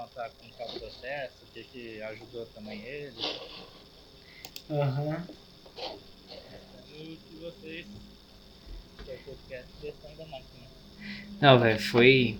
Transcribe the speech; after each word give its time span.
contar 0.00 0.30
como 0.30 0.50
tá 0.52 0.64
o 0.64 0.80
processo, 0.80 1.34
o 1.42 1.52
que, 1.52 1.64
que 1.64 2.02
ajudou 2.02 2.46
também 2.46 2.80
ele. 2.82 3.14
Aham. 4.70 5.26
E 6.96 7.18
que 7.18 7.36
vocês. 7.40 7.86
Que 9.04 9.10
é 9.10 9.16
podcast 9.16 10.16
da 10.16 10.26
máquina. 10.26 10.66
Não, 11.40 11.58
velho, 11.58 11.80
foi. 11.80 12.38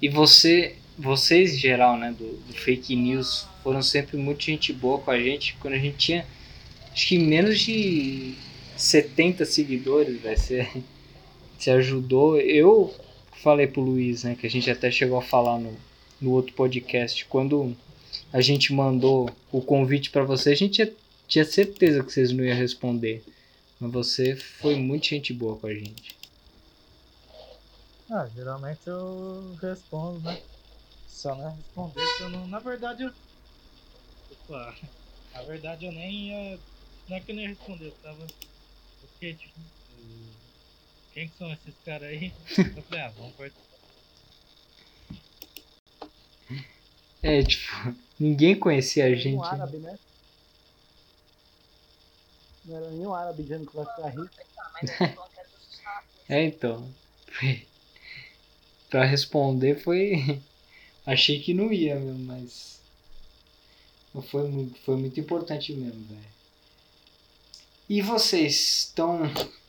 E 0.00 0.08
você, 0.08 0.76
vocês 0.96 1.54
em 1.54 1.58
geral, 1.58 1.96
né, 1.96 2.12
do, 2.12 2.36
do 2.36 2.52
fake 2.52 2.94
news, 2.94 3.46
foram 3.62 3.82
sempre 3.82 4.16
muito 4.16 4.44
gente 4.44 4.72
boa 4.72 5.00
com 5.00 5.10
a 5.10 5.18
gente. 5.18 5.56
Quando 5.56 5.74
a 5.74 5.78
gente 5.78 5.96
tinha, 5.96 6.26
acho 6.92 7.08
que 7.08 7.18
menos 7.18 7.58
de 7.60 8.34
70 8.76 9.44
seguidores, 9.44 10.20
velho, 10.20 10.38
você, 10.38 10.68
você 11.58 11.70
ajudou. 11.70 12.38
Eu 12.40 12.94
falei 13.42 13.66
pro 13.66 13.82
Luiz, 13.82 14.22
né, 14.22 14.36
que 14.38 14.46
a 14.46 14.50
gente 14.50 14.70
até 14.70 14.90
chegou 14.90 15.18
a 15.18 15.22
falar 15.22 15.58
no, 15.58 15.76
no 16.20 16.32
outro 16.32 16.54
podcast, 16.54 17.24
quando 17.26 17.76
a 18.32 18.40
gente 18.40 18.72
mandou 18.72 19.30
o 19.52 19.60
convite 19.60 20.10
para 20.10 20.24
você, 20.24 20.50
a 20.52 20.56
gente 20.56 20.92
tinha, 21.28 21.44
certeza 21.44 22.02
que 22.02 22.12
vocês 22.12 22.32
não 22.32 22.44
iam 22.44 22.56
responder. 22.56 23.22
Mas 23.80 23.92
você 23.92 24.36
foi 24.36 24.76
muito 24.76 25.06
gente 25.06 25.32
boa 25.32 25.56
com 25.56 25.66
a 25.66 25.74
gente. 25.74 26.16
Ah, 28.10 28.28
geralmente 28.34 28.80
eu 28.86 29.56
respondo, 29.60 30.20
né? 30.20 30.40
Só 31.08 31.34
não 31.34 31.48
é 31.48 31.54
responder 31.54 32.06
se 32.16 32.22
eu 32.22 32.28
não. 32.30 32.46
Na 32.46 32.58
verdade 32.58 33.02
eu. 33.02 33.12
Opa, 34.32 34.74
na 35.34 35.42
verdade 35.42 35.86
eu 35.86 35.92
nem 35.92 36.28
ia. 36.28 36.58
Não 37.08 37.16
é 37.16 37.20
que 37.20 37.32
eu 37.32 37.36
nem 37.36 37.44
ia 37.44 37.50
responder, 37.50 37.86
eu 37.86 37.92
tava. 38.02 38.26
Porque, 39.00 39.34
tipo. 39.34 39.58
o- 39.98 40.34
Quem 41.12 41.28
que 41.28 41.38
são 41.38 41.52
esses 41.52 41.74
caras 41.84 42.08
aí? 42.08 42.32
Eu 42.58 42.82
falei, 42.82 43.04
ah, 43.04 43.12
vamos 43.16 43.32
participar. 43.34 43.73
É, 47.24 47.42
tipo, 47.42 47.64
ninguém 48.20 48.54
conhecia 48.54 49.04
a 49.04 49.06
Era 49.08 49.16
gente. 49.16 49.36
Um 49.36 49.42
árabe, 49.42 49.78
né? 49.78 49.98
Não 52.66 52.76
era 52.76 52.90
nenhum 52.90 53.14
árabe 53.14 53.42
dizendo 53.42 53.66
que 53.66 53.74
vai 53.74 53.86
ficar 53.86 54.08
rico. 54.08 54.30
É, 56.28 56.44
então. 56.44 56.86
Pra 58.90 59.04
responder 59.04 59.80
foi. 59.80 60.40
Achei 61.06 61.40
que 61.40 61.52
não 61.54 61.72
ia 61.72 61.96
mesmo, 61.96 62.24
mas. 62.24 62.78
mas 64.12 64.26
Foi 64.26 64.48
muito, 64.48 64.78
foi 64.80 64.96
muito 64.96 65.18
importante 65.18 65.72
mesmo, 65.72 66.04
velho. 66.06 66.34
E 67.88 68.00
vocês 68.00 68.86
estão 68.86 69.22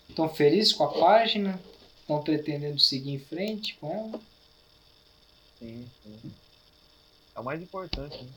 estão 0.08 0.30
felizes 0.30 0.74
com 0.74 0.84
a 0.84 0.94
página? 0.94 1.60
Estão 2.02 2.22
pretendendo 2.22 2.80
seguir 2.80 3.12
em 3.12 3.20
frente 3.20 3.76
com 3.76 3.92
ela? 3.92 4.22
Sim, 5.60 5.86
sim. 6.04 6.32
É 7.36 7.40
o 7.40 7.44
mais 7.44 7.62
importante, 7.62 8.24
né? 8.24 8.34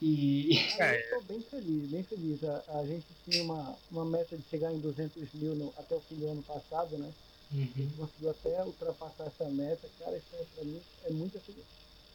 E. 0.00 0.50
Ah, 0.78 0.94
eu 0.94 1.02
tô 1.08 1.20
bem 1.22 1.42
feliz, 1.44 1.86
bem 1.90 2.04
feliz. 2.04 2.42
A, 2.44 2.64
a 2.80 2.86
gente 2.86 3.14
tinha 3.24 3.42
uma, 3.42 3.78
uma 3.90 4.04
meta 4.04 4.36
de 4.38 4.44
chegar 4.48 4.72
em 4.72 4.80
200 4.80 5.32
mil 5.32 5.54
no- 5.54 5.74
até 5.76 5.94
o 5.94 6.00
fim 6.02 6.16
do 6.18 6.28
ano 6.28 6.42
passado, 6.42 6.96
né? 6.98 7.14
A 7.48 7.52
Uhum. 7.52 7.74
gente 7.82 7.96
conseguiu 7.96 8.30
até 8.30 8.64
ultrapassar 8.64 9.26
essa 9.26 9.48
meta. 9.50 9.90
Cara, 9.98 10.18
isso 10.18 10.34
é, 10.36 10.44
pra 10.46 10.64
mim 10.64 10.84
é 11.02 11.10
muita, 11.10 11.42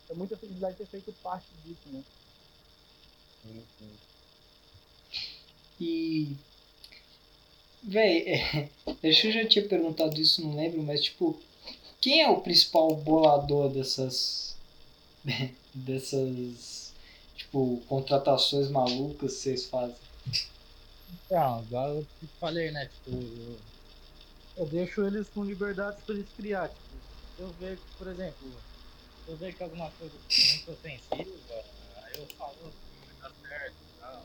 é 0.10 0.14
muita 0.16 0.38
felicidade 0.38 0.78
ter 0.78 0.88
feito 0.88 1.14
parte 1.14 1.54
disso, 1.56 1.90
né? 1.90 2.04
Sim, 3.42 3.66
sim. 3.78 4.00
E. 5.80 6.38
Véi, 7.82 8.24
é, 8.28 8.72
acho 9.10 9.22
que 9.22 9.28
eu 9.28 9.32
já 9.32 9.48
tinha 9.48 9.68
perguntado 9.68 10.20
isso, 10.20 10.42
não 10.42 10.56
lembro, 10.56 10.82
mas 10.84 11.02
tipo, 11.04 11.42
quem 12.06 12.22
é 12.22 12.30
o 12.30 12.40
principal 12.40 12.96
bolador 12.98 13.68
dessas. 13.68 14.56
dessas. 15.74 16.94
Tipo, 17.36 17.82
contratações 17.88 18.70
malucas 18.70 19.34
que 19.34 19.42
vocês 19.42 19.66
fazem? 19.66 19.96
Então, 21.26 21.64
igual 21.64 21.96
eu 21.96 22.04
te 22.04 22.28
falei, 22.40 22.70
né? 22.70 22.86
Tipo, 22.86 23.10
eu, 23.10 23.58
eu 24.58 24.68
deixo 24.68 25.04
eles 25.04 25.28
com 25.30 25.44
liberdade 25.44 25.98
pra 26.06 26.14
eles 26.14 26.30
criar. 26.38 26.70
Tipo, 26.70 26.80
eu 27.40 27.50
que, 27.76 27.98
por 27.98 28.08
exemplo, 28.08 28.52
eu 29.28 29.38
ver 29.38 29.56
que 29.56 29.64
alguma 29.64 29.90
coisa 29.92 30.14
muito 30.14 30.72
ofensiva, 30.72 31.66
aí 32.04 32.14
eu 32.18 32.28
falo 32.38 32.72
que 33.02 33.16
tá 33.20 33.32
certo 33.42 33.74
e 33.74 34.00
tal. 34.00 34.22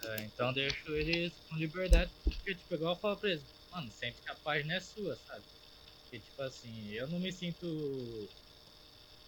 Tipo, 0.00 0.06
é, 0.06 0.24
então 0.24 0.48
eu 0.48 0.54
deixo 0.54 0.92
eles 0.94 1.32
com 1.48 1.56
liberdade, 1.56 2.10
porque, 2.22 2.54
tipo, 2.54 2.74
igual 2.74 2.92
eu 2.92 3.00
falo 3.00 3.16
pra 3.16 3.30
eles, 3.30 3.42
mano, 3.74 3.90
sempre 3.90 4.22
que 4.22 4.30
a 4.30 4.36
página 4.36 4.74
é 4.76 4.80
sua, 4.80 5.16
sabe? 5.16 5.46
Porque, 6.04 6.20
tipo 6.20 6.42
assim, 6.42 6.88
eu 6.90 7.08
não 7.08 7.20
me 7.20 7.32
sinto. 7.32 8.32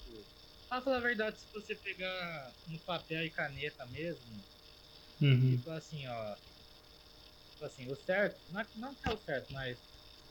tipo, 0.05 0.29
Pra 0.69 0.83
falar 0.83 0.99
a 0.99 1.01
verdade, 1.01 1.41
se 1.41 1.49
você 1.53 1.77
pegar 1.77 2.56
no 2.67 2.81
papel 2.83 3.25
e 3.27 3.31
caneta 3.33 3.87
mesmo, 3.87 4.47
Uhum. 5.21 5.56
Tipo 5.59 5.71
assim, 5.71 6.06
ó. 6.06 6.37
Tipo 7.53 7.65
assim, 7.65 7.89
o 7.91 7.97
certo, 7.97 8.43
não, 8.49 8.61
é- 8.61 8.71
não 8.75 8.95
que 8.95 9.09
é 9.09 9.12
o 9.12 9.17
certo, 9.17 9.53
mas 9.53 9.85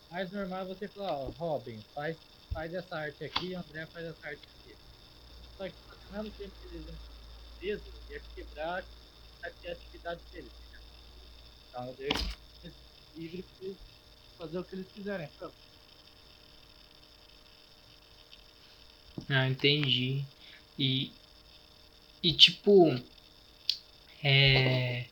mais 0.10 0.32
normal 0.32 0.62
é 0.64 0.66
você 0.66 0.88
falar, 0.90 1.18
ó, 1.20 1.30
Robin, 1.32 1.84
faz, 1.94 2.18
faz 2.54 2.74
essa 2.74 2.96
arte 2.98 3.24
aqui, 3.24 3.54
André 3.56 3.88
faz 3.88 4.06
essa 4.06 4.28
arte 4.28 4.44
aqui. 4.50 4.80
Só 5.58 5.70
que 5.72 5.78
ao 6.10 6.24
mesmo 6.24 6.36
tempo 6.38 6.58
que 6.60 6.68
eles 6.68 6.86
preso, 7.58 8.04
ia 8.10 8.22
quebrar 8.36 8.90
a 9.44 9.52
criatividade 9.52 10.24
deles. 10.32 10.54
Então 11.70 11.90
eu 11.90 11.96
deixo 11.96 12.32
pra 12.62 12.72
eles 13.14 13.56
fazer 14.38 14.60
o 14.60 14.64
que 14.64 14.76
eles 14.76 14.88
quiserem. 14.94 15.28
Pronto. 15.38 15.54
Ah, 19.30 19.48
entendi. 19.48 20.24
E. 20.78 21.12
E 22.22 22.34
tipo. 22.34 23.00
É. 24.24 25.06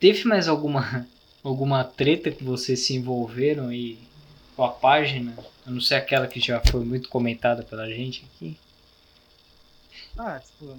Teve 0.00 0.24
mais 0.24 0.48
alguma. 0.48 1.06
alguma 1.42 1.84
treta 1.84 2.30
que 2.30 2.44
vocês 2.44 2.80
se 2.80 2.94
envolveram 2.94 3.68
aí 3.68 3.98
com 4.56 4.64
a 4.64 4.70
página? 4.70 5.34
A 5.66 5.70
não 5.70 5.80
ser 5.80 5.94
aquela 5.94 6.26
que 6.26 6.40
já 6.40 6.60
foi 6.60 6.84
muito 6.84 7.08
comentada 7.08 7.62
pela 7.62 7.88
gente 7.88 8.24
aqui. 8.24 8.58
Ah, 10.16 10.40
tipo, 10.40 10.76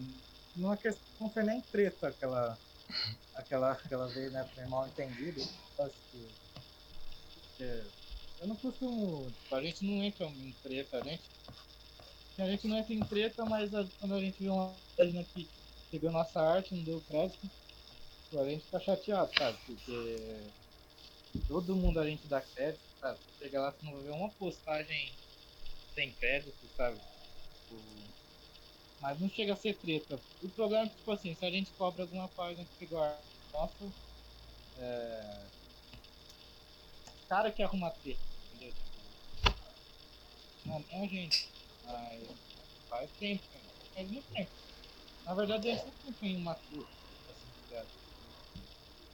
não 0.56 0.74
é 0.74 0.78
questão, 0.78 1.04
não 1.20 1.30
foi 1.30 1.44
nem 1.44 1.62
treta 1.62 2.10
aquela, 2.10 2.58
aquela, 3.36 3.72
aquela 3.72 4.08
vez, 4.08 4.32
né? 4.34 4.46
Foi 4.54 4.66
mal 4.66 4.88
entendido. 4.88 5.42
Acho 5.80 5.94
que, 6.12 6.28
que 7.60 7.92
eu 8.40 8.48
não 8.48 8.56
costumo, 8.56 9.32
tipo, 9.34 9.54
a 9.56 9.62
gente 9.64 9.86
não 9.86 10.04
entra 10.04 10.26
em 10.28 10.56
treta, 10.64 10.98
a 10.98 11.02
gente, 11.04 11.30
a 12.38 12.46
gente 12.50 12.68
não 12.68 12.78
entra 12.78 12.94
em 12.94 13.00
treta, 13.02 13.46
mas 13.46 13.74
a- 13.74 13.90
quando 14.00 14.16
a 14.16 14.22
gente 14.22 14.42
vê 14.42 14.50
uma 14.50 14.82
página 14.98 15.26
que 15.26 15.52
pegou 15.92 16.12
nossa 16.12 16.40
arte, 16.42 16.74
não 16.76 16.84
deu 16.86 17.02
crédito, 17.02 17.48
tipo, 18.24 18.40
a 18.40 18.50
gente 18.50 18.66
fica 18.66 18.80
chateado, 18.80 19.34
sabe? 19.38 19.60
Porque 19.66 20.52
todo 21.48 21.76
mundo 21.76 22.00
a 22.00 22.08
gente 22.10 22.28
dá 22.28 22.42
crédito, 22.42 22.84
sabe? 23.00 23.20
Você 23.24 23.46
chega 23.46 23.62
lá, 23.62 23.72
você 23.72 23.86
não 23.86 24.02
ver 24.04 24.12
uma 24.12 24.32
postagem 24.34 25.20
sem 25.96 26.16
crédito, 26.16 26.70
sabe? 26.70 27.02
Tipo, 27.64 28.14
mas 29.00 29.20
não 29.20 29.30
chega 29.30 29.54
a 29.54 29.58
ser 29.58 29.76
treta. 29.80 30.24
O 30.42 30.50
problema 30.50 30.86
é 30.86 30.90
que, 30.90 30.98
tipo 30.98 31.12
assim, 31.12 31.36
se 31.36 31.46
a 31.46 31.52
gente 31.52 31.74
cobra 31.74 32.04
alguma 32.04 32.30
página 32.30 32.66
que 32.66 32.74
pegou 32.78 33.02
a 33.04 33.24
nossa, 33.54 33.94
é... 34.76 35.52
cara 37.30 37.52
que 37.52 37.62
arruma 37.62 37.92
treta, 37.92 38.20
entendeu? 38.48 38.74
Tipo, 38.74 38.90
não, 40.66 40.80
não 40.92 41.04
a 41.04 41.08
gente. 41.08 41.54
Mas 41.86 42.28
faz 42.90 43.12
tempo, 43.20 43.44
cara. 43.54 43.64
faz 43.94 44.12
muito 44.12 44.34
tempo. 44.34 44.52
Na 45.24 45.34
verdade, 45.36 45.70
eu 45.70 45.78
sempre 45.78 46.14
fui 46.14 46.30
imaturo, 46.30 46.88
assim, 47.30 47.46
ligado? 47.70 47.88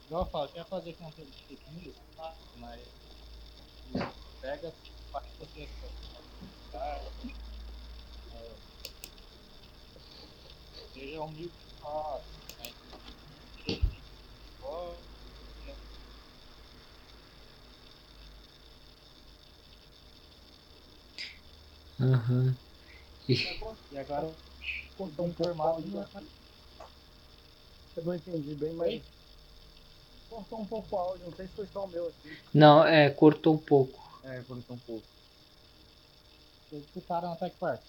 Igual 0.06 0.24
eu 0.24 0.30
falo, 0.30 0.48
quer 0.48 0.64
fazer 0.66 0.94
conteúdo 0.94 1.30
de 1.30 1.44
fake 1.44 1.70
news? 1.72 1.96
Fácil, 2.16 2.40
mas 2.56 2.80
pega, 4.40 4.72
faz 5.12 5.26
você 5.38 5.68
cara, 6.72 7.02
é, 8.32 8.50
seja 10.94 11.20
humilde 11.20 11.52
forte, 11.80 12.26
né? 12.58 12.72
Aham. 22.00 22.54
E 23.28 23.98
agora 23.98 24.26
um 25.00 25.10
pouco 25.10 25.30
informado 25.30 25.68
áudio 25.70 25.90
não 25.90 26.02
é 26.02 26.04
aqui. 26.04 26.26
Eu 27.96 28.04
não 28.04 28.14
entendi 28.14 28.54
bem, 28.54 28.72
mas. 28.74 29.02
Cortou 30.28 30.60
um 30.60 30.66
pouco 30.66 30.94
o 30.94 30.98
áudio, 30.98 31.24
não 31.26 31.36
sei 31.36 31.46
se 31.46 31.52
foi 31.54 31.66
só 31.72 31.84
o 31.84 31.88
meu 31.88 32.06
aqui. 32.06 32.36
Não, 32.52 32.84
é, 32.84 33.08
cortou 33.10 33.54
um 33.54 33.58
pouco. 33.58 34.20
É, 34.24 34.42
cortou 34.42 34.76
um 34.76 34.78
pouco. 34.80 35.06
Vocês 36.68 36.84
escutaram 36.84 37.32
até 37.32 37.48
que 37.48 37.56
parte? 37.56 37.84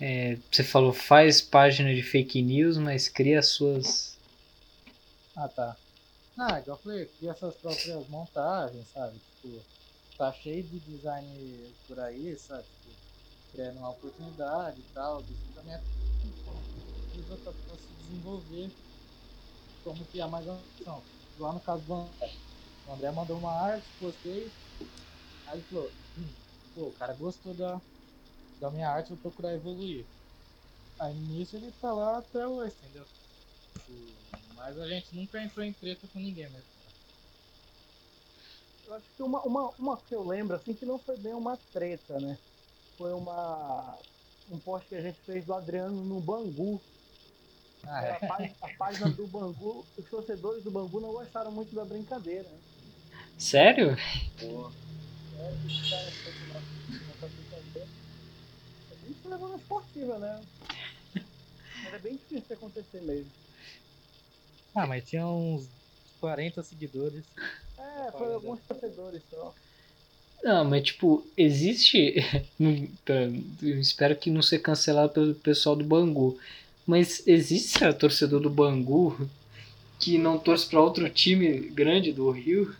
É, 0.00 0.38
você 0.50 0.62
falou 0.62 0.92
faz 0.92 1.42
página 1.42 1.92
de 1.92 2.02
fake 2.02 2.40
news, 2.40 2.78
mas 2.78 3.08
cria 3.08 3.42
suas. 3.42 4.16
Ah, 5.36 5.48
tá. 5.48 5.76
Ah, 6.38 6.60
igual 6.60 6.76
eu 6.76 6.82
falei, 6.82 7.06
cria 7.18 7.34
suas 7.34 7.56
próprias 7.56 8.08
montagens, 8.08 8.86
sabe? 8.94 9.18
Tipo, 9.42 9.60
tá 10.18 10.32
cheio 10.34 10.68
de 10.68 10.80
design 10.80 11.76
por 11.86 12.00
aí, 12.00 12.36
sabe? 12.38 12.68
Tipo, 12.70 12.98
criando 13.52 13.78
uma 13.80 13.90
oportunidade 13.90 14.80
e 14.82 14.84
tal. 14.86 15.24
Isso 15.30 15.48
também 15.54 15.74
é 15.76 15.84
usa 17.12 17.36
pra, 17.38 17.52
pra 17.52 17.76
se 17.76 17.92
desenvolver 17.92 18.74
como 19.82 20.06
criar 20.06 20.28
mais 20.28 20.46
ação. 20.48 21.06
Lá 21.36 21.52
no 21.52 21.60
caso 21.60 21.84
do 21.86 21.94
André. 21.94 22.28
O 22.84 22.92
André 22.92 23.10
mandou 23.12 23.38
uma 23.38 23.52
arte, 23.52 23.92
postei. 23.98 24.54
Aí 25.46 25.58
ele 25.58 25.64
falou, 25.64 25.96
hum, 26.16 26.36
pô, 26.74 26.88
o 26.88 26.92
cara 26.92 27.14
gostou 27.14 27.54
da, 27.54 27.82
da 28.60 28.70
minha 28.70 28.90
arte, 28.90 29.10
vou 29.10 29.18
procurar 29.18 29.54
evoluir. 29.54 30.10
Aí 30.98 31.20
nisso 31.20 31.56
ele 31.56 31.72
tá 31.72 31.92
lá 31.92 32.18
até 32.18 32.46
hoje, 32.46 32.76
entendeu? 32.76 33.08
Tipo, 33.74 34.16
Mas 34.54 34.78
a 34.78 34.88
gente 34.88 35.14
nunca 35.14 35.42
entrou 35.42 35.64
em 35.64 35.74
treta 35.74 36.08
com 36.08 36.20
ninguém, 36.20 36.50
né? 36.50 36.64
Eu 38.88 38.94
acho 38.94 39.06
que 39.14 39.22
uma, 39.22 39.42
uma, 39.42 39.68
uma 39.78 39.96
que 39.98 40.14
eu 40.14 40.26
lembro, 40.26 40.56
assim, 40.56 40.72
que 40.72 40.86
não 40.86 40.98
foi 40.98 41.14
bem 41.18 41.34
uma 41.34 41.58
treta, 41.74 42.18
né? 42.18 42.38
Foi 42.96 43.12
uma. 43.12 43.98
Um 44.50 44.58
post 44.58 44.88
que 44.88 44.94
a 44.94 45.02
gente 45.02 45.20
fez 45.26 45.44
do 45.44 45.52
Adriano 45.52 46.02
no 46.02 46.18
Bangu. 46.22 46.80
Ah, 47.86 47.98
A, 48.00 48.04
é. 48.06 48.18
pá- 48.26 48.50
a 48.62 48.68
página 48.78 49.10
do 49.10 49.26
Bangu, 49.26 49.86
os 49.94 50.08
torcedores 50.08 50.64
do 50.64 50.70
Bangu 50.70 51.00
não 51.00 51.12
gostaram 51.12 51.52
muito 51.52 51.74
da 51.74 51.84
brincadeira. 51.84 52.48
Né? 52.48 52.58
Sério? 53.36 53.94
Pô, 54.40 54.70
É, 55.38 55.50
os 55.66 55.90
caras. 55.90 56.14
A 58.90 59.06
gente 59.06 59.28
levou 59.28 59.48
na 59.50 59.56
esportiva, 59.56 60.18
né? 60.18 60.42
Mas 61.84 61.92
é 61.92 61.98
bem 61.98 62.16
difícil 62.16 62.48
de 62.48 62.54
acontecer 62.54 63.02
mesmo. 63.02 63.30
Ah, 64.74 64.86
mas 64.86 65.04
tinha 65.06 65.26
uns 65.26 65.70
40 66.18 66.62
seguidores. 66.62 67.26
É, 67.78 68.12
foi 68.12 68.34
alguns 68.34 68.60
torcedores 68.60 69.22
só. 69.30 69.54
Não, 70.42 70.64
mas 70.64 70.82
tipo, 70.84 71.26
existe. 71.36 72.16
não- 72.58 72.88
Eu 73.62 73.80
espero 73.80 74.16
que 74.16 74.30
não 74.30 74.42
seja 74.42 74.62
cancelado 74.62 75.12
pelo 75.12 75.34
pessoal 75.34 75.76
do 75.76 75.84
Bangu. 75.84 76.38
Mas 76.86 77.26
existe 77.26 77.84
a 77.84 77.92
torcedor 77.92 78.40
do 78.40 78.48
Bangu 78.48 79.28
que 80.00 80.16
não 80.16 80.38
torce 80.38 80.66
pra 80.66 80.80
outro 80.80 81.08
time 81.10 81.58
grande 81.70 82.12
do 82.12 82.30
Rio? 82.30 82.74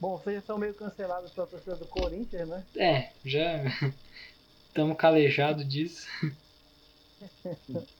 Bom, 0.00 0.16
vocês 0.16 0.36
já 0.36 0.42
são 0.42 0.58
meio 0.58 0.74
cancelados 0.74 1.32
pela 1.32 1.46
torcida 1.46 1.74
do 1.74 1.86
Corinthians, 1.86 2.48
né? 2.48 2.64
É, 2.76 3.10
já 3.24 3.64
estamos 4.68 4.96
calejados 4.96 5.68
disso. 5.68 6.06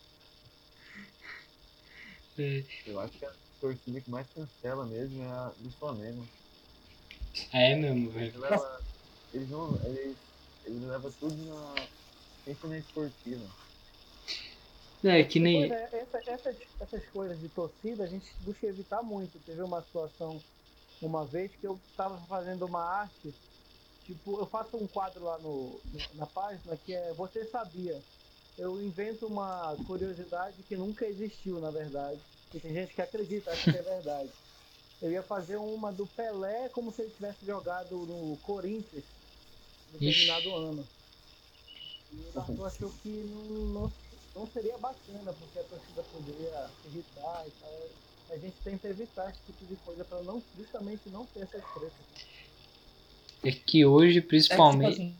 É, 2.38 2.64
eu 2.86 3.00
acho 3.00 3.18
que 3.18 3.24
a 3.24 3.34
torcida 3.60 4.00
que 4.00 4.10
mais 4.10 4.26
cancela 4.32 4.86
mesmo 4.86 5.22
é 5.22 5.28
a 5.28 5.48
do 5.56 5.70
Flamengo. 5.78 6.28
é 7.52 7.74
mesmo, 7.74 8.10
velho. 8.12 8.28
Ele 8.28 8.38
leva, 8.38 8.84
eles 9.32 9.48
não. 9.48 9.74
Eles, 9.86 10.16
eles 10.64 10.82
levam 10.82 11.10
tudo 11.12 11.44
na. 11.44 11.74
Sempre 12.44 12.68
na 12.68 12.78
esportiva. 12.78 13.46
É 15.04 15.22
que 15.24 15.38
nem. 15.38 15.72
é, 15.72 16.00
essa- 16.00 16.22
essas, 16.26 16.56
essas 16.80 17.08
coisas 17.10 17.38
de 17.40 17.48
torcida 17.48 18.04
a 18.04 18.06
gente 18.06 18.26
busca 18.40 18.66
evitar 18.66 19.02
muito. 19.02 19.38
Teve 19.40 19.62
uma 19.62 19.82
situação 19.82 20.42
uma 21.00 21.24
vez 21.26 21.54
que 21.56 21.66
eu 21.66 21.80
estava 21.90 22.24
fazendo 22.26 22.66
uma 22.66 22.82
arte, 22.82 23.32
tipo, 24.04 24.40
eu 24.40 24.46
faço 24.46 24.76
um 24.76 24.88
quadro 24.88 25.24
lá 25.24 25.38
no- 25.38 25.80
na 26.14 26.26
página 26.26 26.76
que 26.76 26.92
é 26.94 27.12
Você 27.14 27.44
Sabia. 27.46 28.02
Eu 28.58 28.82
invento 28.82 29.26
uma 29.26 29.76
curiosidade 29.86 30.56
que 30.68 30.76
nunca 30.76 31.06
existiu, 31.06 31.60
na 31.60 31.70
verdade. 31.70 32.20
E 32.52 32.58
tem 32.58 32.72
gente 32.72 32.94
que 32.94 33.00
acredita, 33.02 33.50
acha 33.52 33.70
que 33.70 33.78
é 33.78 33.82
verdade. 33.82 34.30
Eu 35.00 35.12
ia 35.12 35.22
fazer 35.22 35.56
uma 35.56 35.92
do 35.92 36.06
Pelé 36.08 36.68
como 36.70 36.92
se 36.92 37.02
ele 37.02 37.10
tivesse 37.12 37.46
jogado 37.46 37.94
no 37.96 38.36
Corinthians 38.38 39.04
no 39.92 39.98
determinado 40.00 40.54
ano. 40.56 40.88
E 42.12 42.16
o 42.34 42.40
Arthur 42.40 42.66
achou 42.66 42.92
que 43.02 43.08
não, 43.08 43.42
não, 43.66 43.92
não 44.34 44.46
seria 44.48 44.76
bacana, 44.78 45.32
porque 45.32 45.58
a 45.58 45.62
torcida 45.64 46.02
poderia 46.02 46.68
se 46.82 46.88
irritar 46.88 47.44
e 47.46 47.50
tal. 47.60 47.88
A 48.30 48.36
gente 48.38 48.56
tenta 48.64 48.88
evitar 48.88 49.30
esse 49.30 49.38
tipo 49.46 49.64
de 49.66 49.76
coisa 49.76 50.04
para 50.04 50.20
não, 50.22 50.42
justamente 50.56 51.08
não 51.10 51.24
ter 51.26 51.40
essas 51.44 51.62
tretas. 51.74 51.92
É 53.44 53.52
que 53.52 53.86
hoje, 53.86 54.18
É 54.18 54.20
que, 54.20 54.26
principalmente. 54.28 54.96
tipo 54.96 55.02
assim, 55.02 55.16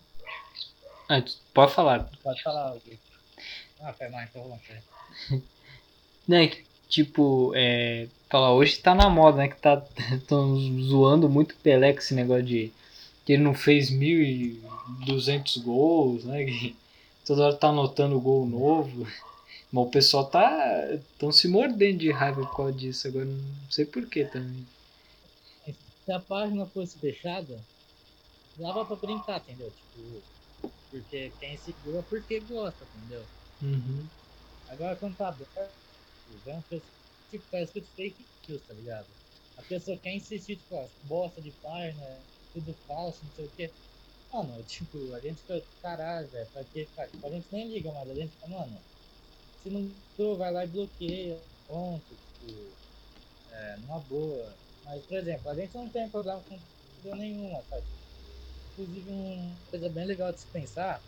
Ah, 1.08 1.23
pode 1.55 1.73
falar. 1.75 2.11
pode 2.23 2.43
falar. 2.43 2.75
Gui. 2.84 2.99
Ah, 3.80 3.92
foi 3.92 4.08
mal, 4.08 4.22
interromper. 4.22 4.82
Né, 6.26 6.48
que, 6.48 6.64
tipo, 6.88 7.52
é. 7.54 8.08
Falar, 8.28 8.52
hoje 8.52 8.78
tá 8.78 8.94
na 8.94 9.08
moda, 9.08 9.38
né? 9.38 9.48
Que 9.48 9.56
tá 9.56 9.82
tão 10.26 10.56
zoando 10.82 11.28
muito 11.28 11.52
o 11.52 11.56
Pelé 11.56 11.92
com 11.92 12.00
esse 12.00 12.14
negócio 12.14 12.44
de. 12.44 12.72
Que 13.25 13.34
ele 13.34 13.42
não 13.42 13.54
fez 13.54 13.90
1.200 13.90 15.62
gols, 15.62 16.25
né? 16.25 16.44
Que 16.44 16.76
toda 17.25 17.44
hora 17.44 17.56
tá 17.56 17.69
anotando 17.69 18.20
gol 18.20 18.46
novo. 18.46 19.06
Mas 19.70 19.86
o 19.86 19.90
pessoal 19.90 20.26
tá. 20.26 20.98
tão 21.19 21.31
se 21.31 21.46
mordendo 21.46 21.98
de 21.98 22.10
raiva 22.10 22.42
por 22.42 22.56
causa 22.56 22.72
disso. 22.72 23.08
Agora 23.08 23.26
não 23.26 23.70
sei 23.70 23.84
porquê 23.84 24.24
também. 24.24 24.66
Se 26.04 26.12
a 26.12 26.20
página 26.20 26.64
fosse 26.66 26.98
fechada, 26.98 27.58
dava 28.56 28.84
pra 28.84 28.96
brincar, 28.96 29.38
entendeu? 29.40 29.70
Tipo, 29.70 30.72
porque 30.90 31.31
quem 31.38 31.56
segura 31.58 32.02
porque 32.08 32.40
gosta, 32.40 32.84
entendeu? 32.96 33.22
Uhum. 33.60 34.10
Agora 34.66 34.96
quando 34.99 35.16
tá 35.16 35.28
aberto, 35.28 35.52
vem 36.26 36.55
uma 36.55 36.62
pessoa, 36.64 36.93
tipo, 37.31 37.49
tá 37.50 37.60
escrito 37.62 37.90
fake 37.94 38.28
news, 38.49 38.64
tá 38.64 38.75
ligado? 38.75 39.16
A 39.56 39.62
pessoa 39.62 39.99
quer 39.99 40.14
insistir, 40.14 40.58
tipo, 40.58 40.76
ah, 40.76 40.90
bosta 41.02 41.43
de 41.43 41.52
página, 41.52 42.26
tudo 42.52 42.75
falso, 42.87 43.25
não 43.26 43.32
sei 43.32 43.46
o 43.46 43.52
quê. 43.52 43.75
Mano, 44.32 44.64
tipo, 44.66 45.14
a 45.14 45.20
gente 45.20 45.43
fica, 45.43 45.66
caralho, 45.81 46.31
velho, 46.31 46.50
pra 46.50 46.64
que, 46.64 46.87
cara? 46.88 47.14
A 47.22 47.31
gente 47.31 47.49
nem 47.52 47.69
liga, 47.69 47.93
mas 47.93 48.10
a 48.10 48.14
gente 48.14 48.32
fica, 48.34 48.46
mano, 48.49 48.84
se 49.56 49.70
não 49.70 49.96
tu 50.16 50.37
vai 50.38 50.52
lá 50.52 50.64
e 50.64 50.69
bloqueia, 50.69 51.46
ponto, 51.66 52.16
tipo, 52.16 52.78
é, 53.46 53.76
numa 53.78 54.00
boa. 54.00 54.58
Mas, 54.82 55.02
por 55.05 55.16
exemplo, 55.19 55.49
a 55.50 55.56
gente 55.56 55.75
não 55.75 55.90
tem 55.90 56.10
problema 56.10 56.43
com 56.44 56.62
nenhuma, 57.16 57.62
sabe? 57.64 57.87
Inclusive, 58.72 59.10
uma 59.10 59.60
coisa 59.66 59.90
bem 59.90 60.06
legal 60.06 60.32
de 60.32 60.40
se 60.40 60.49
pensar 60.49 61.05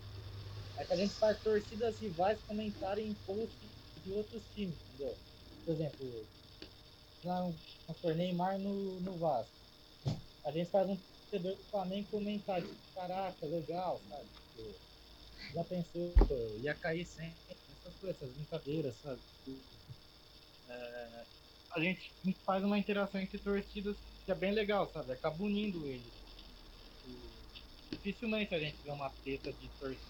é 0.80 0.86
que 0.86 0.92
a 0.92 0.96
gente 0.96 1.14
faz 1.18 1.38
torcidas 1.42 2.00
rivais 2.00 2.42
comentarem 2.42 3.08
em 3.08 3.14
posts 3.14 3.70
de 4.02 4.12
outros 4.12 4.48
times, 4.48 4.80
entendeu? 4.82 5.20
Por 5.64 5.74
exemplo, 5.74 6.30
lá 7.22 7.46
um, 7.46 7.60
um 7.88 8.14
Neymar 8.14 8.58
no, 8.58 9.00
no 9.00 9.18
Vasco. 9.18 9.54
A 10.44 10.52
gente 10.52 10.70
faz 10.70 10.88
um 10.88 10.96
torcedor 11.30 11.56
do 11.58 11.64
Flamengo 11.70 12.10
comentar, 12.10 12.62
tipo, 12.62 12.80
caraca, 12.94 13.46
legal, 13.46 14.04
sabe? 14.08 14.30
Tipo, 14.30 14.80
já 15.54 15.64
pensou, 15.64 16.14
ia 16.62 16.74
cair 16.78 17.06
sempre, 17.06 17.40
essas 17.70 17.96
coisas, 17.98 18.16
essas 18.22 18.34
brincadeiras, 18.34 19.00
sabe? 19.00 19.22
É, 20.66 21.26
a 21.72 21.80
gente 21.80 22.14
faz 22.44 22.64
uma 22.64 22.78
interação 22.78 23.20
entre 23.20 23.38
torcidas 23.38 23.98
que 24.24 24.32
é 24.32 24.34
bem 24.34 24.52
legal, 24.52 24.86
sabe? 24.92 25.12
Acaba 25.12 25.42
unindo 25.42 25.86
eles. 25.86 26.14
Dificilmente 27.90 28.54
a 28.54 28.58
gente 28.58 28.82
vê 28.82 28.90
uma 28.90 29.10
treta 29.10 29.52
de 29.52 29.70
torcida. 29.78 30.09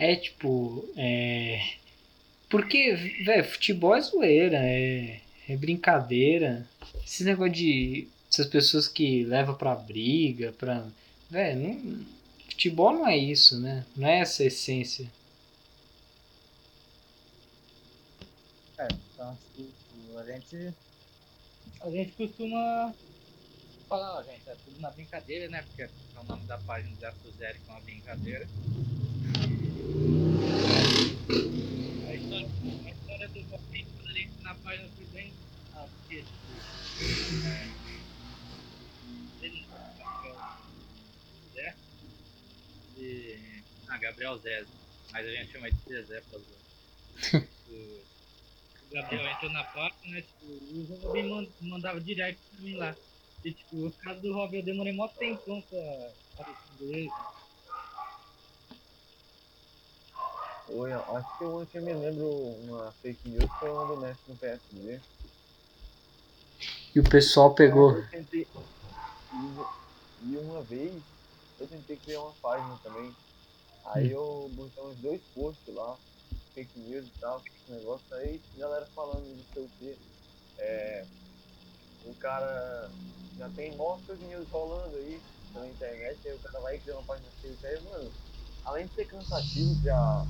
É 0.00 0.16
tipo. 0.16 0.88
É. 0.96 1.74
Porque, 2.48 2.94
velho, 3.22 3.44
futebol 3.44 3.94
é 3.94 4.00
zoeira, 4.00 4.56
é, 4.56 5.20
é 5.46 5.56
brincadeira. 5.58 6.66
Esse 7.04 7.22
negócio 7.22 7.52
de. 7.52 8.08
Essas 8.32 8.46
pessoas 8.46 8.88
que 8.88 9.24
levam 9.24 9.54
pra 9.54 9.74
briga, 9.74 10.52
pra. 10.52 10.86
Velho, 11.28 11.60
não. 11.60 12.06
Futebol 12.48 12.92
não 12.94 13.06
é 13.06 13.16
isso, 13.16 13.60
né? 13.60 13.84
Não 13.94 14.08
é 14.08 14.20
essa 14.20 14.42
a 14.42 14.46
essência. 14.46 15.06
É, 18.78 18.88
então, 18.90 19.38
tipo, 19.54 20.18
a 20.18 20.24
gente. 20.24 20.74
A 21.82 21.90
gente 21.90 22.12
costuma 22.12 22.94
falar, 23.86 24.18
ó, 24.18 24.22
gente, 24.22 24.48
é 24.48 24.56
tudo 24.64 24.80
na 24.80 24.90
brincadeira, 24.90 25.48
né? 25.50 25.62
Porque 25.62 25.82
é 25.82 25.90
o 26.18 26.24
nome 26.24 26.46
da 26.46 26.56
página 26.56 26.96
do 26.96 27.06
Afro 27.06 27.30
Zero, 27.32 27.58
que 27.58 27.68
é 27.68 27.72
uma 27.72 27.80
brincadeira. 27.80 28.48
A 32.08 32.14
história, 32.14 32.48
a 32.84 32.90
história 32.90 33.28
do 33.28 33.40
a 33.54 34.12
gente 34.12 34.42
na 34.42 34.54
página 34.56 34.88
foi 34.96 35.04
bem. 35.06 35.32
Ah, 35.74 35.86
porque, 35.88 36.24
Gabriel 39.98 40.36
Zé. 41.54 41.76
E. 42.98 43.38
Ah, 43.88 43.98
Gabriel 43.98 44.38
Zé. 44.38 44.64
Mas 45.12 45.26
a 45.26 45.30
gente 45.30 45.52
chama 45.52 45.68
ele 45.68 45.76
de 45.76 45.92
Zezé 45.92 46.20
pra 46.20 46.38
zoar. 46.38 47.46
O- 47.70 48.00
Gabriel 48.92 49.26
entrou 49.28 49.50
na 49.52 49.64
página, 49.64 50.14
né? 50.14 50.22
Tipo, 50.22 50.46
o 50.46 50.98
Robin 51.02 51.22
man- 51.28 51.48
mandava 51.60 52.00
direto 52.00 52.38
pra 52.50 52.60
mim 52.60 52.74
lá. 52.74 52.96
E 53.44 53.52
tipo, 53.52 53.86
o 53.86 53.92
caso 53.92 54.20
do 54.20 54.32
Robin 54.34 54.58
eu 54.58 54.62
demorei 54.64 54.92
mó 54.92 55.08
tempão 55.08 55.62
pra 55.62 56.12
pra 56.36 56.46
responder 56.46 57.08
ele. 60.70 60.78
Oi, 60.78 60.92
acho 60.92 61.38
que 61.38 61.44
eu, 61.44 61.66
que 61.66 61.78
eu 61.78 61.82
me 61.82 61.94
lembro 61.94 62.28
uma 62.28 62.92
fake 63.02 63.28
news 63.28 63.50
foi 63.58 63.70
uma 63.70 63.86
do 63.86 63.96
Messi 63.96 64.20
no 64.28 64.36
PSG. 64.36 65.00
E 66.94 67.00
o 67.00 67.04
pessoal 67.04 67.54
pegou. 67.54 67.92
Eu 67.92 68.10
tentei. 68.10 68.46
E, 70.22 70.36
uma 70.36 70.62
vez 70.62 71.02
eu 71.58 71.66
tentei 71.66 71.96
criar 71.96 72.20
uma 72.20 72.34
página 72.42 72.78
também. 72.82 73.14
Aí 73.86 74.10
eu 74.10 74.50
botei 74.54 74.82
uns 74.84 74.96
dois 74.98 75.20
posts 75.34 75.74
lá, 75.74 75.96
fake 76.54 76.78
news 76.78 77.06
e 77.06 77.20
tal, 77.20 77.42
esse 77.46 77.70
negócio 77.70 78.14
aí, 78.16 78.40
galera 78.56 78.86
falando 78.94 79.24
de 79.24 79.54
sei 79.54 79.62
o 79.62 79.70
quê. 79.78 79.96
É, 80.58 81.06
o 82.04 82.14
cara 82.14 82.90
já 83.38 83.48
tem 83.50 83.76
mostras 83.76 84.18
news 84.20 84.48
rolando 84.50 84.96
aí 84.96 85.20
na 85.54 85.66
internet, 85.66 86.28
aí 86.28 86.34
o 86.34 86.38
cara 86.38 86.60
vai 86.60 86.78
criar 86.78 86.96
uma 86.96 87.04
página 87.04 87.28
fake 87.40 87.66
aí, 87.66 87.82
mano, 87.84 88.12
além 88.64 88.86
de 88.86 88.94
ser 88.94 89.06
cansativo 89.06 89.80
criar 89.82 90.26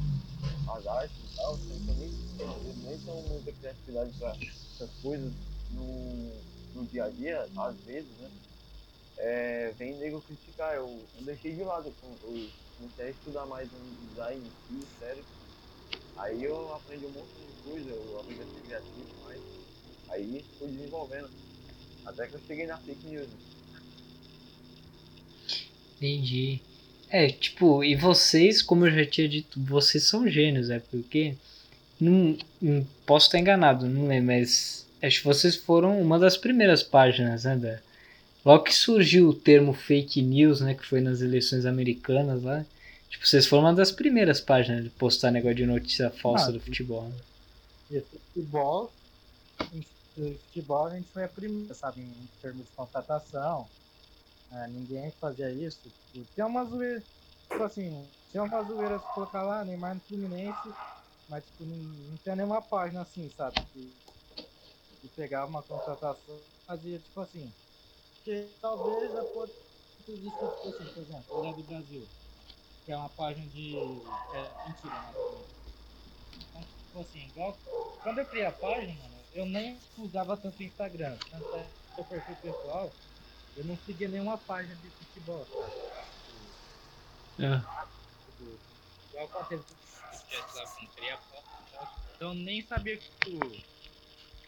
as 0.69 0.87
artes 0.87 1.19
e 1.19 1.37
tal, 1.37 1.59
não 1.69 1.81
tem 1.81 1.95
nem, 1.97 2.77
nem 2.77 2.99
tão 3.01 3.23
muita 3.23 3.53
criatividade 3.53 4.13
pra 4.19 4.37
essas 4.75 4.95
coisas 5.01 5.33
no, 5.69 6.43
no 6.73 6.87
dia 6.87 7.05
a 7.05 7.11
dia, 7.11 7.51
às 7.57 7.79
vezes, 7.83 8.11
né? 8.19 8.31
É, 9.17 9.73
vem 9.73 9.97
nego 9.99 10.23
criticar, 10.23 10.77
eu, 10.77 11.09
eu 11.15 11.23
deixei 11.23 11.55
de 11.55 11.63
lado, 11.63 11.95
eu, 12.03 12.19
eu 12.23 12.53
comecei 12.77 13.07
a 13.07 13.11
estudar 13.11 13.47
mais 13.47 13.71
um 13.73 13.95
design 14.07 14.49
em 14.49 14.53
si, 14.67 14.89
sério. 14.99 15.27
Aí 16.17 16.43
eu 16.43 16.73
aprendi 16.73 17.07
um 17.07 17.11
monte 17.13 17.33
de 17.47 17.53
coisa, 17.63 17.91
eu 17.91 18.19
aprendi 18.19 18.43
a 18.43 18.47
ser 18.47 18.63
criativo 18.63 19.11
mais. 19.21 19.43
Aí 20.09 20.47
fui 20.59 20.71
desenvolvendo. 20.71 21.31
Até 22.05 22.29
que 22.29 22.37
eu 22.37 22.41
cheguei 22.41 22.67
na 22.67 22.79
fake 22.79 23.07
news. 23.07 23.31
Entendi. 25.97 26.70
É, 27.11 27.29
tipo, 27.29 27.83
e 27.83 27.97
vocês, 27.97 28.63
como 28.63 28.87
eu 28.87 28.93
já 28.93 29.05
tinha 29.05 29.29
dito, 29.29 29.61
vocês 29.61 30.05
são 30.05 30.29
gênios, 30.29 30.71
é 30.71 30.79
porque. 30.79 31.35
Não, 32.01 32.39
não 32.63 32.87
posso 33.05 33.27
estar 33.27 33.39
enganado, 33.39 33.87
não 33.87 34.07
lembro, 34.07 34.29
mas 34.29 34.87
acho 35.03 35.19
que 35.19 35.27
vocês 35.27 35.57
foram 35.57 36.01
uma 36.01 36.19
das 36.19 36.37
primeiras 36.37 36.83
páginas, 36.83 37.45
né? 37.45 37.57
Da, 37.57 37.79
logo 38.45 38.65
que 38.65 38.75
surgiu 38.75 39.29
o 39.29 39.35
termo 39.35 39.75
fake 39.75 40.23
news, 40.23 40.61
né? 40.61 40.75
Que 40.75 40.87
foi 40.87 41.01
nas 41.01 41.21
eleições 41.21 41.67
americanas 41.67 42.43
lá. 42.43 42.65
Tipo, 43.11 43.27
vocês 43.27 43.45
foram 43.47 43.65
uma 43.65 43.75
das 43.75 43.91
primeiras 43.91 44.41
páginas 44.41 44.85
de 44.85 44.91
postar 44.91 45.33
negócio 45.33 45.57
de 45.57 45.67
notícia 45.67 46.11
falsa 46.11 46.47
Ah, 46.47 46.53
do 46.53 46.61
futebol. 46.61 47.09
Né? 47.09 47.15
E 47.91 48.01
futebol, 48.01 48.93
futebol 50.15 50.87
a 50.87 50.95
gente 50.95 51.09
foi 51.13 51.25
a 51.25 51.29
primeira, 51.29 51.75
sabe, 51.75 52.01
em 52.01 52.29
termos 52.41 52.63
de 52.63 52.71
contratação. 52.77 53.69
É, 54.51 54.67
ninguém 54.69 55.13
fazia 55.21 55.53
isso. 55.53 55.95
Tinha 56.35 56.47
uma 56.47 56.65
zoeira, 56.65 57.09
tipo 57.49 57.63
assim, 57.63 58.13
tinha 58.31 58.43
uma 58.43 58.63
zoeira 58.65 58.99
se 58.99 59.11
colocar 59.13 59.43
lá, 59.43 59.65
Neymar 59.65 59.95
no 59.97 60.01
Fluminense, 60.03 60.77
mas 61.27 61.45
tipo, 61.47 61.65
não, 61.65 61.77
não 61.77 62.19
tinha 62.19 62.35
nenhuma 62.37 62.61
página 62.63 63.01
assim, 63.03 63.29
sabe? 63.31 63.65
De, 63.67 64.01
de 65.03 65.09
pegar 65.11 65.47
uma 65.47 65.63
contratação 65.63 66.49
fazia 66.67 67.01
tipo 67.01 67.21
assim. 67.21 67.55
Porque 68.19 68.57
talvez 68.61 69.15
a 69.17 69.25
ponto 69.25 69.55
disso, 70.19 70.49
tipo 70.51 70.69
assim, 70.69 70.89
por 70.89 71.03
exemplo, 71.03 71.37
Olhar 71.37 71.55
do 71.55 71.65
Brasil, 71.65 72.13
que 72.85 72.93
é 72.93 72.97
uma 72.97 73.11
página 73.11 73.49
de. 73.51 74.23
É, 74.31 74.57
mentira, 74.65 75.01
né? 75.03 75.19
Então, 76.49 76.65
tipo 76.85 76.99
assim, 76.99 77.21
igual 77.29 77.63
quando 78.03 78.19
eu 78.19 78.27
criei 78.29 78.45
a 78.47 78.53
página, 78.53 79.27
eu 79.33 79.45
nem 79.47 79.87
usava 79.97 80.37
tanto 80.37 80.61
o 80.61 80.63
Instagram. 80.63 81.21
Tanto 81.29 81.55
é 81.55 81.77
que 81.95 82.01
o 82.01 82.05
perfil 82.05 82.37
pessoal, 82.37 82.99
eu 83.55 83.65
não 83.65 83.77
seguia 83.79 84.09
nenhuma 84.09 84.39
página 84.39 84.77
de 84.77 84.91
futebol, 84.93 85.47
sabe? 85.57 85.77
Ah, 87.65 87.91
Tipo, 88.25 88.63
igual 89.09 89.31
quando 89.31 89.49
teve 89.49 89.65
podcast 89.65 90.55
lá 90.57 90.69
quando 90.69 90.87
eu 90.87 90.93
criei 90.93 91.11
a 91.13 91.19
página 91.19 91.47
e 91.61 91.65
tal, 91.71 91.91
Então 92.17 92.29
eu 92.31 92.35
nem 92.35 92.63
sabia 92.63 93.01
que, 93.01 93.09
tipo, 93.11 93.65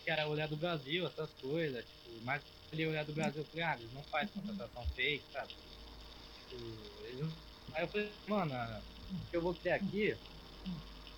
que 0.04 0.10
era 0.10 0.28
olhar 0.28 0.48
do 0.48 0.56
Brasil, 0.56 1.06
essas 1.06 1.34
coisas. 1.34 1.86
Tipo, 1.88 2.20
mas 2.22 2.44
ali 2.72 2.86
olhar 2.86 3.04
do 3.04 3.14
Brasil, 3.14 3.42
eu 3.44 3.48
falei, 3.50 3.64
ah, 3.64 3.76
eles 3.80 3.92
não 3.92 4.04
fazem 4.06 4.32
contratação 4.32 4.88
fake, 4.94 5.28
sabe? 5.30 5.52
Tipo, 6.34 7.04
eles 7.06 7.20
não... 7.20 7.44
Aí 7.74 7.84
eu 7.84 7.88
falei, 7.90 8.22
mano, 8.28 8.54
o 9.24 9.28
que 9.30 9.36
eu 9.36 9.42
vou 9.42 9.56
criar 9.56 9.76
aqui 9.76 10.20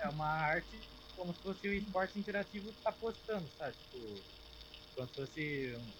é 0.00 0.08
uma 0.08 0.26
arte 0.28 0.90
como 1.14 1.32
se 1.34 1.42
fosse 1.42 1.68
o 1.68 1.74
esporte 1.74 2.18
interativo 2.18 2.74
tá 2.82 2.92
postando, 2.92 3.52
sabe? 3.56 3.78
Tipo, 3.78 4.26
como 4.94 5.08
se 5.08 5.14
fosse 5.14 5.76
um 5.76 5.94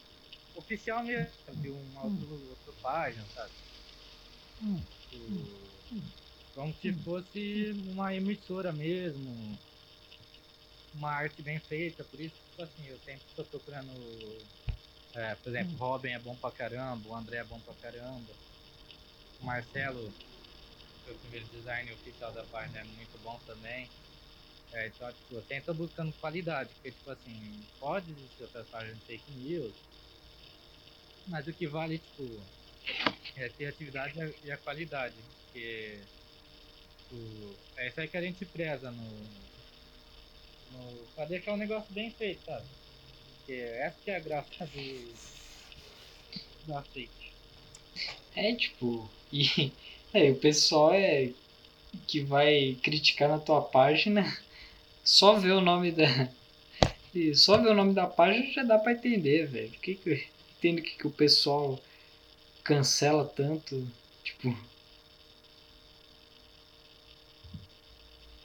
oficial 0.54 1.04
mesmo, 1.04 1.56
de 1.56 1.70
uma 1.70 2.04
outra, 2.04 2.26
outra 2.26 2.72
página, 2.74 3.28
sabe? 3.28 3.54
Tipo, 5.08 5.84
como 6.54 6.74
se 6.74 6.94
fosse 7.02 7.72
uma 7.72 8.14
emissora 8.14 8.72
mesmo, 8.72 9.60
uma 10.92 11.10
arte 11.10 11.42
bem 11.42 11.60
feita, 11.60 12.04
por 12.04 12.20
isso, 12.20 12.42
tipo 12.42 12.62
assim, 12.62 12.84
eu 12.86 12.98
sempre 13.00 13.26
tô 13.34 13.44
procurando, 13.44 14.48
é, 15.14 15.34
por 15.36 15.50
exemplo, 15.50 15.76
Robin 15.76 16.10
é 16.12 16.18
bom 16.20 16.36
pra 16.38 16.52
caramba, 16.52 17.08
o 17.08 17.14
André 17.14 17.38
é 17.38 17.44
bom 17.44 17.60
pra 17.60 17.74
caramba, 17.74 18.38
o 19.38 19.44
Marcelo, 19.44 20.12
que 20.92 21.00
foi 21.04 21.14
o 21.14 21.20
primeiro 21.20 21.48
design 21.48 21.92
oficial 21.92 22.32
da 22.32 22.46
página, 22.46 22.80
é 22.80 22.84
muito 22.84 23.18
bom 23.18 23.40
também. 23.40 23.92
É, 24.72 24.88
então, 24.88 25.12
tipo, 25.14 25.36
eu 25.36 25.42
sempre 25.42 25.66
tô 25.66 25.74
buscando 25.74 26.14
qualidade, 26.14 26.74
porque, 26.74 26.92
tipo 26.92 27.10
assim, 27.10 27.68
pode 27.78 28.12
existir 28.12 28.42
outras 28.42 28.68
páginas 28.68 28.98
de 29.00 29.04
fake 29.06 29.30
news, 29.32 29.76
mas 31.26 31.46
o 31.46 31.52
que 31.52 31.66
vale, 31.66 31.98
tipo, 31.98 32.40
é 33.36 33.46
a 33.46 33.50
criatividade 33.50 34.14
e 34.44 34.50
a- 34.50 34.58
qualidade, 34.58 35.14
porque 35.44 36.00
tipo, 36.98 37.58
é 37.76 37.88
isso 37.88 38.00
aí 38.00 38.08
que 38.08 38.16
a 38.16 38.22
gente 38.22 38.44
preza 38.46 38.90
no, 38.90 39.04
no 40.72 41.06
pra 41.14 41.24
deixar 41.24 41.52
um 41.54 41.56
negócio 41.56 41.92
bem 41.92 42.10
feito, 42.10 42.44
sabe? 42.44 42.66
Porque 43.38 43.52
essa 43.52 43.96
que 44.02 44.10
é 44.10 44.16
a 44.16 44.20
graça 44.20 44.66
do 44.66 45.14
da 46.66 46.82
fake. 46.82 47.32
É, 48.36 48.54
tipo, 48.54 49.08
e 49.32 49.72
é, 50.12 50.30
o 50.30 50.36
pessoal 50.36 50.94
é 50.94 51.32
que 52.06 52.20
vai 52.22 52.76
criticar 52.82 53.28
na 53.28 53.38
tua 53.38 53.62
página, 53.62 54.22
só 55.04 55.34
ver 55.38 55.52
o 55.52 55.60
nome 55.60 55.92
da 55.92 56.04
e 57.14 57.34
só 57.34 57.58
ver 57.58 57.70
o 57.70 57.74
nome 57.74 57.94
da 57.94 58.06
página 58.06 58.50
já 58.52 58.62
dá 58.64 58.78
pra 58.78 58.92
entender, 58.92 59.46
velho. 59.48 59.70
Por 59.70 59.80
que 59.80 59.94
que 59.96 60.33
entendo 60.64 60.82
que, 60.82 60.96
que 60.96 61.06
o 61.06 61.12
pessoal 61.12 61.82
cancela 62.64 63.28
tanto, 63.28 63.92
tipo, 64.22 64.48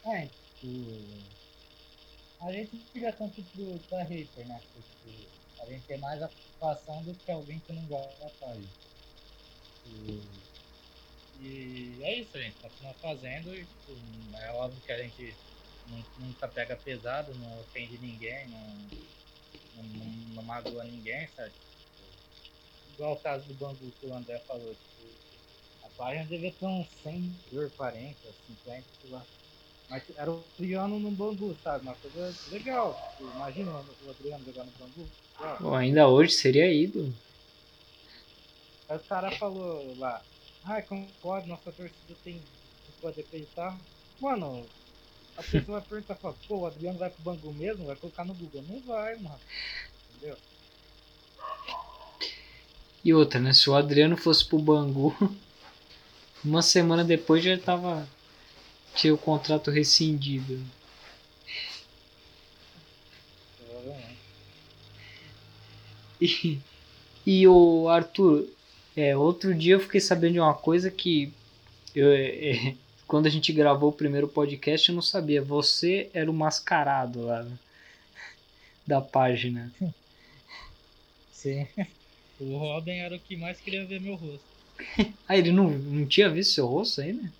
É, 0.04 0.28
tipo, 0.28 0.68
a 2.42 2.52
gente 2.52 2.86
liga 2.94 3.14
tanto 3.14 3.44
pro, 3.46 3.80
pra 3.88 4.04
hater, 4.04 4.46
né? 4.48 4.62
Porque 4.74 5.32
a 5.60 5.66
gente 5.72 5.86
tem 5.86 5.98
mais 6.00 6.22
a 6.22 6.28
preocupação 6.30 7.04
do 7.04 7.16
que 7.16 7.32
alguém 7.32 7.62
que 7.62 7.72
não 7.74 7.88
gosta 7.88 8.20
da 8.20 8.30
página. 8.32 8.74
E, 11.34 12.02
é 12.04 12.20
isso, 12.20 12.36
a 12.38 12.42
gente 12.42 12.58
continua 12.60 12.96
fazendo 12.96 13.56
e 13.56 13.68
tipo, 13.68 13.92
é 14.38 14.52
óbvio 14.54 14.82
que 14.82 14.92
a 14.92 15.02
gente 15.04 15.40
nu- 15.86 16.08
nunca 16.16 16.48
pega 16.48 16.76
pesado, 16.78 17.36
não 17.36 17.60
ofende 17.62 17.98
ninguém, 18.00 18.50
não, 18.50 18.92
não, 19.74 20.06
não 20.36 20.44
magoa 20.44 20.86
ninguém, 20.86 21.28
sabe? 21.30 21.56
Igual 23.00 23.13
o 23.13 23.20
caso 23.22 23.48
do 23.48 23.53
Bangu 23.53 23.94
que 23.98 24.06
o 24.06 24.13
André 24.13 24.44
falou, 24.46 24.75
tipo, 24.75 25.15
a 25.82 25.88
página 25.96 26.25
devia 26.25 26.51
ter 26.51 26.65
uns 26.65 26.89
100, 27.01 27.34
40, 27.77 28.34
50, 28.46 28.86
sei 29.00 29.10
lá. 29.10 29.25
Mas 29.89 30.03
era 30.18 30.29
o 30.29 30.44
Adriano 30.53 31.00
no 31.00 31.10
Bangu, 31.10 31.56
sabe? 31.63 31.86
Uma 31.86 31.96
coisa 31.96 32.36
legal. 32.51 32.94
Tipo, 33.12 33.24
imagina 33.38 33.72
o 33.72 34.10
Adriano 34.10 34.44
jogar 34.44 34.65
no 34.65 34.72
Bangu. 34.72 35.10
Pô, 35.62 35.74
ainda 35.74 36.10
hoje 36.10 36.34
seria 36.34 36.70
ídolo. 36.70 37.15
Aí 38.89 38.98
o 38.98 39.03
cara 39.06 39.32
falou 39.32 39.96
lá, 39.98 40.22
ai, 40.65 40.82
como 40.82 41.10
pode, 41.22 41.48
nossa 41.48 41.72
torcida 41.72 42.18
tem 42.22 42.46
pode 43.00 43.22
acreditar. 43.22 43.79
Mano, 44.20 44.70
a 45.38 45.41
pessoa 45.44 45.79
vai 45.79 45.88
perguntar, 45.88 46.15
pô, 46.15 46.36
o 46.50 46.65
Adriano 46.65 47.00
vai 47.00 47.10
pro 47.10 47.24
Bangu 47.24 47.53
mesmo? 47.53 47.86
Vai 47.86 47.96
colocar 47.96 48.25
no 48.25 48.34
Google? 48.34 48.62
Não 48.63 48.82
vai, 48.82 49.15
mano. 49.15 49.39
Entendeu? 50.10 50.38
E 53.03 53.13
outra, 53.13 53.39
né? 53.39 53.53
Se 53.53 53.70
o 53.70 53.75
Adriano 53.75 54.18
fosse 54.18 54.46
pro 54.46 54.60
Bangu, 54.60 55.15
uma 56.44 56.62
semana 56.62 57.03
depois 57.03 57.44
já 57.44 57.58
tava. 57.58 58.08
Tinha 58.96 59.13
o 59.13 59.18
contrato 59.18 59.72
rescindido. 59.72 60.60
Provavelmente. 63.58 64.20
E, 66.20 66.60
e 67.25 67.48
o 67.48 67.88
Arthur, 67.88 68.48
é, 68.96 69.15
outro 69.15 69.53
dia 69.56 69.75
eu 69.75 69.79
fiquei 69.79 70.01
sabendo 70.01 70.34
de 70.34 70.39
uma 70.39 70.53
coisa 70.53 70.91
que 70.91 71.32
eu, 71.96 72.12
é, 72.12 72.75
quando 73.08 73.27
a 73.27 73.29
gente 73.29 73.53
gravou 73.53 73.89
o 73.89 73.94
primeiro 73.94 74.27
podcast 74.27 74.89
eu 74.89 74.96
não 74.96 75.01
sabia. 75.01 75.41
Você 75.41 76.10
era 76.13 76.29
o 76.29 76.34
mascarado 76.34 77.24
lá 77.24 77.44
né, 77.44 77.58
da 78.86 79.00
página. 79.00 79.72
Sim. 81.32 81.68
O 82.39 82.58
Robin 82.58 82.98
era 82.98 83.15
o 83.15 83.19
que 83.19 83.36
mais 83.36 83.60
queria 83.60 83.86
ver 83.86 84.00
meu 84.01 84.15
rosto. 84.15 84.46
Ah, 85.27 85.38
ele 85.38 85.51
não, 85.51 85.69
não 85.69 86.08
tinha 86.08 86.29
visto 86.29 86.53
seu 86.53 86.65
rosto 86.65 87.01
ainda? 87.01 87.31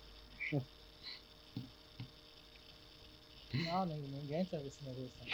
Não, 3.52 3.86
ninguém 3.86 4.44
teve 4.44 4.68
esse 4.68 4.78
negócio. 4.84 5.10
não. 5.20 5.26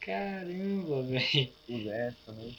Caramba, 0.00 1.02
velho. 1.02 2.14
Também. 2.24 2.58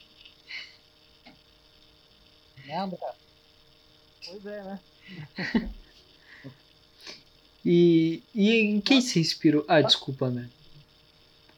Né, 2.65 2.77
André? 2.77 3.13
Pois 4.25 4.45
é, 4.45 4.63
né? 4.63 4.79
E, 7.63 8.23
e 8.33 8.49
em 8.55 8.81
quem 8.81 8.99
se 9.01 9.19
inspirou? 9.19 9.63
Ah, 9.67 9.81
desculpa, 9.81 10.31
né? 10.31 10.49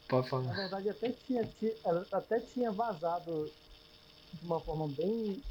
Pode 0.10 0.26
Na 0.26 0.30
falar. 0.30 0.54
verdade 0.54 0.90
até 0.90 1.14
tinha, 1.26 1.50
até 2.12 2.40
tinha 2.42 2.72
vazado 2.74 3.50
de 4.34 4.46
uma 4.46 4.60
forma 4.60 4.88
bem 4.88 5.42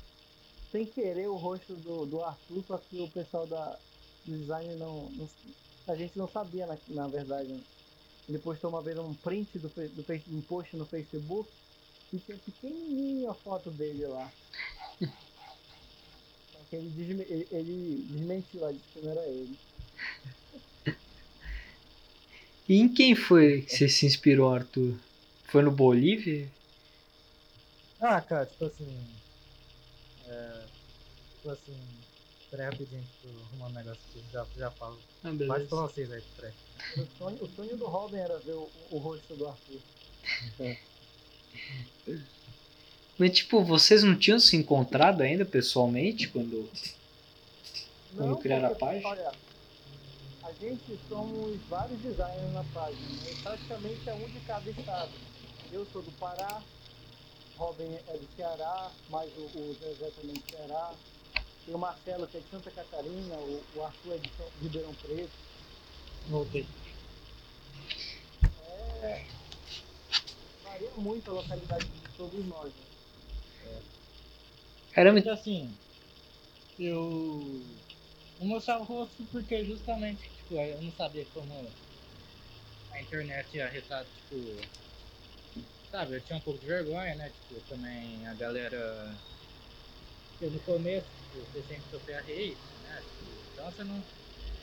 sem 0.71 0.87
querer 0.87 1.29
o 1.29 1.37
rosto 1.37 1.75
do, 1.77 2.07
do 2.07 2.23
Arthur, 2.23 2.65
só 2.67 2.79
que 2.79 2.99
o 3.01 3.09
pessoal 3.09 3.47
da, 3.47 3.79
do 4.25 4.39
design 4.39 4.75
não, 4.77 5.11
não- 5.11 5.29
A 5.87 5.95
gente 5.97 6.17
não 6.17 6.29
sabia 6.29 6.67
na, 6.67 6.77
na 6.89 7.09
verdade. 7.09 7.49
Ele 8.29 8.39
postou 8.39 8.71
uma 8.71 8.81
vez 8.81 8.97
um 8.99 9.13
print 9.15 9.59
do, 9.59 9.69
do 9.69 10.05
um 10.37 10.41
post 10.43 10.77
no 10.77 10.87
Facebook 10.87 11.49
e 12.13 12.19
tinha 12.19 12.39
pequenininho 12.39 13.31
a 13.31 13.35
foto 13.35 13.71
dele 13.71 14.07
lá. 14.07 14.31
Ele, 16.73 16.89
desme- 16.91 17.27
ele, 17.29 17.47
ele 17.51 18.07
desmentiu 18.09 18.61
lá, 18.61 18.73
disse 18.73 18.85
que 18.95 19.01
não 19.01 19.11
era 19.11 19.27
ele. 19.29 19.59
E 22.69 22.77
em 22.81 22.89
quem 22.89 23.15
foi 23.15 23.63
que 23.63 23.77
você 23.77 23.89
se 23.89 24.07
inspirou, 24.07 24.55
Arthur? 24.55 24.95
Foi 25.45 25.63
no 25.63 25.71
Bolívia? 25.71 26.49
Ah, 28.03 28.21
cara, 28.21 28.45
tipo 28.47 28.65
assim. 28.65 29.07
É. 30.27 30.65
Tipo 31.37 31.51
assim. 31.51 31.77
Peraí 32.51 32.67
rapidinho, 32.67 33.03
que 33.21 33.29
eu 33.29 33.41
arrumar 33.47 33.69
um 33.69 33.71
negócio 33.71 34.03
aqui, 34.11 34.23
já, 34.31 34.45
já 34.57 34.71
falo. 34.73 34.99
Ah, 35.25 35.31
beleza. 35.31 35.67
pra 35.69 35.79
vocês 35.79 36.13
aí, 36.13 36.23
peraí. 36.37 36.53
O 36.99 37.07
sonho, 37.17 37.45
o 37.45 37.49
sonho 37.49 37.77
do 37.79 37.87
Robin 37.87 38.19
era 38.19 38.39
ver 38.41 38.53
o, 38.53 38.69
o 38.91 38.99
rosto 38.99 39.35
do 39.35 39.49
Arthur. 39.49 39.81
Mas, 43.19 43.31
tipo, 43.33 43.65
vocês 43.65 44.03
não 44.03 44.19
tinham 44.19 44.41
se 44.41 44.57
encontrado 44.57 45.23
ainda 45.23 45.45
pessoalmente 45.45 46.29
quando. 46.29 46.69
Quando 48.17 48.37
criaram 48.39 48.67
a 48.67 48.75
página? 48.75 49.09
Olha, 49.09 49.33
a 50.43 50.53
gente 50.61 50.99
somos 51.09 51.59
vários 51.69 52.01
designers 52.01 52.53
na 52.53 52.65
página, 52.65 53.09
né? 53.09 53.35
praticamente 53.43 54.11
é 54.11 54.15
um 54.15 54.29
de 54.29 54.41
cada 54.41 54.69
estado. 54.69 55.13
Eu 55.71 55.87
sou 55.87 56.03
do 56.03 56.11
Pará, 56.13 56.61
Robin 57.57 57.95
é 57.95 58.17
do 58.17 58.29
Ceará, 58.37 58.91
mas 59.09 59.31
o, 59.37 59.43
o 59.59 59.77
Zezé 59.81 60.11
também 60.11 60.37
é 60.37 60.41
do 60.41 60.51
Ceará. 60.51 60.95
Tem 61.65 61.75
o 61.75 61.79
Marcelo 61.79 62.27
que 62.27 62.37
é 62.39 62.41
de 62.41 62.49
Santa 62.51 62.71
Catarina, 62.71 63.37
o, 63.37 63.63
o 63.75 63.83
Arthur 63.85 64.15
é 64.15 64.19
de 64.19 64.29
São- 64.37 64.51
Ribeirão 64.61 64.95
Preto. 64.95 65.33
Voltei. 66.29 66.67
É, 69.03 69.25
varia 70.63 70.91
muito 70.97 71.31
a 71.31 71.35
localidade 71.35 71.87
de 71.87 72.09
todos 72.17 72.45
nós. 72.47 72.73
Né? 72.73 73.83
Caramba, 74.93 75.21
Porque 75.21 75.31
assim, 75.31 75.75
eu 76.79 77.63
não 78.39 78.47
mostrava 78.47 78.83
o 78.83 78.87
rosto 78.87 79.25
porque 79.31 79.65
justamente, 79.65 80.29
tipo, 80.37 80.55
eu 80.57 80.81
não 80.83 80.93
sabia 80.93 81.25
como 81.27 81.73
a 82.91 83.03
internet 83.03 83.57
ia 83.57 83.69
retar, 83.69 84.05
tipo, 84.05 84.37
sabe, 85.93 86.17
eu 86.17 86.23
tinha 86.23 86.39
um 86.39 86.43
pouco 86.43 86.59
de 86.61 86.67
vergonha, 86.67 87.15
né, 87.15 87.31
tipo, 87.31 87.61
também 87.63 88.27
a 88.27 88.35
galera, 88.35 89.23
eu 90.41 90.51
no 90.51 90.61
começo, 90.63 91.15
tipo, 91.17 91.41
você 91.41 91.63
sempre 91.63 91.89
sofria 91.89 92.21
hate, 92.21 92.77
né, 92.79 93.07
então 93.53 93.71
você 93.71 93.85
não, 93.85 94.07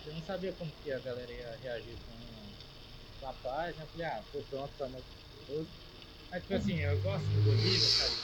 eu 0.06 0.14
não 0.14 0.22
sabia 0.22 0.56
como 0.56 0.76
que 0.76 0.92
a 0.92 1.00
galera 1.00 1.34
ia 1.34 1.56
reagir 1.58 2.00
com, 2.06 2.58
a 3.22 3.34
página, 3.34 3.86
eu 3.86 3.90
falei, 3.90 4.08
ah, 4.08 4.26
tô 4.32 4.44
pronto 4.46 4.76
pra 4.78 4.90
meu 4.90 5.06
mas 6.32 6.42
tipo 6.44 6.54
assim, 6.56 6.80
eu 6.80 7.02
gosto 7.02 7.32
do 7.32 7.42
Bolívia, 7.42 7.92
sabe, 7.92 8.18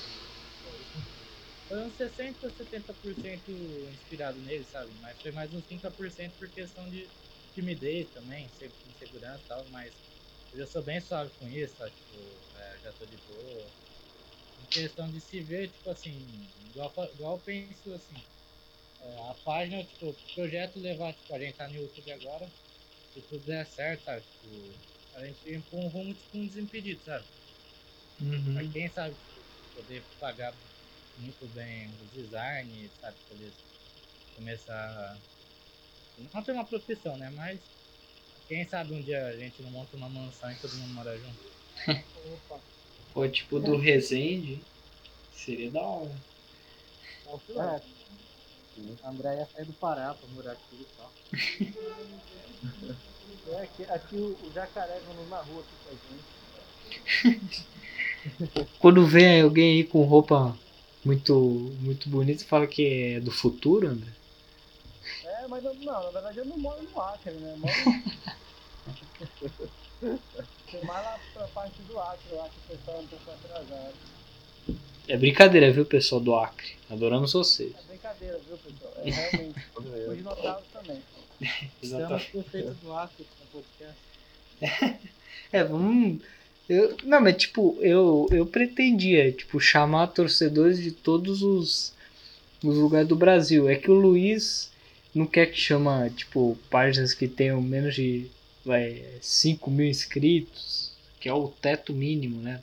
foi 1.68 1.84
uns 1.84 1.96
60, 1.96 2.50
70% 2.50 3.52
inspirado 3.90 4.42
nele, 4.42 4.64
sabe? 4.66 4.94
Mas 4.94 5.20
foi 5.20 5.32
mais 5.32 5.54
uns 5.54 5.66
30% 5.66 6.38
por 6.38 6.52
questão 6.52 6.90
de 6.90 7.12
timidez 7.52 8.10
também, 8.12 8.50
se- 8.50 8.76
insegurança 8.86 9.46
e 9.46 9.48
tal, 9.48 9.70
mas 9.70 10.15
eu 10.58 10.68
sou 10.68 10.84
bem 10.84 11.00
suave 11.02 11.32
com 11.38 11.48
isso, 11.48 11.78
sabe? 11.78 11.96
Tipo, 11.96 12.50
é, 12.56 12.80
já 12.82 12.94
tô 12.94 13.06
de 13.06 13.18
boa. 13.18 13.74
Em 14.58 14.66
questão 14.68 15.12
de 15.12 15.22
se 15.22 15.44
ver, 15.44 15.72
tipo 15.72 15.90
assim, 15.90 16.52
igual, 16.70 16.94
igual 17.14 17.38
eu 17.38 17.42
penso 17.42 17.94
assim, 17.94 18.26
é, 19.00 19.18
a 19.32 19.36
página, 19.36 19.86
tipo, 19.86 20.10
o 20.12 20.16
projeto 20.36 20.80
levar, 20.80 21.14
tipo, 21.16 21.34
a 21.34 21.40
gente 21.40 21.58
tá 21.58 21.68
no 21.68 21.76
YouTube 21.76 22.12
agora, 22.12 22.54
se 23.08 23.22
tudo 23.24 23.46
der 23.46 23.66
certo, 23.68 24.04
sabe? 24.06 24.26
Tipo, 24.28 24.82
a 25.14 25.26
gente 25.26 25.48
ir 25.50 25.64
pra 25.66 25.78
um 25.80 25.88
rumo, 25.90 26.16
tipo, 26.16 26.38
um 26.38 26.48
desimpedido, 26.48 27.04
sabe? 27.04 27.28
Uhum. 28.20 28.72
quem 28.72 28.90
sabe 28.90 29.16
tipo, 29.18 29.46
poder 29.74 30.08
pagar 30.20 30.60
muito 31.16 31.48
bem 31.48 32.00
os 32.02 32.12
designs, 32.12 32.96
sabe? 32.98 33.18
Poder 33.28 33.56
começar. 34.36 35.24
Não 36.18 36.44
ter 36.44 36.52
uma 36.54 36.68
profissão, 36.68 37.18
né? 37.18 37.30
Mas 37.30 37.75
quem 38.48 38.68
sabe 38.68 38.94
um 38.94 39.02
dia 39.02 39.26
a 39.26 39.36
gente 39.36 39.62
não 39.62 39.72
monta 39.72 39.96
uma 39.98 40.10
mansão 40.10 40.52
e 40.52 40.56
todo 40.56 40.76
mundo 40.76 40.94
mora 40.94 41.18
junto. 41.18 41.40
Opa, 42.34 42.60
Pô, 43.14 43.28
tipo 43.28 43.60
do 43.60 43.78
Resende. 43.78 44.62
Seria 45.34 45.72
da 45.72 45.82
hora. 45.82 46.12
É. 47.28 47.82
A 49.04 49.10
André 49.10 49.36
ia 49.38 49.46
sair 49.46 49.66
do 49.66 49.74
Pará 49.74 50.14
pra 50.14 50.28
morar 50.30 50.52
aqui 50.52 50.82
e 50.82 50.88
tal. 50.98 51.12
É, 53.48 53.62
aqui, 53.62 53.84
aqui 53.84 54.16
o, 54.16 54.36
o 54.44 54.52
jacaré 54.54 55.00
vando 55.06 55.30
na 55.30 55.38
rua 55.38 55.62
aqui 55.62 55.76
com 55.84 55.90
a 55.92 55.98
gente. 57.46 57.68
Quando 58.80 59.06
vem 59.06 59.42
alguém 59.42 59.78
aí 59.78 59.84
com 59.84 60.02
roupa 60.02 60.58
muito, 61.04 61.36
muito 61.80 62.10
bonita, 62.10 62.40
você 62.40 62.46
fala 62.46 62.66
que 62.66 63.14
é 63.16 63.20
do 63.20 63.30
futuro, 63.30 63.88
André? 63.88 64.12
É, 65.46 65.48
mas 65.48 65.64
eu- 65.64 65.76
não, 65.76 66.04
na 66.06 66.10
verdade 66.10 66.40
eu 66.40 66.46
não 66.46 66.58
moro 66.58 66.82
no 66.82 67.00
Acre, 67.02 67.32
né? 67.34 67.52
Eu 67.54 67.58
moro. 67.58 67.74
Tem 70.72 70.84
mais 70.84 71.06
lá 71.06 71.20
pra 71.34 71.48
parte 71.50 71.82
do 71.84 72.00
Acre, 72.00 72.34
lá 72.36 72.50
que 72.50 72.58
o 72.58 72.62
pessoal 72.78 72.98
é 72.98 73.02
um 73.02 73.08
pouco 73.08 73.32
atrasado. 73.32 73.94
É 75.08 75.18
brincadeira, 75.18 75.72
viu, 75.72 75.86
pessoal 75.86 76.20
do 76.20 76.36
Acre? 76.36 76.74
Adoramos 76.90 77.34
vocês. 77.34 77.74
É 77.78 77.82
brincadeira, 77.88 78.40
viu, 78.48 78.58
pessoal? 78.58 78.94
É 78.98 79.10
realmente. 79.12 79.66
Os 79.78 79.86
eu. 79.86 80.16
dinossauros 80.16 80.66
também. 80.74 81.02
Estamos 81.82 82.24
prefeito 82.26 82.72
do 82.82 82.94
Acre 82.94 83.26
no 83.40 83.46
podcast. 83.62 83.96
É, 85.52 85.64
vamos. 85.64 86.22
Eu, 86.68 86.98
não, 87.04 87.22
mas 87.22 87.38
tipo, 87.38 87.78
eu, 87.82 88.28
eu 88.32 88.46
pretendia, 88.48 89.32
tipo, 89.32 89.60
chamar 89.60 90.08
torcedores 90.08 90.82
de 90.82 90.92
todos 90.92 91.44
os, 91.44 91.94
os 92.64 92.76
lugares 92.78 93.08
do 93.08 93.16
Brasil. 93.16 93.70
É 93.70 93.76
que 93.76 93.92
o 93.92 93.94
Luiz 93.94 94.72
não 95.16 95.26
quer 95.26 95.48
que 95.48 95.58
chama, 95.58 96.10
tipo, 96.10 96.58
páginas 96.70 97.14
que 97.14 97.28
tenham 97.28 97.62
menos 97.62 97.96
de 97.96 98.30
vai, 98.66 99.06
5 99.22 99.72
mil 99.72 99.86
inscritos, 99.86 100.92
que 101.20 101.30
é 101.30 101.34
o 101.34 101.48
teto 101.48 101.94
mínimo, 101.94 102.42
né? 102.42 102.62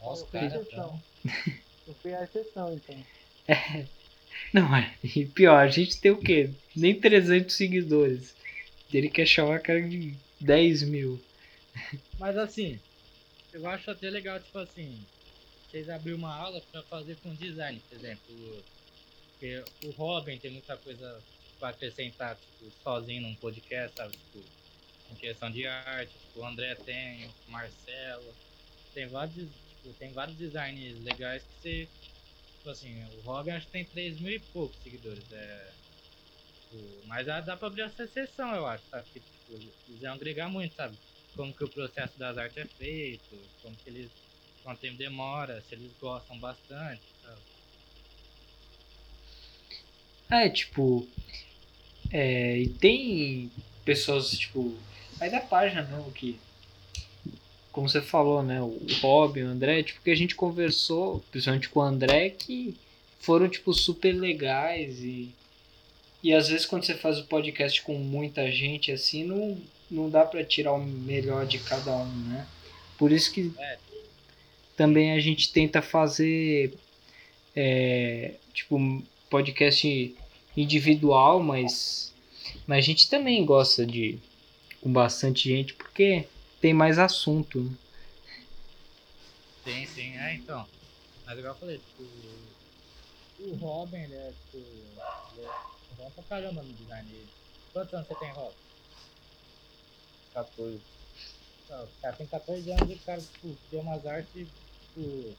Nossa, 0.00 0.22
eu 0.22 0.26
fui 0.28 0.64
cara. 0.70 1.02
Eu 1.88 1.94
fui 1.94 2.14
a 2.14 2.22
exceção, 2.22 2.74
então. 2.74 3.02
Não, 4.52 4.76
é. 4.76 4.94
E 5.02 5.24
pior, 5.24 5.56
a 5.56 5.68
gente 5.68 5.98
tem 5.98 6.10
o 6.10 6.20
quê? 6.20 6.50
Nem 6.76 7.00
300 7.00 7.54
seguidores. 7.54 8.34
Ele 8.92 9.08
quer 9.08 9.26
chamar 9.26 9.56
a 9.56 9.60
cara 9.60 9.80
de 9.80 10.14
10 10.38 10.82
mil. 10.82 11.18
Mas 12.18 12.36
assim, 12.36 12.78
eu 13.54 13.66
acho 13.66 13.90
até 13.90 14.10
legal, 14.10 14.38
tipo 14.38 14.58
assim, 14.58 14.98
vocês 15.66 15.88
abrir 15.88 16.12
uma 16.12 16.34
aula 16.34 16.60
pra 16.70 16.82
fazer 16.82 17.16
com 17.22 17.34
design, 17.34 17.80
por 17.88 17.96
exemplo. 17.96 18.62
Porque 19.38 19.62
o 19.84 19.90
Robin 19.92 20.36
tem 20.40 20.50
muita 20.50 20.76
coisa 20.76 21.22
pra 21.60 21.68
acrescentar, 21.68 22.36
tipo, 22.36 22.72
sozinho 22.82 23.22
num 23.22 23.36
podcast, 23.36 23.96
sabe? 23.96 24.16
Tipo, 24.16 24.42
em 25.12 25.14
questão 25.14 25.48
de 25.48 25.64
arte, 25.64 26.18
tipo, 26.18 26.40
o 26.40 26.44
André 26.44 26.74
tem, 26.74 27.24
o 27.46 27.50
Marcelo. 27.50 28.34
Tem 28.92 29.06
vários, 29.08 29.48
tipo, 29.68 29.94
tem 29.94 30.12
vários 30.12 30.36
designs 30.36 31.00
legais 31.04 31.44
que 31.44 31.54
você. 31.54 31.88
Tipo 32.56 32.70
assim, 32.70 33.04
o 33.04 33.20
Robin 33.20 33.52
acho 33.52 33.66
que 33.66 33.72
tem 33.72 33.84
3 33.84 34.18
mil 34.20 34.32
e 34.32 34.40
poucos 34.40 34.76
seguidores. 34.82 35.30
É, 35.30 35.72
tipo, 36.62 37.06
mas 37.06 37.24
dá, 37.24 37.56
pra 37.56 37.68
abrir 37.68 37.82
essa 37.82 38.08
sessão, 38.08 38.52
eu 38.56 38.66
acho, 38.66 38.84
sabe? 38.88 39.06
Que, 39.12 39.20
tipo, 39.20 39.54
eles 39.88 40.04
agregar 40.04 40.48
muito, 40.48 40.74
sabe? 40.74 40.98
como 41.38 41.54
que 41.54 41.62
o 41.62 41.68
processo 41.68 42.18
das 42.18 42.36
artes 42.36 42.56
é 42.56 42.66
feito, 42.66 43.48
como 43.62 43.76
que 43.76 43.88
eles, 43.88 44.10
quanto 44.64 44.80
tempo 44.80 44.98
demora, 44.98 45.60
se 45.62 45.72
eles 45.72 45.92
gostam 46.00 46.36
bastante, 46.40 47.00
sabe? 47.22 47.40
É, 50.30 50.48
tipo. 50.48 51.06
É, 52.10 52.58
e 52.58 52.68
tem 52.68 53.50
pessoas, 53.84 54.30
tipo. 54.30 54.74
Aí 55.20 55.30
da 55.30 55.40
página 55.40 55.82
não, 55.82 56.10
que. 56.10 56.38
Como 57.72 57.88
você 57.88 58.00
falou, 58.00 58.42
né? 58.42 58.60
O 58.60 58.78
Rob, 59.00 59.42
o 59.42 59.46
André, 59.46 59.82
tipo, 59.82 60.02
que 60.02 60.10
a 60.10 60.16
gente 60.16 60.34
conversou, 60.34 61.22
principalmente 61.30 61.68
com 61.68 61.80
o 61.80 61.82
André, 61.82 62.30
que 62.30 62.76
foram, 63.20 63.48
tipo, 63.48 63.72
super 63.72 64.12
legais 64.12 65.00
e. 65.00 65.30
E 66.22 66.34
às 66.34 66.48
vezes 66.48 66.66
quando 66.66 66.84
você 66.84 66.94
faz 66.94 67.18
o 67.18 67.24
podcast 67.26 67.80
com 67.82 67.94
muita 67.94 68.50
gente 68.50 68.90
assim, 68.90 69.22
não, 69.22 69.56
não 69.88 70.10
dá 70.10 70.24
pra 70.24 70.42
tirar 70.44 70.72
o 70.72 70.84
melhor 70.84 71.46
de 71.46 71.58
cada 71.60 71.94
um, 71.96 72.12
né? 72.24 72.44
Por 72.98 73.12
isso 73.12 73.32
que 73.32 73.52
É. 73.56 73.78
também 74.76 75.12
a 75.12 75.20
gente 75.20 75.52
tenta 75.52 75.80
fazer 75.80 76.74
é, 77.54 78.34
tipo 78.52 79.00
podcast 79.30 80.16
individual, 80.56 81.42
mas, 81.42 82.14
mas 82.66 82.78
a 82.78 82.86
gente 82.86 83.08
também 83.08 83.44
gosta 83.44 83.86
de 83.86 84.18
com 84.80 84.92
bastante 84.92 85.48
gente 85.48 85.74
porque 85.74 86.26
tem 86.60 86.72
mais 86.72 86.98
assunto. 86.98 87.60
né? 87.60 87.76
Sim, 89.64 89.86
sim, 89.86 90.16
é 90.16 90.34
então. 90.34 90.66
Mas 91.26 91.38
igual 91.38 91.54
eu 91.54 91.58
falei, 91.60 91.78
tipo, 91.78 92.02
o 93.40 93.54
Robin, 93.56 93.98
ele 93.98 94.14
é 94.14 94.32
tipo. 94.44 94.56
Ele 94.56 95.46
é 95.46 95.94
bom 95.96 96.10
pra 96.10 96.24
caramba 96.24 96.62
no 96.62 96.72
design 96.72 97.08
dele. 97.08 97.28
Quantos 97.72 97.94
anos 97.94 98.08
você 98.08 98.14
tem, 98.14 98.30
Robin? 98.32 98.54
14. 100.34 100.80
Não, 101.68 101.84
o 101.84 101.88
cara 102.00 102.16
tem 102.16 102.26
14 102.26 102.70
anos 102.70 102.90
e 102.90 102.94
o 102.94 102.98
cara, 103.00 103.20
tipo, 103.20 103.56
deu 103.70 103.80
umas 103.80 104.06
artes, 104.06 104.32
tipo. 104.34 105.36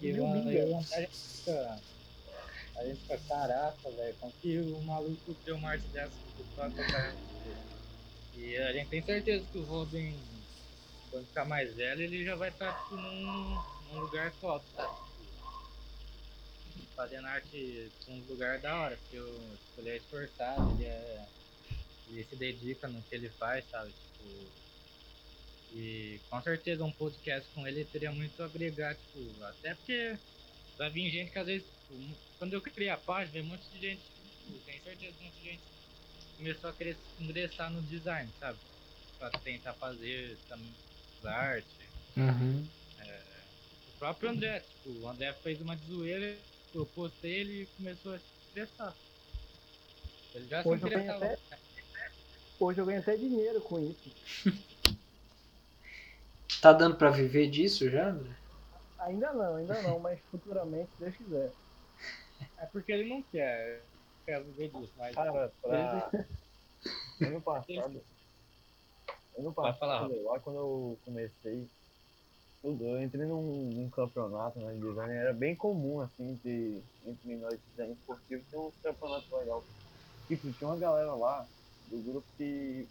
que 0.00 0.06
eu, 0.06 0.26
eu, 0.26 0.80
gente 0.80 1.08
fica. 1.08 1.80
A 2.76 2.84
gente 2.84 3.00
fica, 3.00 3.18
caraca, 3.28 3.90
velho, 3.90 4.16
como 4.20 4.32
que 4.34 4.58
o 4.58 4.82
maluco 4.82 5.34
deu 5.44 5.56
uma 5.56 5.70
arte 5.70 5.86
dessa 5.88 6.14
pra 6.54 6.70
tocar? 6.70 7.16
E 8.36 8.56
a 8.58 8.72
gente 8.72 8.90
tem 8.90 9.02
certeza 9.02 9.46
que 9.50 9.58
o 9.58 9.64
Robin, 9.64 10.14
quando 11.10 11.26
ficar 11.26 11.46
mais 11.46 11.74
velho, 11.74 12.02
ele 12.02 12.22
já 12.22 12.36
vai 12.36 12.50
estar 12.50 12.78
tipo, 12.82 12.96
num, 12.96 13.62
num 13.92 14.00
lugar 14.00 14.30
top, 14.40 14.64
sabe? 14.74 14.94
Fazendo 16.94 17.26
arte 17.26 17.90
num 18.06 18.20
lugar 18.26 18.58
da 18.60 18.78
hora, 18.78 18.96
porque 18.96 19.16
tipo, 19.16 19.80
ele 19.80 19.88
é 19.88 19.96
esforçado, 19.96 20.72
ele 20.74 20.84
é. 20.84 21.26
Ele 22.10 22.24
se 22.24 22.36
dedica 22.36 22.86
no 22.88 23.02
que 23.02 23.14
ele 23.14 23.30
faz, 23.30 23.64
sabe? 23.70 23.90
Tipo. 23.90 24.66
E 25.72 26.20
com 26.30 26.40
certeza 26.42 26.84
um 26.84 26.92
podcast 26.92 27.48
com 27.54 27.66
ele 27.66 27.84
teria 27.86 28.12
muito 28.12 28.40
a 28.42 28.46
agregar, 28.46 28.94
tipo, 28.94 29.44
até 29.44 29.74
porque 29.74 30.16
vai 30.76 30.90
vir 30.90 31.10
gente 31.10 31.32
que 31.32 31.38
às 31.38 31.46
vezes, 31.46 31.66
tipo, 31.66 31.94
quando 32.38 32.52
eu 32.52 32.60
criei 32.60 32.90
a 32.90 32.96
página, 32.96 33.42
um 33.44 33.48
monte 33.48 33.68
de 33.70 33.78
gente, 33.80 34.02
tenho 34.64 34.82
certeza 34.82 35.12
que 35.16 35.22
um 35.22 35.26
monte 35.26 35.36
de 35.38 35.44
gente 35.44 35.62
começou 36.36 36.70
a 36.70 36.72
querer 36.72 36.98
ingressar 37.18 37.70
no 37.70 37.82
design, 37.82 38.30
sabe? 38.38 38.58
Pra 39.18 39.30
tentar 39.30 39.74
fazer 39.74 40.38
também 40.48 40.74
arte. 41.24 41.88
Uhum. 42.16 42.66
O 43.88 43.98
próprio 43.98 44.30
André, 44.30 44.60
tipo, 44.60 44.90
o 44.90 45.08
André 45.08 45.32
fez 45.42 45.60
uma 45.60 45.76
de 45.76 45.86
zoeira, 45.86 46.38
eu 46.74 46.86
postei 46.86 47.40
ele 47.40 47.62
e 47.62 47.66
começou 47.66 48.14
a 48.14 48.18
se 48.18 48.26
interessar. 48.50 48.96
Ele 50.34 50.46
já 50.48 50.62
se 50.62 50.68
Hoje 50.68 50.82
eu 50.84 50.90
ganho 50.90 51.02
interessava. 51.02 51.34
até- 51.34 51.58
Hoje 52.60 52.80
eu 52.80 52.86
ganho 52.86 53.00
até 53.00 53.16
dinheiro 53.16 53.60
com 53.62 53.80
isso. 53.80 54.12
Tá 56.60 56.72
dando 56.72 56.96
pra 56.96 57.10
viver 57.10 57.48
disso 57.48 57.88
já? 57.90 58.10
André? 58.10 58.36
Ainda 58.98 59.32
não, 59.32 59.56
ainda 59.56 59.82
não, 59.82 59.98
mas 60.00 60.20
futuramente, 60.30 60.90
se 60.92 61.00
Deus 61.00 61.16
quiser. 61.16 61.54
É 62.58 62.66
porque 62.66 62.92
ele 62.92 63.08
não 63.08 63.22
quer, 63.22 63.82
quer 64.24 64.42
viver 64.42 64.68
disso, 64.70 64.92
mas 64.96 65.14
Cara, 65.14 65.52
pra. 65.60 66.10
Ano 67.20 67.40
passado. 67.42 68.02
Ano 69.38 69.52
passado, 69.52 70.22
lá 70.24 70.40
quando 70.40 70.56
eu 70.56 70.98
comecei, 71.04 71.68
eu 72.64 73.02
entrei 73.02 73.26
num, 73.26 73.70
num 73.70 73.90
campeonato 73.90 74.58
né, 74.58 74.72
de 74.72 74.80
design, 74.80 75.14
era 75.14 75.32
bem 75.32 75.54
comum, 75.54 76.00
assim, 76.00 76.40
de, 76.42 76.82
entre 77.04 77.36
nós 77.36 77.60
design 77.70 77.92
esportivo, 77.92 78.44
ter 78.50 78.56
uns 78.56 78.74
campeonatos 78.82 79.30
legais. 79.30 79.62
Tipo, 80.26 80.52
tinha 80.52 80.68
uma 80.68 80.78
galera 80.78 81.14
lá 81.14 81.46
do 81.88 81.98
grupo 81.98 82.26
que 82.38 82.88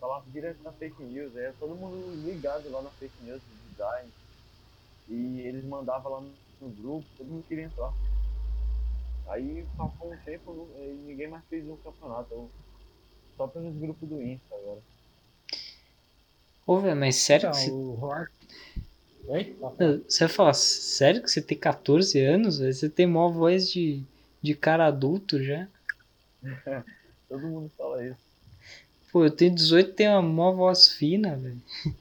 falava 0.00 0.24
direto 0.30 0.62
na 0.62 0.72
fake 0.72 1.02
news, 1.02 1.34
era 1.36 1.52
todo 1.54 1.74
mundo 1.74 2.14
ligado 2.24 2.70
lá 2.70 2.80
na 2.80 2.90
fake 2.90 3.22
news 3.22 3.42
de 3.42 3.70
design. 3.70 4.10
E 5.08 5.40
eles 5.40 5.64
mandavam 5.64 6.12
lá 6.12 6.20
no, 6.20 6.32
no 6.60 6.68
grupo, 6.70 7.06
todo 7.16 7.26
mundo 7.28 7.44
queria 7.48 7.64
entrar. 7.64 7.92
Aí 9.28 9.64
passou 9.76 10.12
um 10.12 10.16
tempo 10.24 10.52
nu- 10.52 10.68
e 10.82 10.92
ninguém 11.06 11.28
mais 11.28 11.44
fez 11.46 11.64
um 11.68 11.76
campeonato. 11.76 12.32
eu- 12.32 12.50
Só 13.36 13.46
pelos 13.46 13.74
grupos 13.76 14.08
do 14.08 14.20
Insta 14.20 14.54
agora. 14.54 14.80
Ô, 16.66 16.80
velho, 16.80 16.96
mas 16.96 17.16
sério 17.16 17.48
Então, 17.48 17.50
que 17.50 17.64
você. 17.64 17.70
o 17.70 17.94
Rock. 17.94 18.30
Oi? 19.28 19.56
Você 20.08 20.24
vai 20.26 20.34
falar, 20.34 20.54
sério 20.54 21.22
que 21.22 21.30
você 21.30 21.42
tem 21.42 21.56
14 21.58 22.20
anos? 22.20 22.58
Você 22.58 22.88
tem 22.88 23.06
maior 23.06 23.30
voz 23.30 23.70
de, 23.70 24.02
de 24.42 24.54
cara 24.54 24.86
adulto 24.86 25.42
já? 25.42 25.68
Todo 27.28 27.46
mundo 27.46 27.70
fala 27.76 28.04
isso. 28.04 28.18
Pô, 29.12 29.24
eu 29.24 29.30
tenho 29.30 29.54
18 29.54 29.90
e 29.90 29.94
tenho 29.94 30.12
uma 30.12 30.22
maior 30.22 30.52
voz 30.54 30.88
fina, 30.88 31.36
velho. 31.36 31.60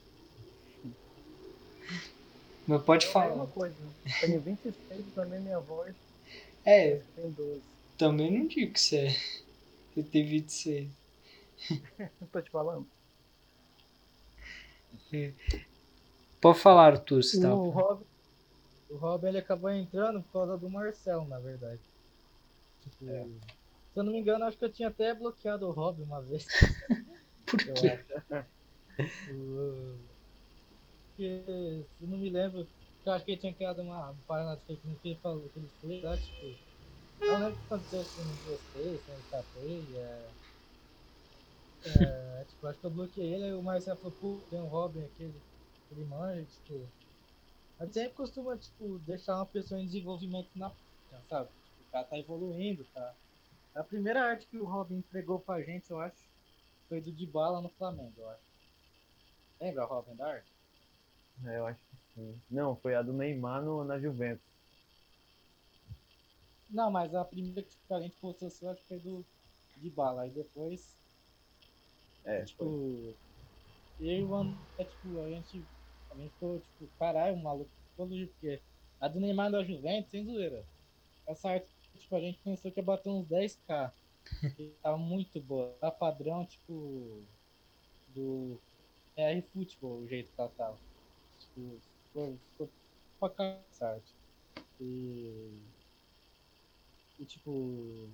Mas 2.68 2.82
pode 2.84 3.06
É 3.06 3.10
a 3.10 3.12
falar. 3.14 3.30
mesma 3.30 3.48
coisa. 3.48 3.76
Tenho 4.20 4.42
26 4.42 5.06
também, 5.14 5.40
minha 5.40 5.60
voz 5.60 5.94
É, 6.68 7.02
tem 7.16 7.32
12. 7.32 7.64
também 7.98 8.32
não 8.32 8.48
digo 8.48 8.74
que 8.74 8.80
você 8.80 8.98
é. 9.08 9.10
Você 9.96 10.04
tem 10.04 10.26
26. 10.26 10.90
Não 12.22 12.28
tô 12.28 12.42
te 12.42 12.50
falando? 12.52 12.88
Pode 16.42 16.60
falar, 16.60 16.88
Arthur, 16.88 17.24
você 17.24 17.40
tá. 17.42 17.54
O 17.54 17.70
Rob, 17.70 18.06
o 18.90 18.98
Rob 18.98 19.26
ele 19.28 19.38
acabou 19.40 19.70
entrando 19.72 20.22
por 20.24 20.32
causa 20.34 20.58
do 20.58 20.70
Marcelo, 20.70 21.28
na 21.28 21.40
verdade. 21.40 21.82
Tipo, 22.82 23.06
É. 23.06 23.26
se 23.94 24.00
eu 24.00 24.04
não 24.04 24.14
me 24.14 24.20
engano, 24.20 24.46
acho 24.46 24.58
que 24.58 24.66
eu 24.66 24.72
tinha 24.74 24.90
até 24.90 25.14
bloqueado 25.14 25.68
o 25.68 25.72
Rob 25.72 26.02
uma 26.04 26.22
vez. 26.22 26.48
Por 27.46 27.60
Eu 27.66 27.74
quê? 27.74 27.90
acho. 27.92 28.04
Porque, 31.16 31.86
se 31.98 32.04
eu 32.04 32.08
não 32.08 32.18
me 32.18 32.30
lembro, 32.30 32.68
eu 33.08 33.14
acho 33.14 33.26
que 33.26 33.32
ele 33.32 33.42
tinha 33.42 33.54
criado 33.54 33.82
uma 33.82 34.14
de 34.14 34.66
fake 34.66 34.88
news 34.88 35.00
que 35.02 35.10
ele 35.10 35.20
falou 35.20 35.50
que 35.50 35.60
ele 35.60 35.72
fez 35.80 36.26
tipo. 36.26 36.68
Eu 37.20 37.34
não 37.34 37.40
lembro 37.48 37.56
o 37.56 37.58
que 37.58 37.66
aconteceu, 37.74 38.04
se 38.04 38.20
não 38.24 38.36
gostei, 38.36 39.00
se 39.00 39.10
não 39.10 39.22
tapei, 39.24 39.98
é. 39.98 40.32
É, 41.84 42.46
tipo, 42.46 42.68
acho 42.68 42.80
que 42.80 42.86
eu 42.86 42.92
bloqueei 42.92 43.34
ele, 43.34 43.54
o 43.54 43.62
Marcelo 43.64 43.98
falou, 43.98 44.18
pô, 44.18 44.42
tem 44.50 44.60
um 44.62 44.68
Robin 44.68 45.04
aqui, 45.04 45.24
ele, 45.92 46.06
manja, 46.06 46.46
tipo. 46.46 46.92
A 47.80 47.86
sempre 47.86 48.14
costuma, 48.14 48.58
tipo, 48.58 49.00
deixar 49.00 49.36
uma 49.36 49.46
pessoa 49.46 49.80
em 49.80 49.86
desenvolvimento 49.86 50.50
na 50.56 50.70
página, 50.72 51.28
sabe? 51.30 51.50
Tipo, 51.64 51.82
o 51.84 51.92
cara 51.92 52.06
tá 52.06 52.18
evoluindo, 52.18 52.84
tá? 52.86 53.16
A 53.76 53.84
primeira 53.84 54.22
arte 54.24 54.48
que 54.48 54.58
o 54.58 54.66
Robin 54.66 54.98
entregou 54.98 55.40
pra 55.40 55.62
gente, 55.62 55.92
eu 55.92 56.00
acho, 56.00 56.28
foi 56.90 57.00
do 57.02 57.12
Dybala 57.12 57.62
no 57.62 57.70
Flamengo, 57.70 58.14
eu 58.18 58.30
acho. 58.30 58.44
Lembra 59.62 59.86
Robin 59.86 60.16
da 60.16 60.28
arte? 60.28 60.57
É, 61.46 61.58
eu 61.58 61.66
acho 61.68 61.84
que 61.88 61.96
sim. 62.14 62.44
Não, 62.50 62.80
foi 62.80 62.96
a 62.96 63.02
do 63.02 63.14
Neymar 63.14 63.64
no, 63.64 63.84
na 63.84 64.00
Juventus. 64.00 64.46
Não, 66.70 66.90
mas 66.92 67.14
a 67.14 67.26
primeira 67.26 67.62
que 67.64 67.78
a 67.94 68.00
gente 68.02 68.18
postou 68.18 68.48
acho 68.48 68.82
que 68.82 68.88
foi 68.88 69.00
do 69.02 69.28
Dybala, 69.76 70.24
aí 70.24 70.32
depois 70.32 70.98
É, 72.24 72.46
tipo, 72.46 72.58
foi. 72.58 72.78
eu 74.00 74.08
e 74.20 74.24
o 74.26 74.36
André, 74.36 74.86
tipo, 74.90 75.22
a 75.22 75.30
gente, 75.30 75.70
a 76.12 76.16
gente 76.18 76.34
ficou, 76.34 76.60
tipo, 76.62 76.90
caralho, 77.00 77.36
o 77.38 77.44
maluco 77.44 77.74
evoluiu, 77.98 78.30
porque 78.30 78.64
a 79.00 79.08
do 79.08 79.20
Neymar 79.20 79.52
da 79.52 79.64
Juventus, 79.64 80.12
sem 80.12 80.26
zoeira. 80.26 80.68
Essa 81.28 81.52
arte, 81.52 81.76
tipo, 81.98 82.16
a 82.16 82.22
gente 82.22 82.42
pensou 82.44 82.72
que 82.74 82.80
ia 82.82 82.86
bater 82.86 83.10
uns 83.12 83.28
10k. 83.28 83.94
e 84.58 84.78
tava 84.84 84.98
muito 84.98 85.42
boa. 85.44 85.78
Tá 85.80 85.92
padrão, 85.92 86.46
tipo, 86.48 87.30
do 88.08 88.64
R 89.18 89.42
Futebol, 89.44 90.02
o 90.02 90.08
jeito 90.10 90.34
que 90.34 90.42
ela 90.42 90.52
tava. 90.52 90.82
Tipo, 91.58 92.38
ficou, 92.52 92.70
ficou 93.14 93.30
pra 93.32 93.60
arte. 93.82 94.16
E. 94.80 95.60
E 97.20 97.26
tipo. 97.26 98.10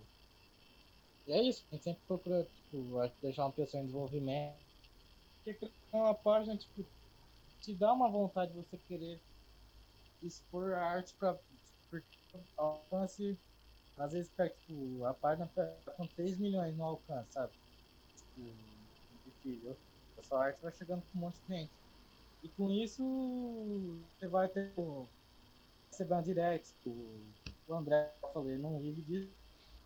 E 1.28 1.32
é 1.34 1.42
isso, 1.42 1.66
a 1.70 1.76
gente 1.76 1.84
sempre 1.84 2.02
procura, 2.08 2.44
tipo, 2.44 3.10
que 3.10 3.22
deixar 3.22 3.46
uma 3.46 3.52
pessoa 3.52 3.82
em 3.82 3.86
desenvolvimento. 3.86 4.56
Porque 5.44 5.54
criar 5.90 6.04
uma 6.04 6.16
página, 6.16 6.56
tipo, 6.58 6.86
te 7.60 7.74
dá 7.74 7.92
uma 7.92 8.10
vontade 8.10 8.54
de 8.54 8.58
você 8.58 8.78
querer 8.78 9.20
expor 10.22 10.74
a 10.74 10.86
arte 10.86 11.14
pra. 11.16 11.38
Porque 11.90 12.18
alcance. 12.58 13.38
Às 13.98 14.14
vezes 14.14 14.32
pega, 14.32 14.56
tipo, 14.56 15.06
a 15.06 15.14
página 15.14 15.48
tá 15.54 15.92
com 15.98 16.08
3 16.08 16.38
milhões 16.40 16.76
no 16.76 16.84
alcance, 16.84 17.34
sabe? 17.34 17.54
Tipo, 18.18 18.54
difícil. 19.26 19.78
A 20.18 20.24
sua 20.24 20.46
arte 20.46 20.62
vai 20.62 20.72
chegando 20.72 21.04
com 21.12 21.18
um 21.18 21.22
monte 21.22 21.40
de 21.42 21.56
gente. 21.56 21.83
E 22.44 22.50
com 22.50 22.70
isso 22.70 23.04
você 24.20 24.28
vai 24.28 24.48
ter 24.50 24.74
o- 24.78 25.08
uma 26.02 26.22
direct, 26.22 26.68
tipo, 26.74 26.90
o 27.68 27.74
André 27.74 28.14
eu 28.22 28.30
falei, 28.34 28.58
não 28.58 28.80
vive 28.80 29.02
disso, 29.04 29.32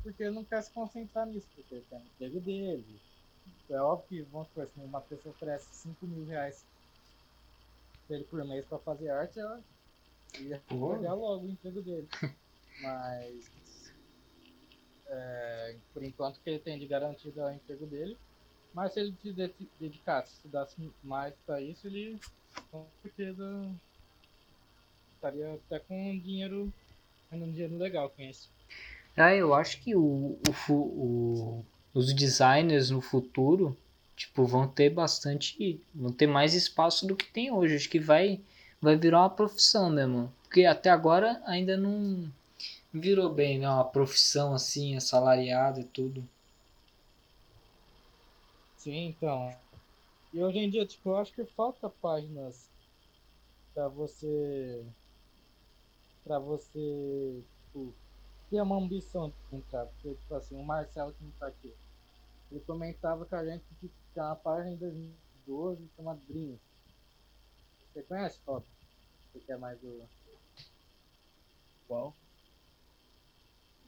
porque 0.02 0.24
ele 0.24 0.34
não 0.36 0.44
quer 0.44 0.62
se 0.64 0.72
concentrar 0.72 1.28
nisso, 1.28 1.48
porque 1.54 1.76
ele 1.76 1.86
tem 1.86 2.00
o 2.00 2.02
emprego 2.02 2.40
dele. 2.42 3.00
É 3.70 3.80
óbvio 3.82 4.08
que, 4.08 4.22
vamos 4.32 4.48
supor, 4.48 4.68
se 4.68 4.80
uma 4.80 5.02
pessoa 5.02 5.34
oferece 5.36 5.68
5 5.76 6.06
mil 6.08 6.26
reais 6.26 6.66
pra 8.08 8.16
ele 8.16 8.26
por 8.26 8.44
mês 8.46 8.66
pra 8.66 8.80
fazer 8.80 9.10
arte, 9.10 9.40
ela 9.40 9.62
ia 10.40 10.62
largar 10.72 11.14
logo 11.14 11.46
o 11.46 11.50
emprego 11.50 11.82
dele. 11.82 12.08
Mas 12.82 13.92
é, 15.08 15.78
por 15.94 16.04
enquanto 16.04 16.40
que 16.42 16.50
ele 16.50 16.60
tem 16.60 16.80
de 16.80 16.88
garantido 16.88 17.40
é 17.42 17.46
o 17.46 17.56
emprego 17.56 17.86
dele, 17.86 18.18
Mas 18.74 18.94
se 18.94 19.00
ele 19.00 19.16
se 19.22 19.34
de- 19.34 19.70
dedicasse, 19.80 20.34
estudasse 20.36 20.94
mais 21.04 21.34
pra 21.46 21.60
isso, 21.62 21.88
ele 21.88 22.20
com 22.72 22.88
certeza 23.02 23.76
estaria 25.16 25.54
até 25.54 25.80
com 25.80 26.18
dinheiro, 26.20 26.72
um 27.32 27.52
dinheiro 27.52 27.78
legal 27.78 28.10
com 28.10 28.22
isso. 28.22 28.50
Ah, 29.18 29.34
eu 29.34 29.54
acho 29.54 29.82
que 29.82 29.96
o, 29.96 30.38
o, 30.70 30.74
o- 30.74 31.66
os 31.94 32.14
designers 32.14 32.90
no 32.90 33.02
futuro, 33.02 33.76
tipo, 34.16 34.46
vão 34.46 34.68
ter 34.68 34.90
bastante, 34.90 35.82
vão 35.94 36.12
ter 36.12 36.28
mais 36.28 36.54
espaço 36.54 37.06
do 37.08 37.16
que 37.16 37.26
tem 37.32 37.52
hoje. 37.52 37.76
Acho 37.76 37.90
que 37.90 38.00
vai, 38.00 38.40
vai 38.82 38.96
virar 38.96 39.22
uma 39.22 39.30
profissão 39.30 39.90
mesmo. 39.90 40.32
Porque 40.44 40.66
até 40.66 40.90
agora 40.90 41.42
ainda 41.46 41.76
não 41.76 42.32
virou 42.94 43.34
bem, 43.34 43.60
né? 43.60 43.70
Uma 43.70 43.86
profissão 43.86 44.54
assim, 44.54 44.96
assalariada 44.98 45.80
e 45.82 45.86
tudo. 45.86 46.28
Sim, 48.78 49.10
então. 49.10 49.60
E 50.34 50.42
hoje 50.44 50.60
em 50.60 50.70
dia, 50.70 50.86
tipo, 50.86 51.10
eu 51.10 51.18
acho 51.18 51.34
que 51.34 51.46
falta 51.46 51.90
páginas 51.90 52.70
pra 53.74 53.88
você. 53.88 54.86
pra 56.24 56.40
você, 56.40 57.44
tipo, 57.66 57.94
ter 58.50 58.62
uma 58.62 58.78
ambição 58.78 59.30
de 59.30 59.58
entrar. 59.58 59.86
Porque, 59.88 60.16
tipo 60.16 60.36
assim, 60.36 60.56
o 60.56 60.64
Marcelo 60.64 61.14
que 61.14 61.24
não 61.24 61.32
tá 61.34 61.48
aqui, 61.48 61.74
ele 62.52 62.62
comentava 62.62 63.26
com 63.26 63.36
a 63.36 63.46
gente 63.46 63.66
que 63.80 63.90
tem 64.14 64.24
uma 64.24 64.36
página 64.36 64.72
em 64.74 64.78
2012 64.78 65.90
chamada 65.96 66.22
Dreams. 66.28 66.62
Você 67.94 68.04
conhece, 68.04 68.40
Foto? 68.46 68.68
Você 69.34 69.40
quer 69.42 69.58
mais 69.58 69.80
do. 69.82 70.08
Qual? 71.88 72.16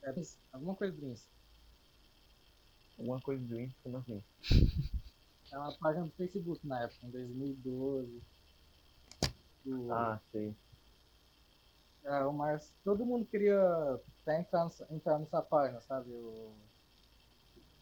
É, 0.04 0.14
alguma 0.52 0.76
coisa 0.76 0.96
Dreams. 0.96 1.30
Alguma 2.98 3.22
coisa 3.22 3.62
Insta, 3.62 3.80
como 3.82 3.98
assim? 3.98 4.24
É 5.52 5.58
uma 5.58 5.74
página 5.78 6.06
do 6.06 6.12
Facebook 6.12 6.66
na 6.68 6.84
época, 6.84 7.06
em 7.06 7.10
2012. 7.10 8.22
Do, 9.66 9.92
Ah, 9.92 10.20
sei. 10.32 10.56
É, 12.04 12.24
o 12.24 12.32
Márcio, 12.34 12.74
todo 12.84 13.06
mundo 13.06 13.26
queria 13.26 13.60
até 14.22 14.40
entrar, 14.40 14.64
nessa- 14.66 14.88
entrar 14.90 15.20
nessa 15.20 15.42
página, 15.42 15.82
sabe? 15.82 16.12
Eu, 16.12 16.56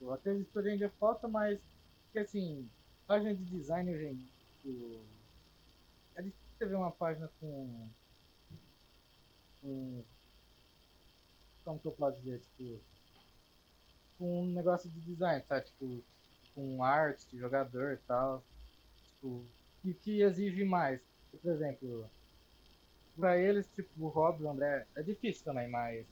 eu 0.02 0.14
acredito 0.14 0.52
que 0.52 0.78
dia 0.78 0.90
falta, 1.00 1.28
mas 1.28 1.60
porque 2.06 2.20
assim, 2.20 2.70
página 3.06 3.36
de 3.36 3.44
design 3.46 3.94
hoje 3.94 4.06
em 4.06 4.16
dia, 4.16 4.32
tipo, 4.38 5.06
é 6.16 6.22
difícil 6.22 6.48
você 6.58 6.66
ver 6.66 6.76
uma 6.76 6.92
página 6.92 7.30
com, 7.40 7.90
com 9.62 10.04
como 11.64 11.80
que 11.80 11.88
eu 11.88 11.92
posso 11.92 12.18
dizer, 12.20 12.40
tipo, 12.40 12.82
com 14.18 14.44
um 14.44 14.52
negócio 14.54 14.90
de 14.90 15.00
design, 15.02 15.44
sabe? 15.46 15.66
Tipo, 15.66 16.04
com 16.58 16.84
arte 16.84 17.30
de 17.30 17.38
jogador 17.38 17.94
e 17.94 17.98
tal, 17.98 18.44
tipo, 19.06 19.48
e 19.86 19.94
que 19.94 20.22
exige 20.24 20.66
mais. 20.66 21.00
Por 21.44 21.52
exemplo, 21.52 22.10
pra 23.16 23.38
eles, 23.38 23.68
tipo, 23.70 23.90
o 24.06 24.10
Rob, 24.10 24.44
o 24.44 24.50
André, 24.50 24.88
é 24.96 25.04
difícil 25.04 25.44
também, 25.46 25.70
mas. 25.70 26.08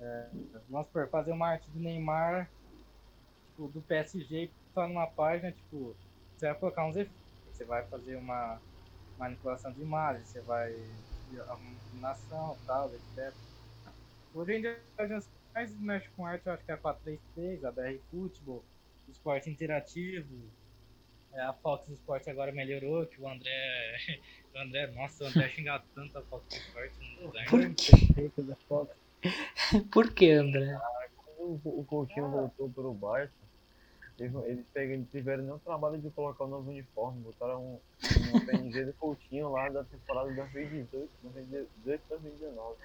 é, 0.00 0.30
vamos 0.70 0.86
supor, 0.88 1.10
fazer 1.10 1.32
uma 1.32 1.48
arte 1.48 1.70
do 1.70 1.78
Neymar, 1.80 2.50
tipo, 3.50 3.68
do 3.68 3.82
PSG, 3.82 4.50
só 4.72 4.88
numa 4.88 5.06
página, 5.06 5.52
tipo, 5.52 5.94
você 6.36 6.46
vai 6.48 6.58
colocar 6.58 6.86
uns 6.86 6.96
efeitos, 6.96 7.18
você 7.52 7.64
vai 7.66 7.86
fazer 7.88 8.16
uma 8.16 8.62
manipulação 9.18 9.72
de 9.72 9.82
imagem, 9.82 10.24
você 10.24 10.40
vai. 10.42 10.72
a 10.72 11.58
iluminação 11.58 12.58
tal, 12.66 12.94
etc. 12.94 13.34
Hoje 14.32 14.54
em 14.54 14.60
dia, 14.62 14.82
páginas 14.96 15.26
que 15.26 15.32
mais 15.54 15.78
mexem 15.78 16.10
com 16.16 16.24
arte, 16.26 16.46
eu 16.46 16.52
acho 16.52 16.64
que 16.64 16.70
é 16.70 16.74
a 16.74 16.78
433, 16.78 17.64
a 17.64 17.72
BR 17.72 18.00
Futebol, 18.10 18.64
Esporte 19.10 19.50
Interativo. 19.50 20.34
É, 21.32 21.42
a 21.42 21.52
Fox 21.52 21.88
Sport 21.90 22.26
agora 22.28 22.52
melhorou, 22.52 23.06
que 23.06 23.20
o 23.20 23.28
André. 23.28 23.98
O 24.54 24.60
André, 24.60 24.86
nossa, 24.88 25.24
o 25.24 25.26
André 25.26 25.50
xingava 25.54 25.84
tanto 25.94 26.18
a 26.18 26.22
Fox 26.22 26.56
Sport 26.56 26.90
no 27.20 27.28
design. 27.28 27.50
Por 27.50 27.74
quê? 27.74 27.92
Perfeito 27.92 28.42
da 28.42 28.56
foto. 28.56 28.96
Por 29.92 30.12
que, 30.12 30.30
André? 30.30 30.76
Quando 31.16 31.60
o, 31.64 31.80
o 31.80 31.84
Coutinho 31.84 32.30
voltou 32.30 32.70
pro 32.70 32.94
Barça, 32.94 33.32
eles 34.18 34.66
pegaram, 34.72 35.04
tiveram 35.04 35.44
nem 35.44 35.52
o 35.52 35.58
trabalho 35.60 35.98
de 35.98 36.10
colocar 36.10 36.44
o 36.44 36.48
novo 36.48 36.70
uniforme, 36.70 37.22
botaram 37.22 37.62
um, 37.62 37.80
um 38.34 38.46
PNG 38.46 38.86
do 38.86 38.92
Coutinho 38.94 39.50
lá 39.50 39.68
da 39.68 39.84
temporada 39.84 40.32
2018, 40.32 41.08
2018 41.22 42.02
2019. 42.08 42.76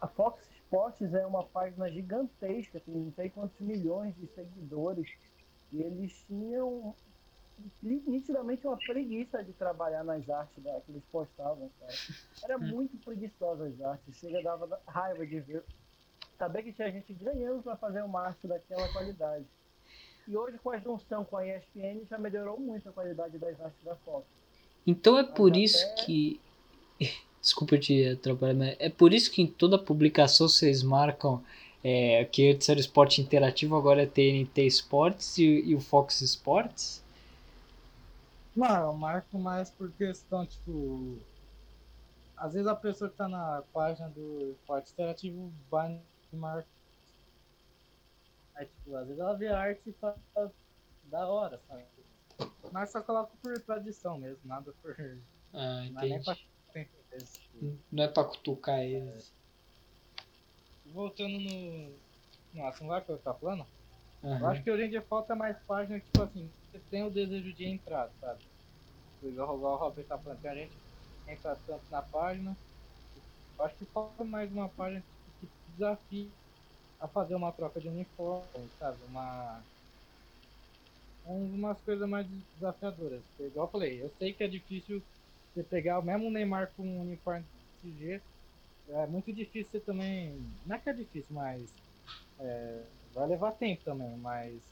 A 0.00 0.06
Fox 0.06 0.47
Sports 0.68 1.14
é 1.14 1.26
uma 1.26 1.44
página 1.44 1.90
gigantesca, 1.90 2.78
tem 2.80 2.94
não 2.94 3.10
sei 3.12 3.30
quantos 3.30 3.58
milhões 3.58 4.14
de 4.16 4.26
seguidores. 4.34 5.08
E 5.72 5.80
eles 5.82 6.12
tinham 6.26 6.94
ni- 7.82 8.02
nitidamente 8.06 8.66
uma 8.66 8.76
preguiça 8.76 9.42
de 9.42 9.52
trabalhar 9.54 10.04
nas 10.04 10.28
artes 10.28 10.62
da, 10.62 10.78
que 10.82 10.92
eles 10.92 11.02
postavam, 11.10 11.70
cara. 11.80 11.92
Era 12.44 12.58
muito 12.58 12.96
preguiçosa 12.98 13.64
as 13.66 13.80
artes, 13.80 14.14
chega 14.16 14.42
dava 14.42 14.66
da- 14.66 14.78
raiva 14.86 15.26
de 15.26 15.40
ver. 15.40 15.64
Saber 16.38 16.62
que 16.62 16.72
tinha 16.72 16.92
gente 16.92 17.12
ganhando 17.14 17.62
para 17.62 17.76
fazer 17.76 18.02
uma 18.04 18.20
arte 18.26 18.46
daquela 18.46 18.86
qualidade. 18.92 19.46
E 20.28 20.36
hoje 20.36 20.58
com 20.58 20.70
a 20.70 20.78
junção 20.78 21.24
com 21.24 21.36
a 21.38 21.46
ESPN 21.46 22.04
já 22.08 22.18
melhorou 22.18 22.60
muito 22.60 22.86
a 22.88 22.92
qualidade 22.92 23.38
das 23.38 23.58
artes 23.60 23.82
da 23.82 23.96
Fox. 23.96 24.26
Então 24.86 25.18
é 25.18 25.24
por 25.24 25.50
Mas 25.50 25.58
isso 25.72 25.84
até- 25.86 26.04
que. 26.04 26.40
Desculpa 27.48 27.78
te 27.78 28.06
atrapalhar, 28.06 28.54
mas 28.54 28.76
é 28.78 28.90
por 28.90 29.14
isso 29.14 29.30
que 29.30 29.40
em 29.40 29.46
toda 29.46 29.78
publicação 29.78 30.48
vocês 30.48 30.82
marcam 30.82 31.42
é, 31.82 32.24
que 32.26 32.50
antes 32.50 32.68
era 32.68 32.78
esporte 32.78 33.22
interativo, 33.22 33.74
agora 33.74 34.02
é 34.02 34.06
TNT 34.06 34.66
Sports 34.66 35.38
e, 35.38 35.62
e 35.64 35.74
o 35.74 35.80
Fox 35.80 36.20
Sports? 36.20 37.02
Não, 38.54 38.88
eu 38.88 38.92
marco 38.92 39.38
mais 39.38 39.70
por 39.70 39.90
questão, 39.92 40.44
tipo. 40.44 41.16
Às 42.36 42.52
vezes 42.52 42.68
a 42.68 42.74
pessoa 42.74 43.10
que 43.10 43.16
tá 43.16 43.28
na 43.28 43.62
página 43.72 44.10
do 44.10 44.50
esporte 44.52 44.92
interativo 44.92 45.50
vai 45.70 46.00
e 46.30 46.36
marca. 46.36 46.68
Aí, 48.56 48.66
tipo, 48.66 48.94
às 48.94 49.06
vezes 49.06 49.20
ela 49.20 49.34
vê 49.34 49.48
a 49.48 49.58
arte 49.58 49.88
e 49.88 49.92
tá 49.92 50.14
da 51.04 51.26
hora, 51.26 51.58
sabe? 51.66 51.84
Mas 52.70 52.92
só 52.92 53.00
coloco 53.00 53.34
por 53.42 53.58
tradição 53.60 54.18
mesmo, 54.18 54.40
nada 54.44 54.74
por. 54.82 54.94
Ah, 55.54 55.86
Não 55.90 56.02
é 56.02 56.08
nem 56.08 56.22
pra. 56.22 56.36
Não 57.90 58.04
é 58.04 58.08
pra 58.08 58.24
cutucar 58.24 58.80
eles. 58.80 59.32
voltando 60.84 61.38
no. 61.38 61.98
No 62.52 62.66
assunto 62.66 62.88
lá 62.88 63.00
que 63.00 63.10
eu 63.10 63.18
tava 63.18 63.38
falando. 63.38 63.66
Eu 64.22 64.46
acho 64.48 64.64
que 64.64 64.70
hoje 64.70 64.84
em 64.84 64.90
dia 64.90 65.02
falta 65.02 65.34
mais 65.36 65.56
página 65.64 66.00
que, 66.00 66.06
tipo 66.06 66.22
assim, 66.22 66.50
você 66.72 66.78
tem 66.90 67.04
o 67.04 67.10
desejo 67.10 67.52
de 67.52 67.66
entrar, 67.66 68.10
sabe? 68.20 68.42
Igual 69.22 69.58
o 69.58 69.76
Robert 69.76 70.06
tá 70.06 70.18
falando, 70.18 70.44
a 70.46 70.54
gente 70.54 70.76
entra 71.26 71.54
tanto 71.56 71.84
na 71.90 72.02
página. 72.02 72.56
Eu 73.58 73.64
acho 73.64 73.76
que 73.76 73.84
falta 73.86 74.24
mais 74.24 74.50
uma 74.50 74.68
página 74.68 75.04
que, 75.40 75.48
desafie 75.68 76.32
a 76.98 77.06
fazer 77.06 77.34
uma 77.34 77.52
troca 77.52 77.80
de 77.80 77.88
uniforme, 77.88 78.68
sabe? 78.78 79.04
Uma. 79.04 79.62
um- 81.24 81.54
Umas 81.54 81.80
coisas 81.82 82.08
mais 82.08 82.26
desafiadoras. 82.54 83.22
Igual 83.38 83.66
eu 83.66 83.70
falei, 83.70 84.02
eu 84.02 84.10
sei 84.18 84.32
que 84.32 84.42
é 84.42 84.48
difícil 84.48 85.02
você 85.62 85.64
pegar 85.64 85.98
o 85.98 86.02
mesmo 86.02 86.30
Neymar 86.30 86.74
com 86.74 86.84
um 86.86 87.00
uniforme 87.00 87.48
desse 87.82 87.92
jeito. 87.98 88.26
É 88.88 89.06
muito 89.06 89.32
difícil 89.34 89.72
você 89.72 89.80
também. 89.80 90.60
Não 90.64 90.76
é 90.76 90.80
que 90.80 90.90
é 90.90 90.94
difícil, 90.94 91.34
mas. 91.36 91.78
é, 92.38 92.92
vai 93.12 93.28
levar 93.28 93.52
tempo 93.54 93.84
também, 93.84 94.16
mas 94.18 94.64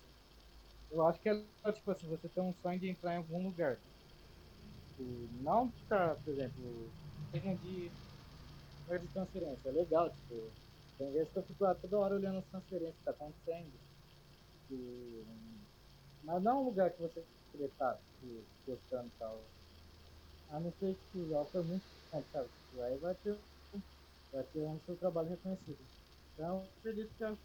eu 0.90 1.06
acho 1.06 1.20
que 1.20 1.28
é 1.30 1.72
tipo 1.72 1.90
assim, 1.90 2.08
você 2.08 2.28
tem 2.28 2.42
um 2.42 2.52
sonho 2.54 2.80
de 2.80 2.88
entrar 2.88 3.14
em 3.14 3.18
algum 3.18 3.42
lugar. 3.44 3.82
Não 4.98 5.72
ficar, 5.72 6.16
por 6.16 6.30
exemplo, 6.32 6.94
seja 7.30 7.54
de, 7.56 7.94
de 9.00 9.08
transferência, 9.08 9.68
é 9.68 9.72
legal, 9.72 10.10
tipo, 10.10 10.56
tem 10.98 11.12
vezes 11.12 11.32
que 11.32 11.38
eu 11.38 11.44
fico 11.46 11.62
lá 11.64 11.74
toda 11.74 11.98
hora 11.98 12.14
olhando 12.14 12.38
as 12.38 12.46
transferências 12.48 12.98
que 12.98 13.04
tá 13.04 13.10
acontecendo. 13.12 13.80
Mas 16.22 16.42
não 16.42 16.52
é 16.52 16.54
um 16.60 16.64
lugar 16.64 16.92
que 16.92 17.00
você 17.00 17.26
queria 17.50 17.68
estar, 17.68 17.96
tipo, 18.02 18.46
gostando 18.66 19.08
e 19.08 19.12
tal. 19.18 19.50
A 20.50 20.60
não 20.60 20.72
ser 20.72 20.94
que 21.12 21.18
foi 21.52 21.62
muito 21.62 21.84
tempo, 22.10 22.26
sabe? 22.32 22.48
Aí 22.82 22.98
vai 22.98 23.14
ter, 23.16 23.38
vai 24.32 24.44
ter 24.44 24.60
um 24.60 24.78
seu 24.80 24.96
trabalho 24.96 25.28
reconhecido. 25.28 25.78
Então, 26.34 26.58
eu 26.58 26.70
acredito 26.78 27.14
que, 27.16 27.24
acho 27.24 27.38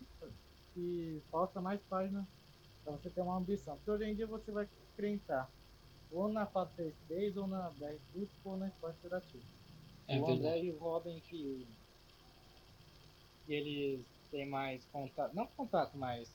que 0.74 1.22
falta 1.32 1.62
mais 1.62 1.82
página 1.84 2.28
para 2.84 2.94
você 2.94 3.10
ter 3.10 3.22
uma 3.22 3.38
ambição. 3.38 3.76
Porque 3.78 3.92
hoje 3.92 4.06
em 4.06 4.16
dia 4.16 4.28
você 4.28 4.52
vai 4.52 4.68
querer 4.96 5.10
entrar 5.10 5.50
ou 6.12 6.28
na 6.28 6.46
433, 6.46 7.38
ou 7.38 7.48
na 7.48 7.70
BR 7.72 7.98
Foot, 8.12 8.32
ou 8.44 8.58
na 8.58 8.68
Esporte 8.68 8.98
Interativo. 8.98 9.44
É 10.08 10.20
o. 10.20 10.28
André 10.28 10.64
e 10.66 10.72
o 10.72 10.78
Robin 10.78 11.20
que 11.22 11.68
eles 13.48 14.06
têm 14.30 14.48
mais 14.50 14.86
contato, 14.88 15.34
não 15.34 15.48
contato, 15.48 15.98
mas 15.98 16.30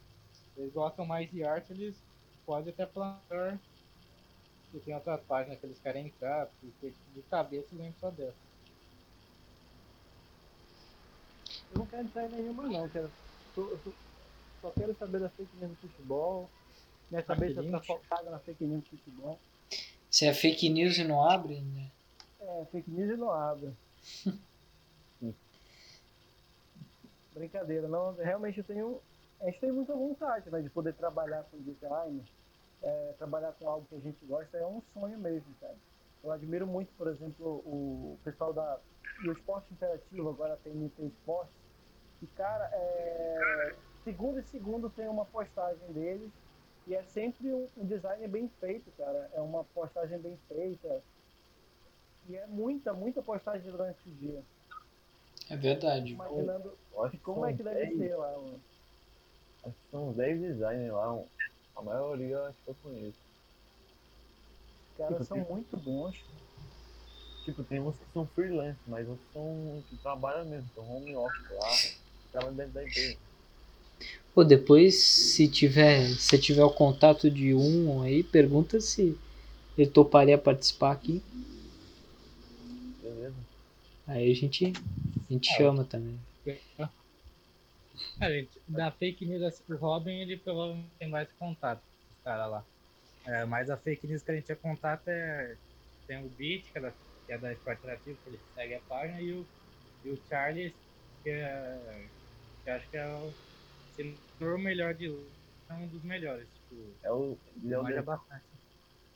eles 0.56 0.72
gostam 0.72 1.06
mais 1.06 1.30
de 1.30 1.44
arte, 1.44 1.72
eles 1.72 2.02
podem 2.44 2.72
até 2.72 2.86
plantar 2.86 3.60
que 4.78 4.84
tem 4.84 4.94
outras 4.94 5.20
páginas 5.22 5.58
que 5.58 5.66
eles 5.66 5.78
querem 5.78 6.06
entrar, 6.06 6.46
porque 6.60 6.92
de 7.14 7.22
cabeça 7.30 7.68
eu 7.72 7.78
lembro 7.78 7.98
só 7.98 8.10
dessa. 8.10 8.36
Eu 11.72 11.78
não 11.78 11.86
quero 11.86 12.02
entrar 12.02 12.26
em 12.26 12.32
nenhuma 12.36 12.68
não, 12.68 12.88
quero. 12.88 13.10
tô- 13.54 13.78
só 14.60 14.70
quero 14.70 14.94
saber 14.96 15.20
da 15.20 15.30
fake 15.30 15.56
news 15.56 15.70
do 15.70 15.76
futebol. 15.76 16.50
Minha 17.10 17.22
cabeça 17.22 17.62
tá 17.62 17.80
focada 17.80 18.30
na 18.30 18.38
fake 18.38 18.64
news 18.64 18.84
que 18.88 19.10
bom. 19.10 19.38
Se 20.10 20.26
é 20.26 20.34
fake 20.34 20.68
news 20.68 20.98
e 20.98 21.04
não 21.04 21.22
abre, 21.28 21.60
né? 21.60 21.90
É, 22.40 22.64
fake 22.70 22.90
news 22.90 23.10
e 23.12 23.16
não 23.16 23.30
abre. 23.30 23.72
Brincadeira, 27.32 27.86
não, 27.86 28.14
realmente 28.14 28.58
eu 28.58 28.64
tenho. 28.64 29.00
A 29.40 29.46
gente 29.46 29.60
tem 29.60 29.70
muita 29.70 29.94
vontade 29.94 30.50
né, 30.50 30.62
de 30.62 30.70
poder 30.70 30.94
trabalhar 30.94 31.44
com 31.44 31.60
design, 31.60 32.24
é, 32.86 33.14
trabalhar 33.18 33.52
com 33.52 33.68
algo 33.68 33.86
que 33.88 33.96
a 33.96 34.00
gente 34.00 34.24
gosta, 34.24 34.56
é 34.56 34.64
um 34.64 34.80
sonho 34.94 35.18
mesmo, 35.18 35.52
cara. 35.60 35.74
Eu 36.22 36.30
admiro 36.30 36.66
muito, 36.66 36.92
por 36.96 37.08
exemplo, 37.08 37.62
o 37.64 38.18
pessoal 38.24 38.52
da. 38.52 38.78
E 39.24 39.28
o 39.28 39.32
esporte 39.32 39.72
interativo, 39.72 40.28
agora 40.28 40.58
tem 40.62 40.72
NT 40.74 41.06
Esporte. 41.06 41.50
E, 42.22 42.26
cara, 42.28 42.68
é, 42.72 43.74
segundo 44.04 44.38
e 44.38 44.42
segundo 44.44 44.90
tem 44.90 45.08
uma 45.08 45.24
postagem 45.24 45.92
deles. 45.92 46.30
E 46.86 46.94
é 46.94 47.02
sempre 47.02 47.52
um, 47.52 47.68
um 47.76 47.84
design 47.84 48.26
bem 48.28 48.48
feito, 48.60 48.90
cara. 48.96 49.30
É 49.34 49.40
uma 49.40 49.64
postagem 49.64 50.18
bem 50.18 50.38
feita. 50.48 51.02
E 52.28 52.36
é 52.36 52.46
muita, 52.46 52.92
muita 52.92 53.22
postagem 53.22 53.70
durante 53.70 54.08
o 54.08 54.12
dia. 54.12 54.42
É 55.48 55.56
verdade. 55.56 56.12
Imaginando 56.12 56.76
como 57.22 57.46
é 57.46 57.52
que 57.52 57.62
deve 57.62 57.86
10, 57.86 57.98
ser 57.98 58.16
lá, 58.16 58.32
mano. 58.32 58.60
Acho 59.64 59.74
que 59.74 59.90
são 59.90 60.12
10 60.12 60.40
designers 60.40 60.92
lá. 60.92 61.24
A 61.76 61.82
maioria 61.82 62.40
acho 62.40 62.56
que 62.64 62.70
eu 62.70 62.76
conheço. 62.82 63.18
Os 64.90 64.96
caras 64.96 65.12
tipo, 65.12 65.24
são 65.24 65.44
tem, 65.44 65.52
muito 65.52 65.76
bons. 65.76 66.16
Tipo, 67.44 67.62
tem 67.64 67.80
uns 67.80 67.94
que 67.94 68.12
são 68.12 68.26
freelance, 68.26 68.78
mas 68.86 69.08
outros 69.08 69.28
são 69.32 69.84
que 69.88 69.96
trabalham 69.98 70.46
mesmo, 70.46 70.68
são 70.74 70.96
home 70.96 71.14
office 71.14 71.50
lá, 71.50 72.00
trabalham 72.32 72.56
dentro 72.56 72.72
da 72.72 72.82
empresa. 72.82 73.18
Pô, 74.34 74.44
depois 74.44 74.96
se 74.96 75.48
tiver, 75.48 76.08
se 76.16 76.38
tiver 76.38 76.64
o 76.64 76.70
contato 76.70 77.30
de 77.30 77.54
um 77.54 78.02
aí, 78.02 78.22
pergunta 78.22 78.80
se 78.80 79.16
ele 79.78 79.88
toparia 79.88 80.36
participar 80.36 80.92
aqui. 80.92 81.22
Beleza. 83.02 83.34
Aí 84.06 84.30
a 84.30 84.34
gente, 84.34 84.72
a 85.28 85.32
gente 85.32 85.50
é, 85.50 85.56
chama 85.56 85.84
também. 85.84 86.18
É, 86.46 86.88
gente, 88.22 88.60
da 88.68 88.90
fake 88.90 89.24
news 89.26 89.42
assim, 89.42 89.62
o 89.72 89.76
Robin, 89.76 90.20
ele 90.20 90.36
provavelmente 90.36 90.90
tem 90.98 91.08
mais 91.08 91.30
contato 91.32 91.80
com 91.80 92.14
os 92.14 92.24
caras 92.24 92.50
lá. 92.50 92.64
É, 93.26 93.44
mas 93.44 93.70
a 93.70 93.76
fake 93.76 94.06
news 94.06 94.22
que 94.22 94.30
a 94.30 94.34
gente 94.34 94.44
tinha 94.44 94.56
contato 94.56 95.08
é. 95.08 95.56
Tem 96.06 96.24
o 96.24 96.28
Beat, 96.28 96.70
que 96.70 96.78
é 96.78 96.80
da, 96.80 96.92
que 97.26 97.32
é 97.32 97.38
da 97.38 97.54
que 97.54 98.16
ele 98.26 98.40
segue 98.54 98.74
a 98.74 98.80
página, 98.80 99.20
e 99.20 99.32
o, 99.32 99.44
e 100.04 100.10
o 100.10 100.18
Charles, 100.28 100.72
que, 101.24 101.30
é, 101.30 102.06
que 102.62 102.70
acho 102.70 102.88
que 102.88 102.96
é 102.96 103.06
o. 103.08 103.32
Se 103.96 104.16
for 104.38 104.54
o 104.54 104.58
melhor 104.58 104.94
de 104.94 105.08
é 105.68 105.74
um 105.74 105.86
dos 105.88 106.02
melhores. 106.02 106.46
Tipo, 106.68 106.92
é 107.02 107.10
o. 107.10 107.36
Ele 107.62 107.74
é 107.74 107.78
o, 107.78 107.84
de, 107.84 108.02
bastante. 108.02 108.44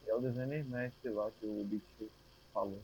é 0.07 0.14
o 0.14 0.21
designer 0.21 0.64
mestre 0.64 1.11
lá 1.11 1.31
que 1.38 1.47
o 1.47 1.64
Beat 1.64 2.11
falou. 2.53 2.83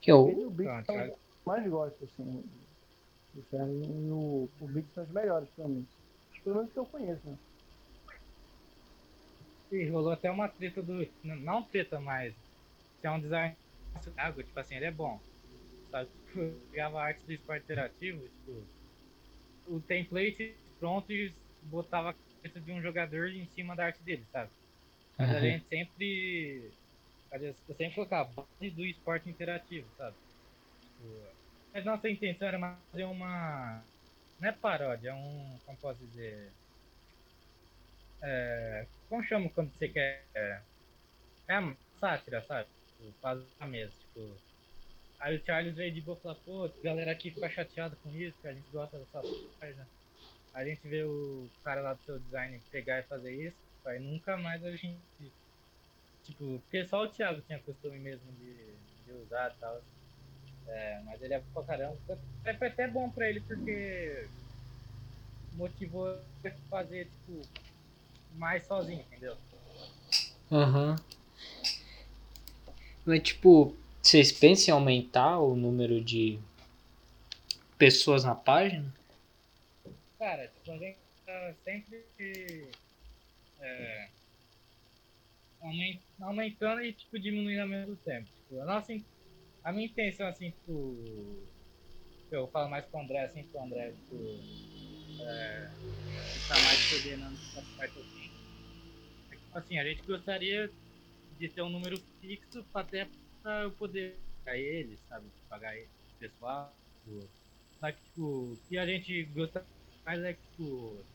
Que 0.00 0.10
é 0.10 0.14
o. 0.14 0.48
o 0.48 0.50
Beat 0.50 0.88
é 0.88 1.08
o 1.08 1.18
mais 1.46 1.66
gosto, 1.68 2.04
assim. 2.04 2.44
E 3.34 4.10
o, 4.10 4.48
o 4.60 4.66
Beat 4.66 4.86
são 4.94 5.04
os 5.04 5.10
melhores 5.10 5.48
pra 5.50 5.68
mim. 5.68 5.86
Pelo 6.42 6.56
menos 6.56 6.72
que 6.72 6.78
eu 6.78 6.86
conheço, 6.86 7.20
né? 7.26 7.38
E 9.70 9.86
rolou 9.88 10.12
até 10.12 10.30
uma 10.30 10.48
treta 10.48 10.82
do. 10.82 11.06
Não 11.22 11.62
treta, 11.62 12.00
mas. 12.00 12.34
É 13.02 13.10
um 13.10 13.20
design 13.20 13.54
água, 14.16 14.42
tipo 14.42 14.58
assim, 14.58 14.74
ele 14.76 14.86
é 14.86 14.90
bom. 14.90 15.20
Sabe? 15.90 16.08
Pegava 16.70 17.02
arte 17.02 17.24
do 17.24 17.32
esporte 17.32 17.64
interativo, 17.64 18.22
tipo. 18.22 18.62
O 19.66 19.80
template 19.80 20.56
pronto 20.78 21.12
e 21.12 21.32
botava 21.62 22.10
a 22.10 22.14
cabeça 22.14 22.60
de 22.60 22.72
um 22.72 22.80
jogador 22.80 23.28
em 23.28 23.46
cima 23.48 23.76
da 23.76 23.86
arte 23.86 24.02
dele, 24.02 24.24
sabe? 24.32 24.50
Mas 25.18 25.30
uhum. 25.30 25.36
a 25.36 25.40
gente 25.40 25.68
sempre. 25.68 26.70
Eu 27.30 27.54
sempre 27.76 27.94
colocava 27.94 28.32
base 28.32 28.70
do 28.70 28.86
esporte 28.86 29.28
interativo, 29.28 29.86
sabe? 29.98 30.16
Tipo, 30.80 31.37
mas 31.78 31.84
nossa 31.84 32.08
intenção 32.08 32.48
era 32.48 32.76
fazer 32.90 33.04
uma. 33.04 33.82
Não 34.40 34.48
é 34.48 34.52
paródia, 34.52 35.10
é 35.10 35.14
um. 35.14 35.58
Como 35.64 35.78
posso 35.78 36.04
dizer? 36.06 36.50
É, 38.20 38.86
como 39.08 39.22
chama 39.22 39.48
quando 39.50 39.72
você 39.72 39.88
quer. 39.88 40.24
É, 40.34 40.60
é 41.48 41.76
sátira, 42.00 42.44
sabe? 42.46 42.68
Tipo, 42.96 43.12
faz 43.20 43.40
a 43.60 43.66
mesa, 43.66 43.92
tipo. 43.92 44.36
Aí 45.20 45.36
o 45.36 45.44
Charles 45.44 45.76
veio 45.76 45.92
de 45.92 46.00
boa 46.00 46.16
e 46.18 46.22
falou, 46.22 46.38
pô, 46.44 46.64
a 46.64 46.82
galera 46.82 47.12
aqui 47.12 47.30
fica 47.30 47.48
chateada 47.48 47.96
com 48.02 48.10
isso, 48.10 48.36
que 48.40 48.46
a 48.48 48.52
gente 48.52 48.68
gosta 48.70 48.98
dessa 48.98 49.20
página. 49.58 49.86
A 50.54 50.64
gente 50.64 50.80
vê 50.88 51.02
o 51.02 51.48
cara 51.64 51.80
lá 51.80 51.94
do 51.94 52.02
seu 52.04 52.18
design 52.20 52.60
pegar 52.70 53.00
e 53.00 53.02
fazer 53.04 53.32
isso, 53.34 53.56
aí 53.84 53.98
nunca 54.00 54.36
mais 54.36 54.64
a 54.64 54.74
gente. 54.74 54.98
Tipo, 56.24 56.58
porque 56.60 56.84
só 56.86 57.04
o 57.04 57.08
Thiago 57.08 57.40
tinha 57.42 57.58
costume 57.60 57.98
mesmo 57.98 58.30
de, 58.32 58.54
de 59.04 59.12
usar 59.12 59.52
e 59.52 59.60
tal. 59.60 59.82
É, 60.68 61.00
mas 61.04 61.22
ele 61.22 61.34
é 61.34 61.42
pra 61.52 61.62
caramba. 61.62 61.96
Foi 62.58 62.68
até 62.68 62.86
bom 62.88 63.10
pra 63.10 63.28
ele 63.28 63.40
porque 63.40 64.26
motivou 65.54 66.08
a 66.10 66.50
fazer, 66.70 67.06
tipo, 67.06 67.42
mais 68.36 68.66
sozinho, 68.66 69.00
entendeu? 69.00 69.36
Aham. 70.50 70.90
Uhum. 70.90 70.96
Mas 73.04 73.22
tipo, 73.22 73.74
vocês 74.02 74.30
pensam 74.30 74.74
em 74.74 74.78
aumentar 74.78 75.38
o 75.38 75.56
número 75.56 76.04
de 76.04 76.38
pessoas 77.78 78.22
na 78.22 78.34
página? 78.34 78.92
Cara, 80.18 80.46
tipo, 80.48 80.72
a 80.72 80.76
gente 80.76 80.98
tá 81.24 81.54
sempre 81.64 82.04
é, 83.60 84.08
aumentando 86.20 86.82
e 86.82 86.92
tipo, 86.92 87.18
diminuindo 87.18 87.62
ao 87.62 87.68
mesmo 87.68 87.96
tempo. 87.96 88.26
Tipo, 88.26 88.60
a, 88.60 88.64
nossa, 88.66 88.92
a 89.62 89.72
minha 89.72 89.86
intenção, 89.88 90.26
assim, 90.28 90.50
tipo, 90.52 91.48
eu 92.30 92.48
falo 92.50 92.70
mais 92.70 92.86
com 92.86 92.98
o 92.98 93.02
André, 93.02 93.24
assim, 93.24 93.44
com 93.44 93.58
o 93.60 93.64
André, 93.64 93.92
tipo, 93.92 94.44
é, 95.20 95.78
tá 96.46 96.60
mais 96.60 96.82
coordenando 96.88 97.38
essa 97.54 97.66
parte 97.76 97.98
assim 97.98 98.32
assim, 99.52 99.78
a 99.78 99.84
gente 99.84 100.02
gostaria 100.06 100.72
de 101.30 101.48
ter 101.48 101.62
um 101.62 101.68
número 101.70 102.02
fixo 102.20 102.66
até 102.74 103.10
para 103.42 103.62
eu 103.62 103.72
poder 103.72 104.20
pagar 104.44 104.58
eles, 104.58 105.00
sabe? 105.08 105.30
Pagar 105.48 105.76
eles, 105.76 105.90
pessoal. 106.18 106.76
Só 107.78 107.92
que, 107.92 108.00
tipo, 108.02 108.52
o 108.54 108.56
que 108.68 108.78
a 108.78 108.86
gente 108.86 109.24
gosta 109.26 109.66
mais 110.04 110.22
é 110.22 110.34
que, 110.34 110.42
tipo. 110.50 111.06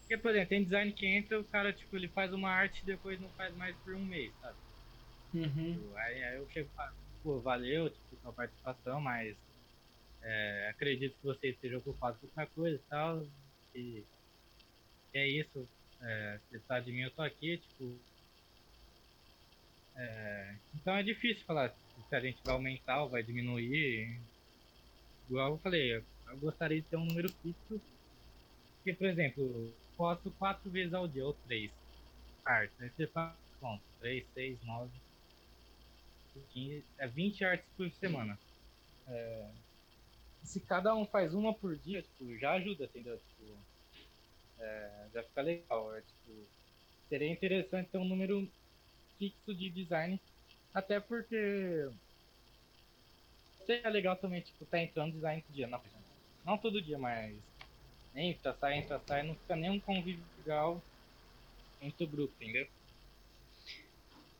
Porque, 0.00 0.18
por 0.18 0.30
exemplo, 0.30 0.48
tem 0.50 0.64
design 0.64 0.92
que 0.92 1.06
entra, 1.06 1.40
o 1.40 1.44
cara, 1.44 1.72
tipo, 1.72 1.96
ele 1.96 2.08
faz 2.08 2.32
uma 2.32 2.50
arte 2.50 2.82
e 2.82 2.86
depois 2.86 3.18
não 3.20 3.30
faz 3.32 3.54
mais 3.56 3.76
por 3.78 3.94
um 3.94 4.04
mês, 4.04 4.34
sabe? 4.38 4.58
Uhum. 5.32 5.96
Aí, 5.96 6.22
aí 6.24 6.36
eu 6.36 6.48
chego 6.50 6.68
e 6.68 6.74
falo, 6.74 6.92
pô, 7.24 7.40
valeu, 7.40 7.88
tipo, 7.88 8.16
sua 8.20 8.32
participação, 8.32 9.00
mas 9.00 9.34
é, 10.22 10.68
acredito 10.68 11.16
que 11.16 11.24
você 11.24 11.48
esteja 11.48 11.78
ocupado 11.78 12.18
com 12.18 12.26
outra 12.26 12.46
coisa 12.48 12.76
e 12.76 12.88
tal. 12.90 13.26
E 13.74 14.04
é 15.14 15.26
isso, 15.26 15.66
é, 16.02 16.40
você 16.50 16.58
tá 16.60 16.78
de 16.78 16.92
mim, 16.92 17.00
eu 17.00 17.10
tô 17.10 17.22
aqui, 17.22 17.56
tipo. 17.56 17.98
É, 19.96 20.56
então 20.74 20.94
é 20.94 21.02
difícil 21.02 21.44
falar 21.46 21.74
se 22.08 22.14
a 22.14 22.20
gente 22.20 22.42
vai 22.44 22.54
aumentar 22.54 23.02
ou 23.02 23.08
vai 23.08 23.22
diminuir. 23.22 24.20
Igual 25.28 25.52
eu 25.52 25.58
falei, 25.58 25.96
eu, 25.96 26.04
gostaria 26.38 26.80
de 26.80 26.86
ter 26.86 26.96
um 26.96 27.06
número 27.06 27.30
fixo. 27.42 27.80
Porque, 28.76 28.92
por 28.92 29.06
exemplo, 29.06 29.72
posto 29.96 30.30
quatro 30.32 30.70
vezes 30.70 30.92
ao 30.92 31.08
dia, 31.08 31.24
ou 31.24 31.32
três. 31.46 31.70
Aí 32.44 32.68
você 32.78 33.06
fala, 33.06 33.34
bom, 33.58 33.80
3, 34.00 34.26
6, 34.34 34.62
9, 34.64 34.90
15, 36.42 36.86
é 36.98 37.08
20 37.08 37.44
artes 37.44 37.68
por 37.76 37.90
semana. 37.92 38.38
É, 39.06 39.54
se 40.44 40.60
cada 40.60 40.94
um 40.96 41.06
faz 41.06 41.34
uma 41.34 41.54
por 41.58 41.78
dia, 41.78 42.02
tipo, 42.02 42.36
já 42.38 42.52
ajuda, 42.54 42.84
entendeu? 42.86 43.18
Tipo, 43.18 43.66
é, 44.58 45.10
já 45.12 45.22
fica 45.24 45.42
legal. 45.42 45.94
É, 45.94 46.02
tipo, 46.02 46.48
seria 47.08 47.32
interessante 47.32 47.90
ter 47.90 47.98
um 47.98 48.04
número 48.08 48.52
fixo 49.18 49.54
de 49.56 49.70
design, 49.70 50.20
até 50.74 51.00
porque 51.00 51.36
seria 53.66 53.88
legal 53.90 54.16
também, 54.16 54.42
tipo, 54.42 54.64
tá 54.66 54.80
entrando 54.80 55.12
design 55.12 55.42
todo 55.42 55.54
dia, 55.54 55.66
não, 55.66 55.82
não 56.44 56.58
todo 56.58 56.82
dia, 56.82 56.98
mas 56.98 57.42
entra, 58.14 58.54
sai, 58.58 58.78
entra, 58.78 59.00
sai, 59.00 59.22
não 59.24 59.36
fica 59.36 59.56
nem 59.56 59.70
um 59.70 59.80
convívio 59.80 60.26
legal 60.36 60.82
entre 61.80 62.04
o 62.04 62.10
grupo, 62.10 62.34
entendeu? 62.42 62.68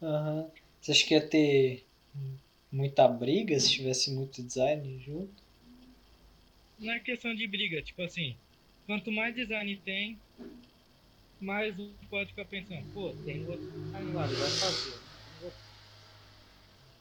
Aham. 0.01 0.45
Uhum. 0.45 0.64
Você 0.85 0.93
acha 0.93 1.07
que 1.07 1.15
ia 1.15 1.27
ter 1.27 1.89
muita 2.71 3.09
briga 3.09 3.59
se 3.59 3.71
tivesse 3.73 4.11
muito 4.15 4.43
design 4.43 4.99
junto? 5.01 5.43
Não 6.79 6.93
é 6.93 7.01
questão 7.01 7.35
de 7.35 7.49
briga, 7.49 7.83
tipo 7.83 8.03
assim, 8.03 8.39
Quanto 8.85 9.11
mais 9.11 9.35
design 9.35 9.79
tem, 9.79 10.21
mais 11.41 11.79
um 11.79 11.97
pode 12.11 12.29
ficar 12.29 12.45
pensando, 12.45 12.87
pô, 12.93 13.15
tem 13.25 13.49
outro 13.49 13.67
design 13.87 14.13
lá, 14.13 14.27
vai 14.27 14.51
fazer. 14.59 15.01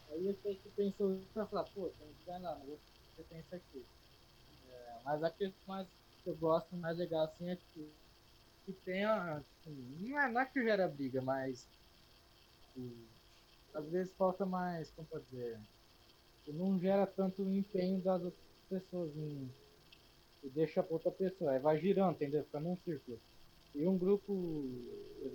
Aí 0.07 0.23
você 0.23 0.55
que 0.55 0.69
pensou 0.69 1.19
pra 1.34 1.45
falar, 1.45 1.65
pô, 1.65 1.89
tem 1.89 2.07
um 2.07 2.13
design 2.13 2.41
lá, 2.45 2.55
não 2.55 2.65
vou 2.67 2.79
fazer 3.17 3.27
tem 3.27 3.39
isso 3.41 3.53
aqui. 3.53 3.86
É, 4.65 5.01
mas 5.03 5.23
a 5.23 5.29
que 5.29 5.53
mais 5.67 5.89
que 6.23 6.29
eu 6.29 6.38
gosto, 6.38 6.77
mais 6.77 6.97
legal 6.97 7.25
assim 7.25 7.49
é 7.49 7.57
que 7.57 7.93
que 8.65 8.71
tenha. 8.86 9.38
Assim, 9.38 9.71
não, 9.99 10.19
é, 10.19 10.31
não 10.31 10.41
é 10.41 10.45
que 10.45 10.63
gera 10.63 10.88
briga, 10.88 11.21
mas. 11.21 11.67
tipo, 12.73 13.12
às 13.74 13.89
vezes 13.89 14.13
falta 14.13 14.45
mais, 14.45 14.91
como 14.91 15.07
dizer? 15.32 15.59
Não 16.47 16.80
gera 16.80 17.07
tanto 17.07 17.49
empenho 17.49 17.99
das 18.01 18.24
outras 18.24 18.43
pessoas 18.69 19.15
em. 19.15 19.49
E 20.43 20.49
deixa 20.49 20.84
pra 20.84 20.93
outra 20.93 21.11
pessoa. 21.11 21.51
Aí 21.51 21.59
vai 21.59 21.80
girando, 21.80 22.15
entendeu? 22.15 22.43
Fica 22.43 22.59
num 22.59 22.78
círculo. 22.78 23.19
E 23.74 23.88
um 23.88 23.97
grupo. 23.97 24.67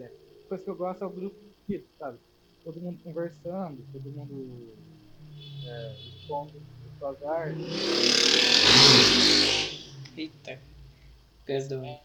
A 0.00 0.48
coisa 0.48 0.64
que 0.64 0.70
eu 0.70 0.76
gosto 0.76 1.02
é 1.02 1.06
o 1.06 1.10
grupo 1.10 1.36
unido, 1.66 1.86
sabe? 1.98 2.18
Todo 2.62 2.80
mundo 2.80 3.02
conversando, 3.02 3.82
todo 3.92 4.10
mundo 4.10 4.74
é, 5.64 5.94
expondo 5.94 6.60
suas 6.98 7.22
artes. 7.22 7.64
Eita. 10.16 10.60
Perdão. 11.46 12.00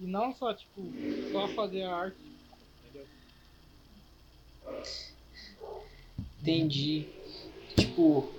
E 0.00 0.06
não 0.06 0.32
só, 0.32 0.54
tipo, 0.54 0.82
só 1.32 1.48
fazer 1.48 1.82
a 1.82 1.94
arte? 1.94 2.33
Entendi. 6.40 7.06
Tipo. 7.76 8.30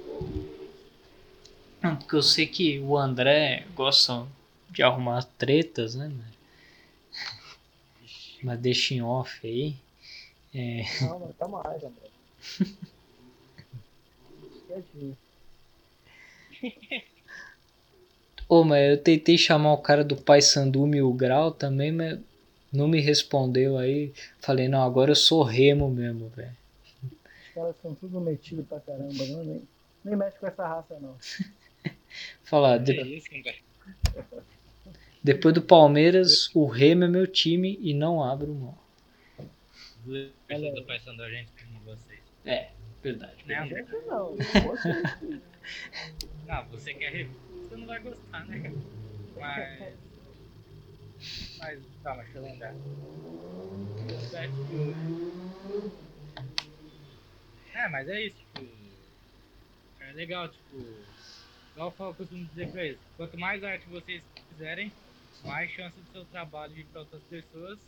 Porque 1.81 2.15
eu 2.15 2.23
sei 2.23 2.47
que 2.47 2.79
o 2.79 2.97
André 2.97 3.65
gosta 3.75 4.27
de 4.69 4.83
arrumar 4.83 5.23
tretas, 5.37 5.95
né? 5.95 6.07
né? 6.07 6.25
Mas 8.43 8.59
deixa 8.59 8.93
em 8.93 9.01
off 9.01 9.45
aí. 9.45 9.75
É, 10.53 10.83
Não, 11.01 11.19
mas 11.19 11.35
tá 11.35 11.47
mais, 11.47 11.83
André. 11.83 12.09
Quietinho. 14.67 15.17
Ô, 18.47 18.63
mas 18.63 18.91
eu 18.91 18.97
tentei 19.01 19.37
chamar 19.37 19.73
o 19.73 19.81
cara 19.81 20.03
do 20.03 20.15
Pai 20.15 20.41
Sandu 20.41 20.85
Mil 20.85 21.11
Grau 21.13 21.51
também, 21.51 21.91
mas 21.91 22.19
não 22.75 22.87
me 22.87 22.99
respondeu 23.01 23.77
aí. 23.77 24.13
Falei, 24.39 24.67
não, 24.67 24.83
agora 24.83 25.11
eu 25.11 25.15
sou 25.15 25.41
remo 25.43 25.89
mesmo, 25.89 26.29
velho. 26.29 26.55
Os 27.03 27.53
caras 27.53 27.75
são 27.81 27.95
tudo 27.95 28.19
metidos 28.19 28.65
pra 28.67 28.79
caramba, 28.79 29.25
não, 29.27 29.43
nem, 29.43 29.61
nem 30.03 30.15
mexe 30.15 30.37
com 30.37 30.47
essa 30.47 30.67
raça, 30.67 30.97
não. 30.99 31.15
Falar, 32.43 32.75
É 32.75 32.79
de- 32.79 33.15
isso, 33.17 33.27
André. 33.35 33.55
depois 35.23 35.53
do 35.53 35.61
Palmeiras, 35.61 36.49
o 36.55 36.65
Remo 36.65 37.03
é 37.05 37.07
meu 37.07 37.27
time 37.27 37.77
e 37.81 37.93
não 37.93 38.23
abro 38.23 38.53
mão. 38.53 38.77
Duas 40.05 40.29
pessoas 40.47 40.75
do 40.75 40.83
Pai 40.83 40.99
Sandu, 40.99 41.23
a 41.23 41.29
gente 41.29 41.49
como 41.65 41.79
vocês. 41.83 42.19
É, 42.45 42.69
verdade. 43.03 43.33
Não. 44.07 44.35
Você- 44.37 45.39
Não, 46.45 46.63
você 46.69 46.93
quer 46.93 47.09
review, 47.11 47.31
você 47.67 47.75
não 47.75 47.87
vai 47.87 47.99
gostar, 47.99 48.45
né, 48.45 48.59
cara? 48.59 48.75
Mas. 49.35 49.93
Mas, 51.59 51.81
calma, 52.03 52.23
deixa 52.23 52.37
eu 52.37 52.43
lembrar. 52.43 52.77
É, 57.73 57.89
mas 57.89 58.07
é 58.07 58.21
isso, 58.21 58.37
tipo. 58.37 58.59
É 59.99 60.11
legal, 60.13 60.49
tipo. 60.49 61.05
Igual 61.73 61.95
eu 61.99 62.13
costumo 62.15 62.45
dizer 62.45 62.71
pra 62.71 62.85
eles: 62.85 63.01
quanto 63.17 63.37
mais 63.37 63.63
arte 63.63 63.87
vocês 63.89 64.23
fizerem, 64.49 64.91
mais 65.43 65.69
chance 65.71 65.99
do 65.99 66.11
seu 66.11 66.25
trabalho 66.25 66.77
ir 66.77 66.85
pra 66.85 67.01
outras 67.01 67.23
pessoas 67.23 67.79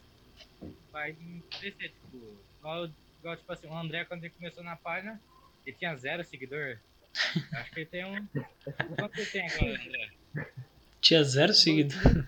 vai 0.91 1.15
crescer, 1.59 1.89
tipo. 1.89 2.43
Igual, 2.59 2.89
igual 3.19 3.37
tipo 3.37 3.51
assim, 3.51 3.67
o 3.67 3.77
André, 3.77 4.05
quando 4.05 4.23
ele 4.23 4.33
começou 4.33 4.63
na 4.63 4.75
página, 4.75 5.21
ele 5.65 5.75
tinha 5.77 5.95
zero 5.95 6.23
seguidor. 6.23 6.79
Acho 7.53 7.71
que 7.71 7.79
ele 7.81 7.89
tem 7.89 8.05
um. 8.05 8.27
Quanto 8.95 9.17
ele 9.19 9.25
tem 9.29 9.47
agora, 9.47 9.73
André? 9.73 10.09
Tinha 11.01 11.23
zero 11.23 11.53
seguidor. 11.53 12.27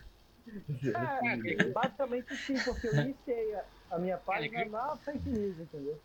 É, 0.96 1.28
basicamente 1.74 2.38
sim, 2.38 2.62
porque 2.64 2.88
eu 2.88 2.98
iniciei 2.98 3.54
a, 3.56 3.70
a 3.92 4.00
minha 4.00 4.18
página 4.18 4.66
na 4.66 4.98
fake 5.00 5.30
news, 5.30 5.60
entendeu? 5.60 6.04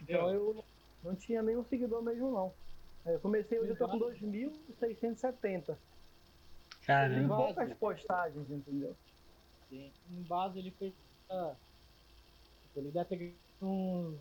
Então 0.00 0.32
eu 0.34 0.64
não 1.02 1.16
tinha 1.16 1.42
nenhum 1.42 1.64
seguidor 1.64 2.02
mesmo, 2.02 2.30
não. 2.32 2.58
É, 3.06 3.16
Eu 3.16 3.20
comecei 3.20 3.60
hoje, 3.60 3.72
eu 3.72 3.78
tô 3.78 3.88
com 3.88 3.98
2.670. 3.98 5.82
Tem 7.12 7.26
Caramba. 7.26 7.36
poucas 7.36 7.72
postagens, 7.78 8.50
entendeu? 8.50 8.98
Sim. 9.68 9.92
Em 10.06 10.22
base 10.24 10.58
ele 10.58 10.72
fez. 10.72 10.94
ah, 11.30 11.58
Ele 12.74 12.90
deve 12.92 13.08
ter 13.08 13.42
uns. 13.60 14.20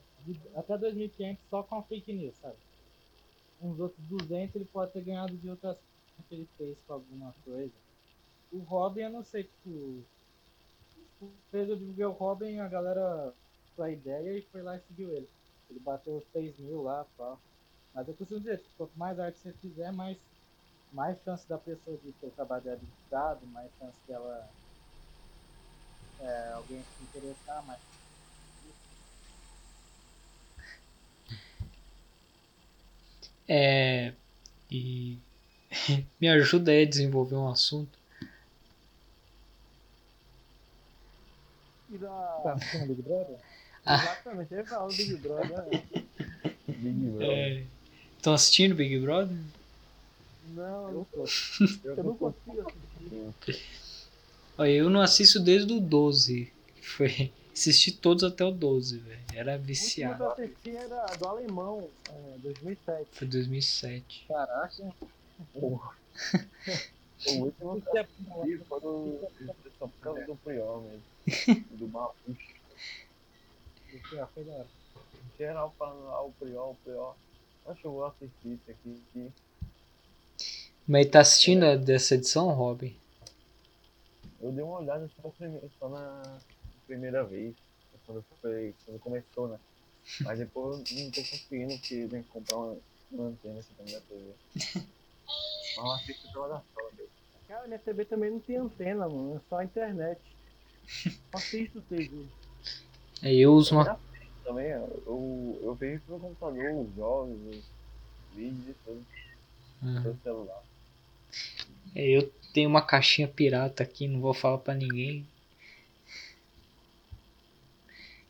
Até 0.55 0.77
2.500 0.77 1.47
só 1.47 1.63
com 1.63 1.75
a 1.75 1.83
fake 1.83 2.13
news, 2.13 2.37
sabe? 2.37 2.59
Uns 3.59 3.79
outros 3.79 4.05
200 4.07 4.55
ele 4.55 4.65
pode 4.65 4.93
ter 4.93 5.03
ganhado 5.05 5.37
de 5.37 5.49
outras 5.49 5.77
coisas 5.77 6.27
que 6.29 6.35
ele 6.35 6.47
fez 6.57 6.81
com 6.83 6.93
alguma 6.93 7.33
coisa. 7.43 7.81
O 8.51 8.59
Robin, 8.63 9.01
eu 9.01 9.09
não 9.11 9.23
sei, 9.23 9.43
tipo. 9.43 10.05
Fez 11.51 11.67
eu 11.69 11.75
divulguei 11.77 12.05
o 12.05 12.11
Robin, 12.11 12.59
a 12.59 12.67
galera 12.67 13.33
com 13.75 13.81
a 13.83 13.91
ideia 13.91 14.37
e 14.37 14.41
foi 14.51 14.61
lá 14.61 14.75
e 14.77 14.81
seguiu 14.81 15.11
ele. 15.11 15.29
Ele 15.69 15.79
bateu 15.79 16.17
os 16.17 16.25
6 16.31 16.57
mil 16.59 16.81
lá, 16.83 17.05
pá. 17.17 17.37
Mas 17.93 18.07
eu 18.07 18.15
costumo 18.15 18.39
dizer, 18.39 18.59
tipo, 18.59 18.69
quanto 18.77 18.97
mais 18.97 19.19
arte 19.19 19.39
você 19.39 19.53
fizer, 19.53 19.91
mais, 19.91 20.17
mais 20.91 21.21
chance 21.23 21.47
da 21.47 21.57
pessoa 21.57 21.97
de 21.99 22.13
ter 22.13 22.27
o 22.27 22.31
trabalho 22.31 22.63
dela 23.09 23.39
mais 23.47 23.71
chance 23.77 23.99
dela 24.07 24.49
é, 26.19 26.51
alguém 26.53 26.83
se 26.83 27.03
interessar, 27.03 27.65
mas 27.65 27.79
É. 33.47 34.13
E. 34.71 35.19
Me 36.19 36.29
ajuda 36.29 36.71
aí 36.71 36.83
a 36.83 36.89
desenvolver 36.89 37.35
um 37.35 37.49
assunto. 37.49 37.98
E 41.91 41.97
tá 41.97 42.07
da. 42.43 42.53
assistindo 42.53 42.87
Big 42.87 43.01
Brother? 43.01 43.37
Exatamente, 43.85 44.51
eu 44.53 44.57
ia 44.59 44.65
falar 44.65 44.87
do 44.87 44.95
Big 44.95 45.15
Brother. 45.15 45.49
né? 45.49 45.81
Big 46.67 47.09
Brother. 47.09 47.65
Estão 48.17 48.33
assistindo 48.33 48.75
Big 48.75 48.99
Brother? 48.99 49.37
Não, 50.49 50.89
Eu 50.91 51.07
tô. 51.11 51.23
eu 51.83 52.03
não 52.03 52.17
consigo 52.17 52.67
assistir. 53.41 53.65
Olha, 54.57 54.71
eu 54.71 54.89
não 54.89 55.01
assisto 55.01 55.39
desde 55.39 55.71
o 55.73 55.79
12. 55.79 56.51
que 56.75 56.85
Foi. 56.87 57.31
Assisti 57.59 57.91
todos 57.91 58.23
até 58.23 58.45
o 58.45 58.51
12, 58.51 58.99
velho. 58.99 59.19
Era 59.33 59.51
O 59.51 59.55
último 59.55 59.65
que 59.65 59.67
viciado. 59.73 60.23
eu 60.23 60.31
assisti 60.31 60.77
era 60.77 61.05
do 61.17 61.27
Alemão, 61.27 61.89
é, 62.09 62.37
2007. 62.37 63.07
Foi 63.11 63.27
2007. 63.27 64.25
Caraca. 64.29 64.83
O 67.27 67.31
último 67.31 67.81
que 67.81 67.97
eu 67.97 68.01
assisti 68.01 68.63
foi 68.65 68.79
do, 68.79 69.27
só 69.77 69.87
por 69.87 69.99
causa 70.01 70.25
do 70.25 70.35
Prior 70.37 70.81
mesmo. 70.83 71.01
Do 71.71 71.87
Mapuche. 71.87 72.55
Isso 73.93 74.27
foi 74.33 74.43
da 74.43 74.53
hora. 74.53 74.67
Geral 75.37 75.73
falando, 75.77 76.07
ah, 76.09 76.21
o 76.21 76.31
Prior, 76.33 76.71
o 76.71 76.75
Prior. 76.83 77.15
Acho 77.65 77.81
que 77.81 77.87
eu 77.87 77.91
vou 77.91 78.05
assistir 78.05 78.47
isso 78.47 78.71
aqui. 78.71 79.03
aqui. 79.09 79.31
Mas 80.87 81.07
tá 81.07 81.21
assistindo 81.21 81.65
a 81.65 81.75
dessa 81.75 82.15
edição, 82.15 82.49
Robin? 82.49 82.95
Eu 84.41 84.51
dei 84.51 84.63
uma 84.63 84.79
olhada 84.79 85.09
só, 85.21 85.31
só 85.79 85.89
na 85.89 86.39
primeira 86.87 87.23
vez. 87.23 87.55
Quando, 88.05 88.25
foi, 88.41 88.73
quando 88.85 88.99
começou, 88.99 89.47
né? 89.49 89.59
Mas 90.21 90.39
depois 90.39 90.91
eu 90.91 91.03
não 91.03 91.11
tô 91.11 91.21
conseguindo, 91.21 91.77
porque 91.77 92.07
tem 92.07 92.23
que 92.23 92.29
comprar 92.29 92.57
uma, 92.57 92.77
uma 93.11 93.27
antena 93.27 93.59
aqui 93.59 93.73
pra 93.75 93.85
minha 93.85 94.01
TV. 94.01 94.33
Mas 95.77 95.85
eu 95.85 95.91
assisto 95.91 96.31
pela 96.31 96.47
da 96.47 96.61
sala 96.73 96.91
mesmo. 96.97 97.11
Cara, 97.47 97.67
minha 97.67 97.79
TV 97.79 98.05
também 98.05 98.31
não 98.31 98.39
tem 98.39 98.57
antena, 98.57 99.07
mano. 99.07 99.35
É 99.37 99.49
só 99.49 99.57
a 99.57 99.63
internet. 99.63 100.19
Assisto 101.33 101.81
TV. 101.81 102.25
É, 103.21 103.33
eu 103.33 103.53
uso 103.53 103.75
uma. 103.75 103.99
Também, 104.43 104.67
eu, 104.67 105.59
eu 105.61 105.75
vejo 105.75 106.01
pelo 106.07 106.19
computador, 106.19 106.73
os 106.85 106.95
jogos, 106.95 107.37
os 107.47 107.63
vídeos 108.35 108.67
e 108.69 108.73
tudo. 108.85 109.05
Uhum. 109.83 110.01
Pelo 110.03 110.19
celular. 110.23 110.63
É, 111.95 112.05
eu 112.07 112.31
tenho 112.53 112.69
uma 112.69 112.81
caixinha 112.81 113.27
pirata 113.27 113.83
aqui, 113.83 114.07
não 114.07 114.19
vou 114.19 114.33
falar 114.33 114.57
pra 114.57 114.73
ninguém. 114.73 115.25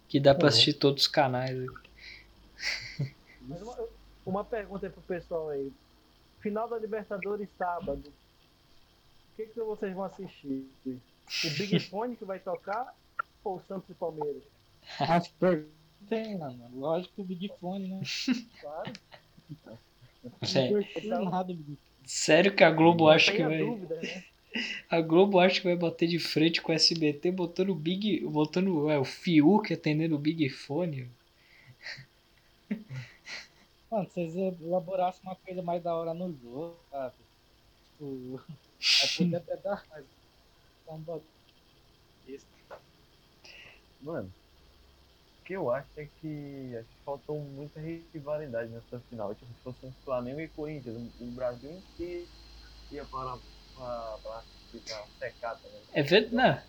Que 0.07 0.19
dá 0.19 0.33
pra 0.33 0.45
Uhum. 0.45 0.49
assistir 0.49 0.73
todos 0.73 1.03
os 1.03 1.07
canais. 1.07 1.57
Mas 3.41 3.61
uma, 3.61 3.77
uma 4.25 4.43
pergunta 4.43 4.87
aí 4.87 4.91
pro 4.91 5.01
pessoal 5.03 5.49
aí. 5.49 5.71
Final 6.41 6.67
da 6.67 6.77
Libertadores 6.77 7.47
sábado. 7.57 8.03
O 9.33 9.35
que, 9.37 9.45
que 9.45 9.59
vocês 9.61 9.93
vão 9.93 10.03
assistir? 10.03 10.67
O 11.45 11.49
Big 11.57 11.79
Fone 11.89 12.15
que 12.15 12.25
vai 12.25 12.39
tocar 12.39 12.95
ou 13.43 13.57
o 13.57 13.61
Santos 13.67 13.89
e 13.89 13.93
Palmeiras? 13.93 14.43
Acho 14.99 15.31
que 15.33 15.65
tem, 16.07 16.37
mano. 16.37 16.69
Lógico 16.73 17.15
que 17.15 17.21
o 17.21 17.25
Big 17.25 17.51
Fone, 17.59 17.87
né? 17.87 18.01
Claro. 18.59 18.93
Sério, 20.43 20.87
sério 22.05 22.55
que 22.55 22.63
a 22.63 22.71
Globo 22.71 23.05
Não 23.05 23.11
acha 23.11 23.31
que 23.31 23.43
vai. 23.43 23.59
dúvida, 23.59 23.95
né? 23.95 24.23
A 24.89 24.99
Globo 24.99 25.39
acha 25.39 25.61
que 25.61 25.67
vai 25.67 25.75
bater 25.75 26.07
de 26.07 26.17
frente 26.17 26.59
com 26.59 26.71
o 26.71 26.75
SBT 26.75 27.31
botando 27.31 27.69
o 27.69 27.75
Big. 27.75 28.21
botando 28.25 28.89
é, 28.89 28.97
o 28.97 29.05
Fiuk 29.05 29.71
atendendo 29.71 30.15
o 30.15 30.19
Big 30.19 30.49
Fone. 30.49 31.07
Mano, 33.91 34.07
se 34.07 34.13
vocês 34.13 34.35
elaborassem 34.61 35.21
uma 35.23 35.35
coisa 35.35 35.61
mais 35.61 35.83
da 35.83 35.95
hora 35.95 36.13
no 36.13 36.31
jogo, 36.33 36.75
sabe? 36.91 37.13
Tipo, 37.91 38.41
aí 39.03 39.09
podia 39.17 39.37
até 39.37 39.57
dar, 39.57 39.85
mas. 39.89 40.05
Um 40.95 41.01
bagulho. 41.01 41.25
Mano, 44.01 44.31
o 45.41 45.45
que 45.45 45.53
eu 45.53 45.69
acho 45.71 45.89
é 45.97 46.05
que 46.21 46.75
acho 46.77 46.87
que 46.89 47.03
faltou 47.03 47.39
muita 47.39 47.79
rivalidade 47.79 48.71
nessa 48.71 48.99
final. 49.09 49.33
Tipo, 49.35 49.53
se 49.53 49.61
fosse 49.63 49.85
um 49.85 49.93
Flamengo 50.03 50.39
e 50.39 50.47
Corinthians, 50.49 50.95
o 51.19 51.25
Brasil 51.31 51.71
inteiro 51.71 52.27
ia 52.91 53.05
para 53.05 53.37
ficar 54.71 55.07
secar 55.19 55.55
também. 55.59 55.81
É 55.93 56.03
verdade. 56.03 56.63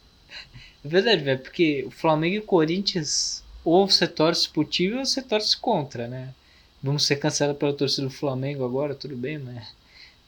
É 0.84 0.88
verdade, 0.88 1.22
velho, 1.24 1.42
porque 1.42 1.84
o 1.86 1.90
Flamengo 1.90 2.36
e 2.36 2.38
o 2.38 2.46
Corinthians, 2.46 3.44
ou 3.64 3.88
você 3.88 4.06
torce 4.08 4.48
pro 4.48 4.64
time 4.64 4.96
ou 4.96 5.04
você 5.04 5.22
torce 5.22 5.58
contra, 5.60 6.08
né? 6.08 6.34
Vamos 6.82 7.06
ser 7.06 7.16
cancelados 7.16 7.58
pela 7.58 7.76
torcida 7.76 8.06
do 8.06 8.12
Flamengo 8.12 8.64
agora, 8.64 8.94
tudo 8.94 9.16
bem, 9.16 9.38
mas. 9.38 9.74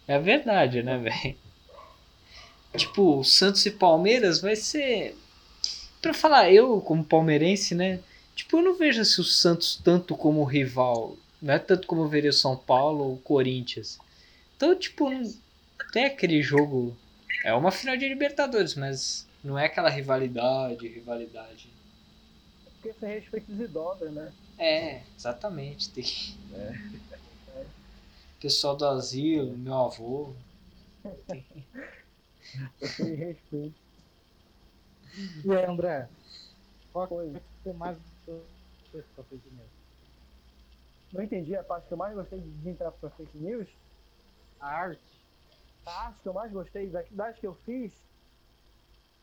É 0.08 0.16
a 0.16 0.20
verdade, 0.20 0.82
né, 0.82 0.98
velho? 0.98 1.36
Tipo, 2.76 3.22
Santos 3.22 3.64
e 3.66 3.70
Palmeiras 3.70 4.40
vai 4.40 4.56
ser. 4.56 5.16
Pra 6.00 6.14
falar, 6.14 6.50
eu 6.50 6.80
como 6.80 7.04
palmeirense, 7.04 7.74
né? 7.74 8.00
Tipo, 8.34 8.58
eu 8.58 8.62
não 8.62 8.76
vejo 8.76 9.00
assim, 9.00 9.20
o 9.20 9.24
Santos 9.24 9.80
tanto 9.82 10.16
como 10.16 10.42
rival. 10.44 11.16
Não 11.40 11.54
é 11.54 11.58
tanto 11.58 11.86
como 11.86 12.02
eu 12.02 12.08
veria 12.08 12.30
o 12.30 12.34
São 12.34 12.56
Paulo 12.56 13.04
ou 13.04 13.14
o 13.14 13.18
Corinthians. 13.18 13.98
Então, 14.56 14.74
tipo, 14.74 15.10
não 15.10 15.22
tem 15.92 16.06
aquele 16.06 16.42
jogo. 16.42 16.96
É 17.44 17.52
uma 17.52 17.70
final 17.70 17.96
de 17.96 18.08
Libertadores, 18.08 18.74
mas 18.74 19.26
não 19.44 19.58
é 19.58 19.66
aquela 19.66 19.90
rivalidade, 19.90 20.88
rivalidade. 20.88 21.68
Porque 22.80 22.98
sem 22.98 23.10
respeito 23.10 23.54
se 23.54 23.66
dobra, 23.66 24.10
né? 24.10 24.32
É, 24.58 25.02
exatamente. 25.16 25.90
Tem... 25.90 26.04
Pessoal 28.40 28.76
do 28.76 28.86
asilo, 28.86 29.56
meu 29.56 29.74
avô. 29.74 30.32
Sem 32.96 33.14
respeito. 33.14 33.74
E 35.44 35.52
aí, 35.52 35.64
André? 35.64 36.08
Qual 36.92 37.06
Foi. 37.08 37.30
foi 37.30 37.40
que 37.40 37.46
você 37.62 37.72
mais 37.74 37.98
gostou 38.26 38.44
pra 39.14 39.24
fake 39.24 39.48
news? 39.50 39.70
Não 41.12 41.22
entendi 41.22 41.54
a 41.56 41.62
parte 41.62 41.86
que 41.88 41.92
eu 41.94 41.98
mais 41.98 42.14
gostei 42.14 42.40
de 42.40 42.68
entrar 42.68 42.90
pra 42.92 43.10
fake 43.10 43.36
news. 43.38 43.68
A 44.60 44.66
arte? 44.66 45.02
A 45.84 46.06
arte 46.06 46.22
que 46.22 46.28
eu 46.28 46.32
mais 46.32 46.52
gostei 46.52 46.88
das, 46.88 47.06
das 47.10 47.38
que 47.38 47.46
eu 47.46 47.54
fiz. 47.54 47.92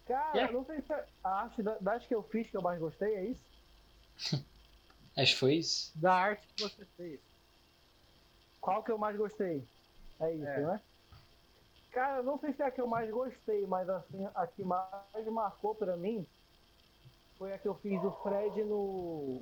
Cara, 0.06 0.36
Yeah. 0.36 0.54
não 0.54 0.66
sei 0.66 0.82
se 0.82 0.92
é 0.92 1.06
a 1.24 1.30
arte 1.44 1.62
da- 1.64 1.78
das 1.80 2.06
que 2.06 2.16
eu 2.16 2.24
fiz 2.24 2.50
que 2.50 2.58
eu 2.58 2.62
mais 2.62 2.80
gostei, 2.80 3.14
é 3.16 3.26
isso? 3.26 3.44
Acho 5.18 5.34
que 5.34 5.40
foi 5.40 5.56
isso. 5.56 5.92
Da 5.98 6.14
arte 6.14 6.48
que 6.56 6.64
você 6.64 6.86
fez. 6.98 7.20
Qual 8.62 8.84
que 8.84 8.92
eu 8.92 8.98
mais 8.98 9.16
gostei? 9.18 9.64
É 10.20 10.34
isso, 10.34 10.46
É. 10.46 10.62
né? 10.66 10.82
Cara, 11.92 12.22
não 12.22 12.40
sei 12.40 12.54
se 12.54 12.62
é 12.62 12.66
a 12.66 12.72
que 12.72 12.82
eu 12.82 12.88
mais 12.88 13.10
gostei, 13.10 13.66
mas 13.66 13.90
assim, 13.90 14.28
a 14.36 14.46
que 14.48 14.64
mais 14.64 15.28
marcou 15.32 15.74
pra 15.76 15.98
mim 15.98 16.26
foi 17.38 17.54
a 17.54 17.58
que 17.58 17.68
eu 17.68 17.76
fiz 17.76 18.00
do 18.02 18.12
Fred 18.24 18.64
no. 18.64 19.42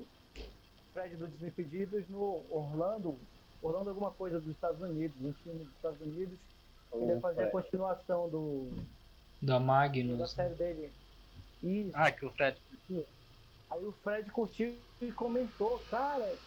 Fred 0.93 1.15
dos 1.17 1.29
Desimpedidos 1.31 2.07
no 2.09 2.45
Orlando. 2.49 3.19
Orlando 3.61 3.89
alguma 3.89 4.11
coisa 4.11 4.39
dos 4.39 4.51
Estados 4.53 4.79
Unidos, 4.81 5.17
um 5.19 5.33
time 5.33 5.63
dos 5.63 5.73
Estados 5.75 6.01
Unidos. 6.01 6.37
Ele 6.93 7.05
ia 7.07 7.19
fazer 7.19 7.43
a 7.43 7.51
continuação 7.51 8.29
do, 8.29 8.69
Da 9.41 9.53
da 9.53 9.59
Magnus. 9.59 10.31
série 10.31 10.55
dele. 10.55 10.91
Isso. 11.61 11.91
Ah, 11.95 12.11
que 12.11 12.25
o 12.25 12.31
Fred? 12.31 12.61
Aí 13.69 13.85
o 13.85 13.91
Fred 14.03 14.31
curtiu 14.31 14.79
e 15.01 15.11
comentou, 15.11 15.79
cara, 15.91 16.37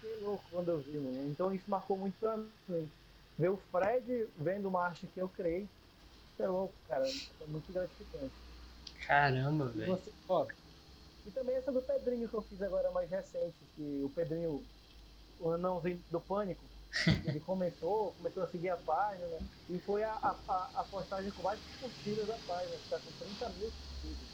fiquei 0.00 0.16
louco 0.20 0.44
quando 0.50 0.70
eu 0.70 0.78
vi, 0.78 0.98
mano. 0.98 1.30
Então 1.30 1.52
isso 1.52 1.68
marcou 1.68 1.96
muito 1.98 2.16
pra 2.18 2.36
mim. 2.36 2.90
Ver 3.40 3.48
o 3.48 3.56
Fred 3.72 4.28
vendo 4.36 4.68
uma 4.68 4.84
arte 4.84 5.06
que 5.06 5.18
eu 5.18 5.26
criei, 5.26 5.62
isso 5.62 6.42
é 6.42 6.46
louco, 6.46 6.74
cara. 6.86 7.08
É 7.08 7.46
muito 7.46 7.72
gratificante. 7.72 8.34
Caramba, 9.06 9.68
velho. 9.68 9.98
E 11.26 11.30
também 11.30 11.56
essa 11.56 11.72
do 11.72 11.80
Pedrinho 11.80 12.28
que 12.28 12.34
eu 12.34 12.42
fiz 12.42 12.60
agora 12.60 12.90
mais 12.90 13.08
recente, 13.08 13.54
que 13.74 14.02
o 14.04 14.10
Pedrinho, 14.14 14.62
o 15.40 15.52
anãozinho 15.52 15.98
do 16.10 16.20
pânico, 16.20 16.60
ele 17.24 17.40
começou, 17.40 18.12
começou 18.18 18.42
a 18.42 18.48
seguir 18.48 18.68
a 18.68 18.76
página, 18.76 19.38
e 19.70 19.78
foi 19.78 20.04
a, 20.04 20.12
a, 20.12 20.70
a, 20.74 20.84
postagem 20.84 21.30
com 21.30 21.42
mais 21.42 21.58
curtidas 21.80 22.26
da 22.26 22.36
página, 22.46 22.76
que 22.76 22.90
tá 22.90 22.98
com 22.98 23.10
30 23.24 23.48
mil 23.58 23.72
curtidas. 24.02 24.28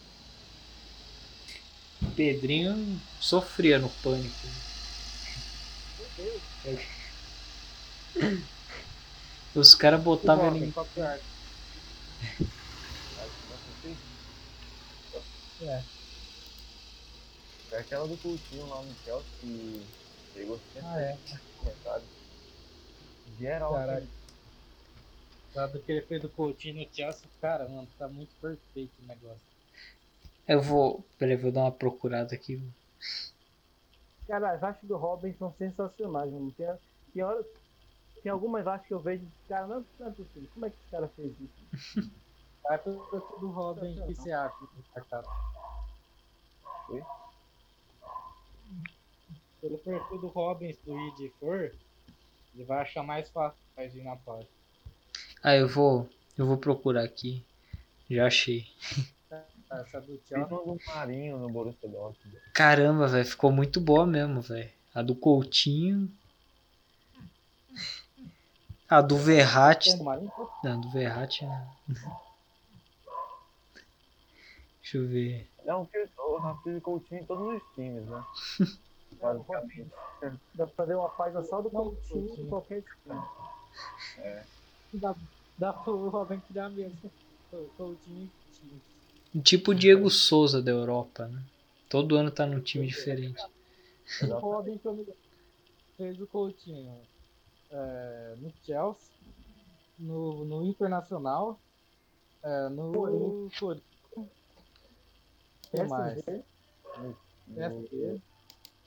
Pedrinho 2.17 3.01
sofria 3.21 3.79
no 3.79 3.89
pânico. 3.89 4.35
Meu 5.97 6.09
Deus. 6.65 6.83
Os 9.57 9.75
caras 9.75 10.03
botavam 10.03 10.55
ele. 10.55 10.73
é? 10.99 11.21
É. 15.63 15.83
É 17.73 17.79
aquela 17.79 18.07
do 18.07 18.17
Coutinho 18.19 18.69
lá 18.69 18.83
no 18.83 18.95
Chelsea 19.05 19.25
que 19.41 19.87
pegou 20.35 20.61
100 20.75 20.83
Ah, 20.85 21.01
é. 21.01 21.19
comentários. 21.59 22.09
Geral, 23.39 23.77
assim, 23.77 24.09
Sabe 25.53 25.79
que 25.79 25.93
ele 25.93 26.03
fez 26.03 26.21
do 26.21 26.29
Coutinho 26.29 26.75
no 26.87 26.95
Chelsea? 26.95 27.23
Cara, 27.41 27.67
mano, 27.69 27.89
tá 27.99 28.07
muito 28.09 28.31
perfeito 28.41 28.93
o 29.03 29.07
negócio. 29.07 29.41
Eu 30.47 30.61
vou. 30.61 31.05
Peraí, 31.19 31.37
vou 31.37 31.51
dar 31.51 31.63
uma 31.63 31.73
procurada 31.73 32.35
aqui. 32.35 32.63
Cara, 34.29 34.53
as 34.53 34.63
artes 34.63 34.87
do 34.87 34.97
Robin 34.97 35.35
são 35.39 35.53
sensacionais, 35.57 36.31
mano. 36.31 36.53
Tem, 36.53 36.67
tem, 37.15 37.23
hora, 37.23 37.43
tem 38.27 38.33
algumas 38.33 38.66
artes 38.66 38.89
que 38.89 38.93
eu 38.93 38.99
vejo, 38.99 39.24
cara, 39.49 39.68
não, 39.68 39.85
não 40.01 40.09
é 40.09 40.11
possível. 40.11 40.49
Como 40.53 40.66
é 40.66 40.70
que 40.70 40.77
esse 40.83 40.91
cara 40.91 41.07
fez 41.14 41.33
isso? 41.41 42.11
Vai 42.64 42.77
pro 42.77 42.99
perfil 43.09 43.39
do 43.39 43.51
Robin 43.53 43.95
que 43.95 44.14
você 44.14 44.33
acha 44.33 44.57
do. 44.59 45.29
Oi? 46.89 47.05
Pelo 49.61 49.79
perfil 49.79 50.18
do 50.18 50.27
Robin, 50.27 50.72
se 50.72 50.91
o 50.91 51.09
ID 51.09 51.31
for, 51.39 51.72
ele 52.53 52.64
vai 52.64 52.81
achar 52.81 53.05
mais 53.05 53.31
fácil 53.31 53.61
pra 53.77 53.85
ir 53.85 54.03
na 54.03 54.16
página. 54.16 54.49
Ah, 55.41 55.55
eu 55.55 55.68
vou. 55.68 56.11
Eu 56.37 56.47
vou 56.47 56.59
procurar 56.59 57.05
aqui. 57.05 57.45
Já 58.11 58.27
achei. 58.27 58.66
Essa 59.70 60.01
do 60.01 60.16
do 60.16 60.79
Marinho 60.89 61.39
no 61.39 61.49
Borussia 61.49 61.89
Dortmund. 61.89 62.37
Caramba, 62.53 63.07
velho. 63.07 63.24
Ficou 63.24 63.53
muito 63.53 63.81
boa 63.81 64.05
mesmo, 64.05 64.41
velho. 64.41 64.72
A 64.93 65.01
do 65.01 65.14
Coutinho. 65.14 66.11
A 68.89 69.01
do 69.01 69.16
Verratti. 69.16 69.97
Marinho? 70.03 70.30
Não, 70.62 70.80
do 70.80 70.91
Verratti. 70.91 71.45
né? 71.45 71.68
Deixa 74.80 74.99
eu 74.99 75.09
ver. 75.09 75.51
Não, 75.64 75.84
porque 75.84 76.09
o 76.18 76.37
Rafinha 76.37 76.80
Coutinho 76.80 77.20
em 77.20 77.24
todos 77.24 77.61
os 77.61 77.74
times, 77.74 78.07
né? 78.07 78.24
Basicamente. 79.20 79.91
Dá 80.55 80.66
pra 80.66 80.74
fazer 80.76 80.95
uma 80.95 81.09
página 81.09 81.43
só 81.43 81.61
do 81.61 81.70
Coutinho 81.70 82.41
em 82.41 82.49
qualquer 82.49 82.82
time. 82.82 83.20
Dá, 84.93 85.14
dá 85.59 85.72
pro 85.72 86.09
Robin 86.09 86.41
criar 86.41 86.68
mesmo. 86.68 87.11
O 87.53 87.68
Coutinho 87.76 88.30
e 88.49 88.55
time. 88.55 89.43
Tipo 89.43 89.72
o 89.72 89.74
Diego 89.74 90.09
Souza 90.09 90.62
da 90.62 90.70
Europa, 90.70 91.26
né? 91.26 91.43
Todo 91.89 92.16
ano 92.16 92.30
tá 92.30 92.47
num 92.47 92.61
time 92.61 92.87
diferente. 92.87 93.43
O 94.22 94.39
Robin 94.39 94.80
fez 95.97 96.20
o 96.20 96.26
Coutinho 96.28 97.01
é, 97.71 98.35
no 98.39 98.53
Chelsea, 98.64 99.14
no, 99.99 100.45
no 100.45 100.64
Internacional, 100.64 101.59
é, 102.43 102.69
no 102.69 102.93
Corinthians. 102.93 103.83
O 104.17 104.29
que 105.71 105.83
mais? 105.85 106.23
PSG, 106.23 106.45
No 106.97 107.17
PSG. 107.55 108.23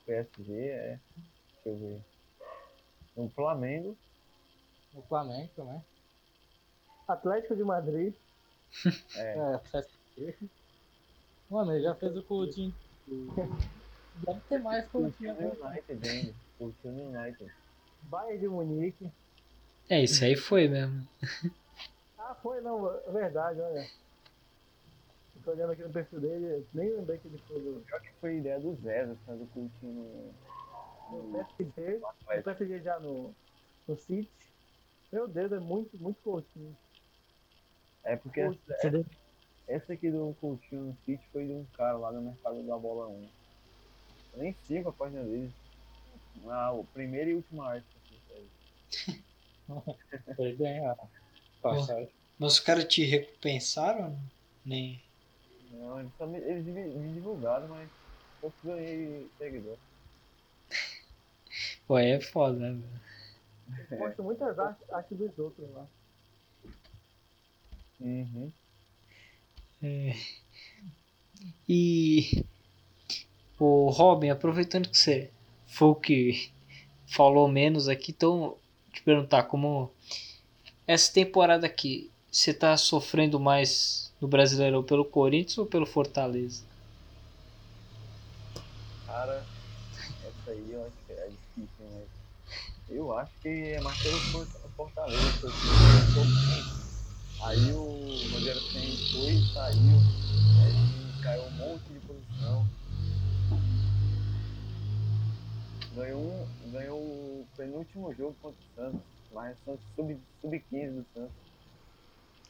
PSG, 0.06 0.54
é. 0.54 1.00
Deixa 1.16 1.70
eu 1.70 1.78
ver. 1.78 2.06
No 3.16 3.30
Flamengo, 3.30 3.98
No 4.94 5.02
Flamengo 5.04 5.50
também. 5.56 5.84
Atlético 7.08 7.56
de 7.56 7.64
Madrid. 7.64 8.14
é. 9.16 9.38
É, 9.38 9.58
PSG. 9.58 10.38
Mano, 11.50 11.74
ele 11.74 11.84
já 11.84 11.96
fez 11.96 12.16
o 12.16 12.24
Coutinho. 12.24 12.74
Deve 14.26 14.40
ter 14.48 14.60
mais 14.60 14.88
Coutinho. 14.90 15.34
Né? 15.34 15.52
no 15.54 15.66
United 15.66 16.10
ainda. 16.10 16.36
Coutinho 16.58 16.94
no 16.94 17.20
United. 17.20 17.52
Bayern 18.04 18.40
de 18.40 18.48
Munique. 18.48 19.12
É, 19.90 20.04
isso 20.04 20.24
aí 20.24 20.36
foi 20.36 20.68
mesmo. 20.68 21.08
Ah, 22.18 22.36
foi, 22.36 22.62
não, 22.62 22.94
é 22.94 23.12
verdade, 23.12 23.60
olha. 23.60 23.88
Tô 25.44 25.52
olhando 25.52 25.72
aqui 25.72 25.82
no 25.82 25.90
perfil 25.90 26.20
dele, 26.20 26.68
nem 26.74 26.92
lembrei 26.92 27.18
que 27.18 27.28
ele 27.28 27.42
foi 27.48 27.60
do, 27.62 27.82
Pior 27.86 28.02
que 28.02 28.12
foi 28.20 28.38
ideia 28.38 28.60
do 28.60 28.76
Zé, 28.76 29.08
fazer 29.26 29.44
o 29.44 29.48
Coutinho 29.48 30.34
no, 31.12 31.22
do 31.22 31.46
PSG, 31.56 32.00
no. 32.00 32.44
PSG 32.44 32.80
já 32.82 33.00
no, 33.00 33.34
no 33.88 33.98
City. 33.98 34.30
Meu 35.12 35.28
Deus, 35.28 35.52
é 35.52 35.60
muito, 35.60 35.98
muito 35.98 36.22
curtinho. 36.22 36.78
É 38.04 38.16
porque 38.16 38.42
essa, 38.42 38.60
essa 39.68 39.94
aqui 39.94 40.12
do 40.12 40.36
Coutinho 40.40 40.84
no 40.84 40.98
City 41.06 41.24
foi 41.32 41.48
de 41.48 41.54
um 41.54 41.66
cara 41.74 41.98
lá 41.98 42.12
no 42.12 42.22
mercado 42.22 42.62
da 42.62 42.78
bola 42.78 43.08
1. 43.08 43.30
Eu 44.34 44.40
nem 44.40 44.54
sigo 44.54 44.90
a 44.90 44.94
página 44.94 45.24
dele. 45.24 45.52
Ah, 46.48 46.72
o 46.72 46.86
primeiro 46.86 47.30
e 47.32 47.36
última 47.36 47.70
arte. 47.70 47.88
eu 47.96 48.50
fiz. 49.68 50.36
Foi 50.36 50.56
bem 50.56 50.86
a 50.86 50.96
passagem. 51.62 52.10
Mas 52.38 52.54
os 52.54 52.60
caras 52.60 52.86
te 52.86 53.04
recompensaram? 53.04 54.18
Nem. 54.66 55.04
Não, 55.72 56.00
eles, 56.00 56.12
só 56.18 56.26
me, 56.26 56.38
eles 56.40 56.66
me, 56.66 57.14
divulgaram, 57.14 57.68
mas 57.68 57.90
pouco 58.40 58.58
ganhei 58.64 59.30
seguidor. 59.38 59.78
Pô, 61.86 61.98
é 61.98 62.20
foda, 62.22 62.72
né? 62.72 63.02
Eu 63.92 63.98
Posto 63.98 64.24
muitas 64.24 64.58
artes, 64.58 64.90
artes 64.90 65.18
dos 65.18 65.38
outros 65.38 65.70
lá. 65.72 65.88
Uhum. 68.00 68.52
É. 69.82 70.14
E 71.68 72.46
o 73.60 73.90
Robin, 73.90 74.30
aproveitando 74.30 74.90
que 74.90 74.98
você 74.98 75.32
foi 75.70 75.88
o 75.90 75.96
que 75.96 76.54
falou 77.08 77.48
menos 77.50 77.88
aqui, 77.90 78.12
então 78.12 78.60
te 78.94 79.04
perguntar 79.04 79.44
como 79.46 79.96
essa 80.88 81.14
temporada 81.14 81.68
aqui, 81.68 82.14
você 82.32 82.54
tá 82.54 82.76
sofrendo 82.78 83.40
mais 83.40 84.14
no 84.22 84.28
Brasileirão 84.28 84.84
pelo 84.86 85.06
Corinthians 85.06 85.58
ou 85.60 85.68
pelo 85.68 85.86
Fortaleza? 85.86 86.66
Cara, 89.06 89.50
essa 90.22 90.52
aí 90.52 90.72
eu 90.72 90.86
acho 90.86 90.98
que 91.06 91.14
é 91.14 91.30
difícil, 91.32 91.86
mas 91.92 92.10
eu 92.88 93.12
acho 93.18 93.38
que 93.40 93.50
é 93.50 93.82
mais 93.82 94.00
pelo 94.02 94.22
For- 94.32 94.50
Fortaleza, 94.76 95.58
bem. 96.46 96.70
Aí 97.40 97.74
o 97.74 98.28
Rogério 98.32 98.64
Senna 98.72 99.00
foi 99.12 99.44
saiu, 99.54 100.08
aí 100.56 101.16
caiu 101.22 101.46
um 101.46 101.52
monte 101.52 101.94
de 101.94 102.02
posição. 102.02 102.70
Ganhou, 105.92 106.50
um, 106.64 106.72
ganhou 106.72 107.00
o 107.00 107.50
penúltimo 107.56 108.14
jogo 108.14 108.36
contra 108.42 108.60
o 108.62 108.66
Santos, 108.76 109.02
mas 109.32 109.58
o 109.60 109.64
Santos 109.66 109.86
sub- 109.96 110.24
sub-15 110.42 110.96
do 110.96 111.06
Santos. 111.14 111.38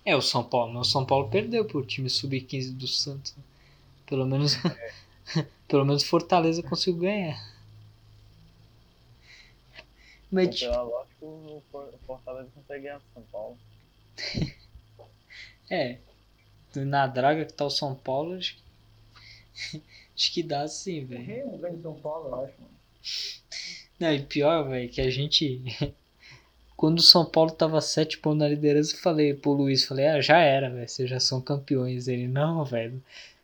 É, 0.05 0.15
o 0.15 0.21
São 0.21 0.43
Paulo. 0.43 0.73
né? 0.73 0.79
O 0.79 0.83
São 0.83 1.05
Paulo 1.05 1.29
perdeu 1.29 1.65
pro 1.65 1.85
time 1.85 2.09
sub-15 2.09 2.73
do 2.75 2.87
Santos. 2.87 3.33
né? 3.35 3.43
Pelo 4.07 4.25
menos 4.25 4.53
pelo 5.67 5.85
menos 5.85 6.03
Fortaleza 6.03 6.63
conseguiu 6.63 7.01
ganhar. 7.01 7.39
Mas, 10.31 10.55
Então, 10.55 10.71
pela 10.71 10.81
lógica, 10.83 11.25
o 11.25 11.63
For- 11.71 11.93
o 11.93 11.97
Fortaleza 11.99 12.49
consegue 12.55 12.83
ganhar 12.83 13.01
São 13.13 13.23
Paulo. 13.31 13.57
É. 15.69 15.99
Na 16.75 17.07
draga 17.07 17.45
que 17.45 17.53
tá 17.53 17.65
o 17.65 17.69
São 17.69 17.95
Paulo, 17.95 18.35
acho 18.35 18.55
que, 18.55 18.63
acho 20.15 20.33
que 20.33 20.43
dá 20.43 20.67
sim, 20.67 21.05
velho. 21.05 21.23
Remo 21.25 21.57
ganha 21.59 21.79
São 21.81 21.99
Paulo, 22.01 22.29
eu 22.29 22.35
acho, 22.45 22.61
mano. 22.61 22.78
Não, 23.99 24.13
e 24.13 24.21
pior, 24.23 24.67
velho, 24.69 24.89
que 24.89 25.01
a 25.01 25.09
gente. 25.09 25.61
Quando 26.77 26.99
o 26.99 27.03
São 27.03 27.25
Paulo 27.25 27.51
tava 27.51 27.81
sete 27.81 28.17
pontos 28.17 28.39
na 28.39 28.47
liderança, 28.47 28.95
eu 28.95 28.99
falei 28.99 29.33
pro 29.33 29.51
Luiz, 29.51 29.83
falei, 29.83 30.07
ah, 30.07 30.21
já 30.21 30.37
era, 30.37 30.69
velho, 30.69 30.87
vocês 30.87 31.09
já 31.09 31.19
são 31.19 31.41
campeões. 31.41 32.07
Ele, 32.07 32.27
não, 32.27 32.63
velho. 32.63 33.03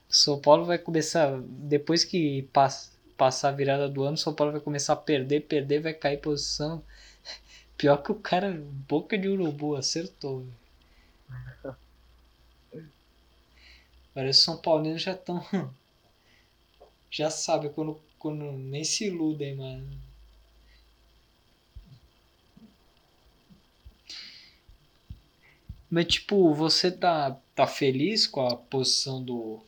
São 0.10 0.40
Paulo 0.40 0.66
vai 0.66 0.78
começar. 0.78 1.38
Depois 1.42 2.06
que 2.06 2.44
pass, 2.54 2.92
passar 3.18 3.50
a 3.50 3.52
virada 3.52 3.90
do 3.90 4.04
ano, 4.04 4.18
São 4.18 4.34
Paulo 4.34 4.54
vai 4.54 4.62
começar 4.62 4.94
a 4.94 4.98
perder, 4.98 5.42
perder, 5.42 5.82
vai 5.82 5.94
cair 5.94 6.18
posição. 6.18 6.82
Pior 7.78 7.98
que 7.98 8.12
o 8.12 8.16
cara, 8.16 8.54
boca 8.88 9.18
de 9.18 9.28
urubu, 9.28 9.76
acertou, 9.76 10.40
velho. 10.40 11.76
Parece 14.14 14.40
que 14.40 14.40
os 14.40 14.46
São 14.46 14.58
Paulinos 14.58 15.02
já 15.02 15.12
estão. 15.12 15.46
Já 17.12 17.30
sabe 17.30 17.70
quando, 17.70 18.00
nem 18.34 18.84
se 18.84 19.06
iludem, 19.06 19.56
mano. 19.56 20.06
Mas 25.90 26.08
tipo, 26.08 26.54
você 26.54 26.92
tá, 26.92 27.40
tá 27.54 27.66
feliz 27.66 28.28
com 28.28 28.46
a 28.46 28.56
posição 28.56 29.24
do, 29.24 29.64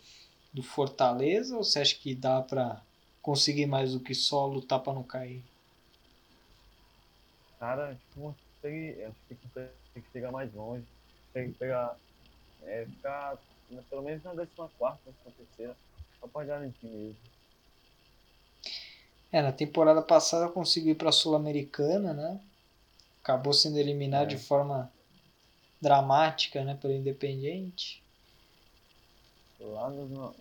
do 0.52 0.62
Fortaleza 0.62 1.56
ou 1.56 1.64
você 1.64 1.80
acha 1.80 1.96
que 1.96 2.14
dá 2.14 2.42
pra 2.42 2.82
conseguir 3.22 3.66
mais 3.66 3.94
do 3.94 4.00
que 4.00 4.14
só 4.14 4.46
lutar 4.46 4.80
pra 4.80 4.94
não 4.94 5.04
cair? 5.04 5.44
Cara, 7.60 7.96
tipo, 7.96 8.36
consegue, 8.56 9.04
acho 9.04 9.16
que 9.28 9.36
consegue 9.36 10.12
chegar 10.12 10.32
mais 10.32 10.54
longe. 10.54 10.86
Consegue 11.28 11.54
pegar, 11.54 11.98
é, 12.64 12.86
ficar 12.86 13.38
pelo 13.90 14.02
menos 14.02 14.24
na 14.24 14.36
14 14.36 14.74
quarta, 14.78 15.02
na 15.26 15.32
terceira. 15.32 15.76
Só 16.20 16.28
pra 16.28 16.44
garantir 16.44 16.88
mesmo. 16.88 17.37
É, 19.32 19.42
na 19.42 19.52
temporada 19.52 20.02
passada 20.02 20.48
conseguiu 20.50 20.92
ir 20.92 20.96
pra 20.96 21.12
Sul-Americana, 21.12 22.14
né? 22.14 22.40
Acabou 23.22 23.54
sendo 23.54 23.78
eliminado 23.78 24.32
É. 24.32 24.36
de 24.36 24.38
forma 24.38 24.92
dramática, 25.82 26.64
né, 26.64 26.76
pelo 26.82 26.94
Independiente. 26.94 28.02
Lá 29.60 29.90
nos, 29.90 30.10
no- 30.10 30.36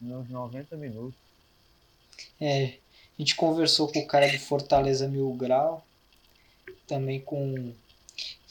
nos 0.00 0.28
90 0.28 0.76
minutos. 0.76 1.14
É, 2.40 2.64
a 2.66 3.22
gente 3.22 3.34
conversou 3.36 3.90
com 3.92 4.00
o 4.00 4.06
cara 4.06 4.30
do 4.30 4.38
Fortaleza 4.38 5.06
Mil 5.08 5.32
Grau, 5.34 5.84
também 6.86 7.20
com. 7.20 7.72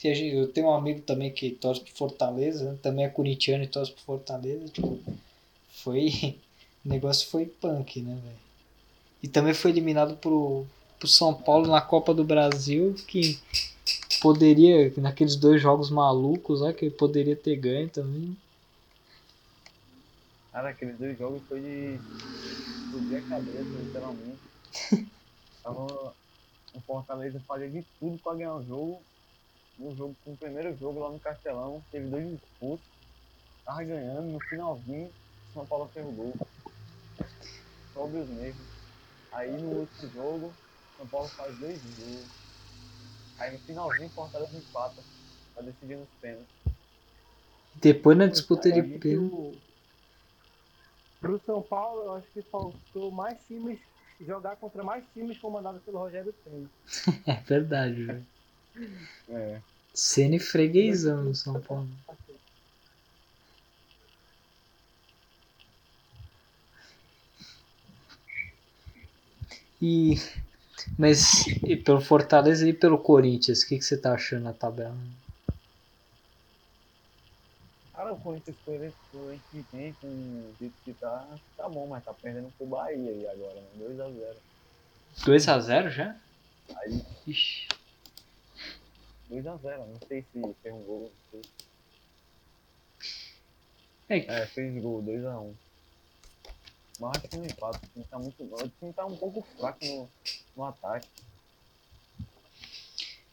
a 0.04 0.08
Eu 0.08 0.52
tenho 0.52 0.68
um 0.68 0.72
amigo 0.74 1.00
também 1.02 1.30
que 1.32 1.50
torce 1.50 1.80
pro 1.82 1.92
Fortaleza, 1.94 2.72
né, 2.72 2.78
também 2.82 3.04
é 3.04 3.08
corintiano 3.08 3.64
e 3.64 3.68
torce 3.68 3.92
pro 3.92 4.02
Fortaleza. 4.02 4.68
Tipo, 4.68 4.98
foi. 5.70 6.38
O 6.84 6.88
negócio 6.88 7.28
foi 7.30 7.46
punk, 7.46 8.00
né, 8.00 8.14
velho? 8.14 8.45
E 9.22 9.28
também 9.28 9.54
foi 9.54 9.70
eliminado 9.70 10.16
pro, 10.16 10.66
pro 10.98 11.08
São 11.08 11.34
Paulo 11.34 11.68
na 11.68 11.80
Copa 11.80 12.12
do 12.12 12.24
Brasil, 12.24 12.94
que 13.06 13.38
poderia, 14.20 14.92
naqueles 14.98 15.36
dois 15.36 15.60
jogos 15.60 15.90
malucos 15.90 16.60
lá, 16.60 16.72
que 16.72 16.90
poderia 16.90 17.36
ter 17.36 17.56
ganho 17.56 17.88
também. 17.88 18.36
Cara, 20.52 20.70
aqueles 20.70 20.96
dois 20.98 21.18
jogos 21.18 21.42
foi 21.48 21.60
de 21.60 22.00
explodir 22.80 23.18
a 23.18 23.28
cabeça, 23.28 23.78
literalmente. 23.82 24.38
Tava 25.62 26.14
o 26.76 26.80
Fortaleza 26.82 27.40
fazia 27.46 27.70
de 27.70 27.84
tudo 27.98 28.18
pra 28.18 28.34
ganhar 28.34 28.54
o 28.54 28.64
jogo. 28.64 29.02
No 29.78 29.94
jogo, 29.94 30.16
no 30.26 30.36
primeiro 30.36 30.76
jogo 30.76 31.00
lá 31.00 31.10
no 31.10 31.18
Castelão, 31.18 31.82
teve 31.90 32.08
dois 32.08 32.32
expulsos. 32.32 32.86
Tava 33.64 33.82
ganhando, 33.82 34.28
no 34.28 34.40
finalzinho, 34.40 35.10
São 35.52 35.66
Paulo 35.66 35.90
fez 35.92 36.06
o 36.06 36.12
gol. 36.12 36.34
Sobre 37.92 38.20
os 38.20 38.28
mesmos. 38.28 38.75
Aí 39.36 39.50
no 39.60 39.80
último 39.80 40.10
jogo, 40.12 40.52
São 40.96 41.06
Paulo 41.06 41.28
faz 41.28 41.56
dois 41.58 41.80
gols. 41.82 42.26
Aí 43.38 43.52
no 43.52 43.58
finalzinho, 43.60 44.08
Fortaleza 44.10 44.56
empata. 44.56 45.02
Pra 45.54 45.62
decidir 45.62 45.96
nos 45.96 46.08
pênaltis. 46.20 46.46
Depois 47.74 48.16
na 48.16 48.26
disputa 48.26 48.70
de 48.72 48.82
pênalti. 48.82 49.58
pro- 51.20 51.40
São 51.44 51.60
Paulo, 51.62 52.02
eu 52.04 52.14
acho 52.16 52.26
que 52.32 52.40
faltou 52.42 53.10
mais 53.10 53.38
times, 53.46 53.78
jogar 54.26 54.56
contra 54.56 54.82
mais 54.82 55.04
times 55.12 55.38
comandados 55.38 55.82
pelo 55.82 55.98
Rogério 55.98 56.34
Senna. 56.44 56.70
É 57.26 57.34
verdade, 57.42 58.04
velho. 58.04 58.26
É. 59.30 59.60
Ceni 59.92 60.38
freguesão 60.38 61.24
no 61.24 61.34
São 61.34 61.60
Paulo. 61.60 61.88
E. 69.86 70.14
Mas 70.98 71.46
e 71.62 71.76
pelo 71.76 72.00
Fortaleza 72.00 72.68
e 72.68 72.72
pelo 72.72 72.98
Corinthians, 72.98 73.62
o 73.62 73.68
que, 73.68 73.78
que 73.78 73.84
você 73.84 73.96
tá 73.96 74.14
achando 74.14 74.42
na 74.42 74.52
tabela? 74.52 74.96
Cara, 77.94 78.12
o 78.12 78.20
Corinthians 78.20 78.56
foi 78.64 78.74
eleito 78.74 78.96
que 79.50 79.62
tem, 79.70 79.92
com 79.94 80.06
o 80.08 80.54
jeito 80.58 80.74
que 80.84 80.92
tá, 80.94 81.26
tá 81.56 81.68
bom, 81.68 81.86
mas 81.86 82.04
tá 82.04 82.12
perdendo 82.12 82.52
pro 82.58 82.66
Bahia 82.66 83.10
aí 83.10 83.26
agora, 83.28 83.60
né? 83.60 83.66
2x0. 83.78 84.36
2x0 85.24 85.90
já? 85.90 86.16
Aí, 86.76 87.02
Ixi. 87.26 87.68
2x0, 89.30 89.78
não 89.86 90.00
sei 90.08 90.22
se 90.32 90.54
fez 90.62 90.74
um 90.74 90.82
gol. 90.82 91.12
É, 94.08 94.20
que- 94.20 94.30
É, 94.30 94.46
fez 94.46 94.82
gol, 94.82 95.02
2x1. 95.02 95.54
Mas 96.98 97.16
acho 97.18 97.28
que 97.28 97.36
não 97.36 97.44
empata, 97.44 97.78
o 97.78 97.88
time 97.90 98.04
tá 98.06 98.18
muito. 98.18 98.42
O 98.44 98.68
time 98.68 98.92
tá 98.92 99.06
um 99.06 99.16
pouco 99.16 99.42
fraco 99.42 99.84
no, 99.84 100.08
no 100.56 100.64
ataque. 100.64 101.08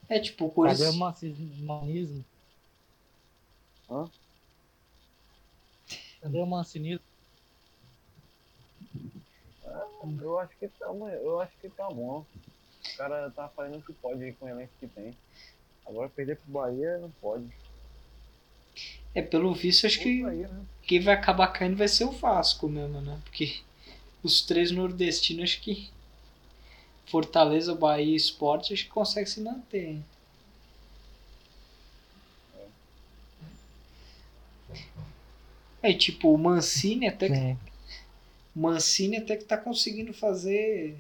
é 0.09 0.20
tipo, 0.20 0.45
o 0.45 0.49
Cadê 0.49 0.55
Corinthians. 0.55 0.95
o 0.95 0.97
macis- 0.99 1.59
manismo? 1.61 2.26
Hã? 3.89 4.09
Cadê 6.22 6.39
o 6.39 6.45
mancinismo? 6.45 7.05
Eu 10.22 10.39
acho 10.39 10.55
que 10.57 10.68
tá, 10.68 10.88
bom, 10.91 11.09
eu 11.09 11.39
acho 11.39 11.57
que 11.59 11.70
tá 11.70 11.88
bom. 11.89 12.26
O 12.93 12.97
cara 12.97 13.32
tá 13.32 13.47
fazendo 13.49 13.78
o 13.78 13.82
que 13.82 13.93
pode 13.93 14.22
aí 14.24 14.34
com 14.34 14.45
o 14.45 14.49
elenco 14.49 14.74
que 14.80 14.88
tem. 14.88 15.16
Agora 15.86 16.09
perder 16.09 16.38
pro 16.38 16.51
Bahia 16.51 16.97
não 16.99 17.09
pode. 17.11 17.45
É, 19.16 19.22
pelo 19.22 19.54
visto, 19.54 19.86
acho 19.86 20.00
que 20.00 20.24
Bahia, 20.24 20.48
né? 20.48 20.66
quem 20.84 21.00
vai 21.00 21.14
acabar 21.14 21.48
caindo 21.48 21.78
vai 21.78 21.88
ser 21.88 22.06
o 22.06 22.12
Vasco 22.12 22.68
mesmo, 22.68 23.00
né? 23.02 23.20
Porque 23.24 23.58
os 24.24 24.42
três 24.42 24.72
nordestinos, 24.72 25.44
acho 25.44 25.62
que 25.62 25.90
Fortaleza, 27.06 27.76
Bahia 27.76 28.14
e 28.14 28.16
Sport, 28.16 28.72
acho 28.72 28.86
que 28.86 28.90
consegue 28.90 29.30
se 29.30 29.42
manter. 29.42 30.00
É 35.82 35.94
tipo, 35.94 36.34
o 36.34 36.38
Mancini 36.38 37.08
até 37.08 37.28
que 37.28 37.58
Mancini 38.56 39.18
até 39.18 39.36
que 39.36 39.46
tá 39.46 39.58
conseguindo 39.58 40.14
fazer. 40.14 40.96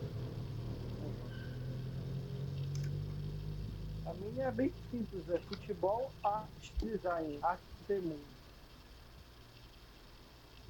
A 4.04 4.14
minha 4.14 4.44
é 4.44 4.52
bem 4.52 4.72
simples, 4.88 5.28
é 5.28 5.40
futebol, 5.40 6.16
arte, 6.22 6.78
design, 6.80 7.38
arte 7.42 7.66
de 7.84 8.00
mundo. 8.00 8.38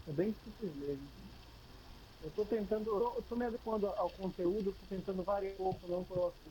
É 0.07 0.13
bem 0.13 0.33
simples 0.33 0.75
mesmo. 0.75 1.13
Eu 2.21 2.31
tô 2.33 2.47
tentando, 2.47 2.91
eu 3.19 3.23
tô- 3.23 3.37
me 3.37 3.45
adequando 3.47 3.87
ao 3.89 4.11
conteúdo, 4.11 4.75
tô 4.75 4.87
tentando 4.87 5.25
variar 5.25 5.55
um 5.55 5.57
pouco, 5.59 5.89
não 5.89 6.07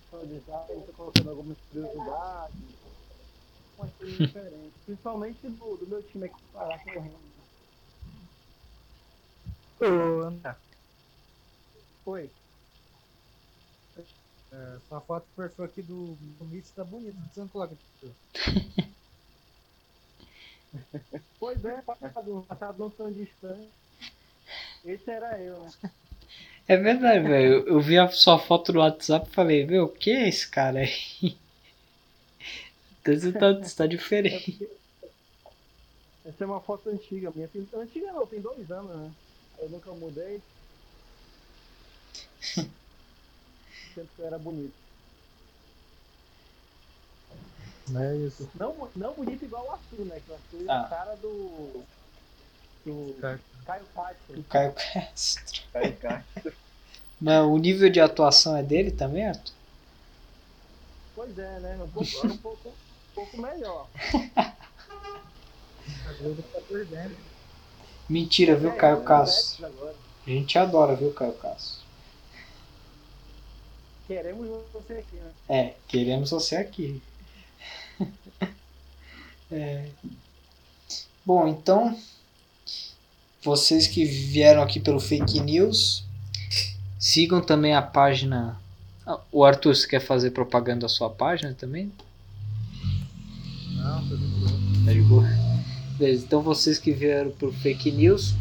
só 0.10 0.26
design, 0.26 0.84
tô 0.86 0.94
colocando 0.94 1.30
algumas 1.32 1.60
curiosidades, 1.64 2.56
umas 3.78 3.94
coisas 3.96 4.18
diferentes. 4.20 4.82
Principalmente 4.84 5.48
do, 5.50 5.78
do 5.78 5.88
meu 5.88 6.04
time 6.04 6.26
aqui 6.28 6.48
parar 6.48 6.80
correndo. 6.80 7.48
Ô, 9.80 9.86
André, 10.24 10.58
Oi, 12.06 12.34
é, 14.54 14.78
sua 14.88 15.02
foto 15.02 15.26
de 15.26 15.36
perfil 15.36 15.66
aqui 15.66 15.82
do, 15.82 16.16
do 16.40 16.46
Mitch 16.46 16.68
tá 16.76 16.84
bonita. 16.84 17.18
Você 17.34 17.40
não 17.40 17.48
coloca 17.48 17.74
aqui. 17.74 18.14
pois 21.40 21.64
é, 21.66 21.82
passado, 21.82 22.46
passado 22.48 22.78
não 22.80 22.90
tão 22.90 23.12
distante. 23.12 23.68
Esse 24.86 25.10
era 25.10 25.40
eu, 25.42 25.60
né? 25.64 25.72
É 26.68 26.78
verdade, 26.78 27.28
velho. 27.28 27.68
Eu- 27.68 27.82
vi 27.82 27.98
a 27.98 28.08
sua 28.10 28.38
foto 28.40 28.72
no 28.72 28.80
WhatsApp 28.80 29.28
e 29.30 29.34
falei, 29.34 29.66
meu, 29.66 29.86
o 29.86 29.90
que 29.90 30.12
é 30.12 30.30
esse 30.30 30.48
cara 30.48 30.80
aí? 30.80 31.38
Então 33.02 33.14
você 33.20 33.32
tá, 33.34 33.52
você 33.54 33.76
tá 33.76 33.84
É 33.84 33.88
diferente. 33.88 34.52
porque- 34.52 34.70
Essa 36.26 36.44
é 36.44 36.48
uma 36.48 36.62
foto 36.62 36.90
antiga 36.90 37.32
minha. 37.36 37.50
Antiga 37.76 38.14
não, 38.14 38.26
tem 38.26 38.40
dois 38.40 38.72
anos, 38.72 38.96
né? 38.96 39.12
Eu 39.60 39.70
nunca 39.70 39.92
mudei. 39.92 40.42
Sempre 43.94 44.10
que 44.16 44.22
eu 44.22 44.26
era 44.26 44.38
bonito. 44.40 44.74
Não 47.90 48.02
é 48.02 48.16
isso. 48.18 48.50
Não, 48.56 48.90
não 48.96 49.14
bonito 49.14 49.44
igual 49.46 49.66
o 49.68 49.72
Arthur, 49.72 50.06
né? 50.06 50.20
Que 50.20 50.32
o 50.32 50.34
Arthur 50.34 50.62
é 50.68 50.72
Ah. 50.72 50.82
a 50.82 50.90
cara 50.90 51.16
do. 51.18 51.84
do. 52.86 53.16
Caio 53.66 53.86
Castro. 53.94 54.40
O 54.40 54.44
Caio 54.46 54.74
Castro. 54.74 55.64
Cai, 55.74 55.92
cai. 55.94 56.24
Mas 57.20 57.44
o 57.46 57.58
nível 57.58 57.90
de 57.90 58.00
atuação 58.00 58.56
é 58.56 58.64
dele 58.64 58.92
também, 58.92 59.28
Arthur? 59.28 59.54
Pois 61.16 61.38
é, 61.38 61.60
né? 61.60 61.76
Um 61.84 61.90
pouco, 61.90 62.28
um 62.28 62.38
pouco, 62.38 62.70
um 62.70 63.16
pouco 63.16 63.42
melhor. 63.42 63.88
A 66.08 66.14
Globo 66.22 66.42
tá 66.44 66.60
perdendo. 66.68 67.16
Mentira, 68.10 68.56
viu, 68.56 68.70
É, 68.70 68.76
Caio 68.76 68.98
eu 68.98 69.04
Castro? 69.04 69.66
agora. 69.66 69.96
A 70.26 70.30
gente 70.30 70.58
adora, 70.58 70.96
viu, 70.96 71.14
Caio 71.14 71.34
Castro? 71.34 71.83
Queremos 74.08 74.48
você 74.74 74.94
aqui, 74.94 75.16
né? 75.16 75.32
É, 75.50 75.74
queremos 75.88 76.30
você 76.32 76.56
aqui. 76.56 77.02
É. 79.52 79.86
Bom, 81.24 81.48
então, 81.48 81.96
vocês 83.44 83.86
que 83.86 84.04
vieram 84.04 84.64
aqui 84.64 84.80
pelo 84.80 85.00
Fake 85.00 85.40
News, 85.40 86.04
sigam 86.98 87.40
também 87.40 87.76
a 87.76 87.82
página. 87.82 88.60
Ah, 89.06 89.20
O 89.32 89.44
Arthur, 89.46 89.76
você 89.76 89.88
quer 89.88 90.00
fazer 90.00 90.32
propaganda 90.32 90.82
da 90.82 90.90
sua 90.90 91.08
página 91.08 91.54
também? 91.54 91.92
Não, 93.76 94.10
tô 94.10 94.16
de 94.16 94.26
boa. 94.26 94.52
Tá 94.86 94.92
de 94.94 95.02
boa? 95.02 95.24
Beleza, 96.00 96.26
então 96.26 96.42
vocês 96.42 96.80
que 96.80 96.92
vieram 96.92 97.30
pro 97.30 97.54
Fake 97.54 97.92
News, 97.92 98.34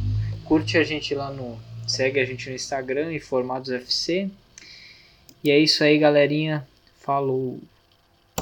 curte 0.47 0.79
a 0.79 0.85
gente 0.85 1.15
lá 1.15 1.31
no. 1.31 1.59
Segue 1.87 2.21
a 2.21 2.25
gente 2.25 2.49
no 2.49 2.55
Instagram, 2.55 3.13
Informados 3.13 3.71
FC. 3.71 4.31
E 5.45 5.51
é 5.51 5.59
isso 5.59 5.83
aí, 5.83 5.99
galerinha. 5.99 6.67
Falou! 7.01 7.59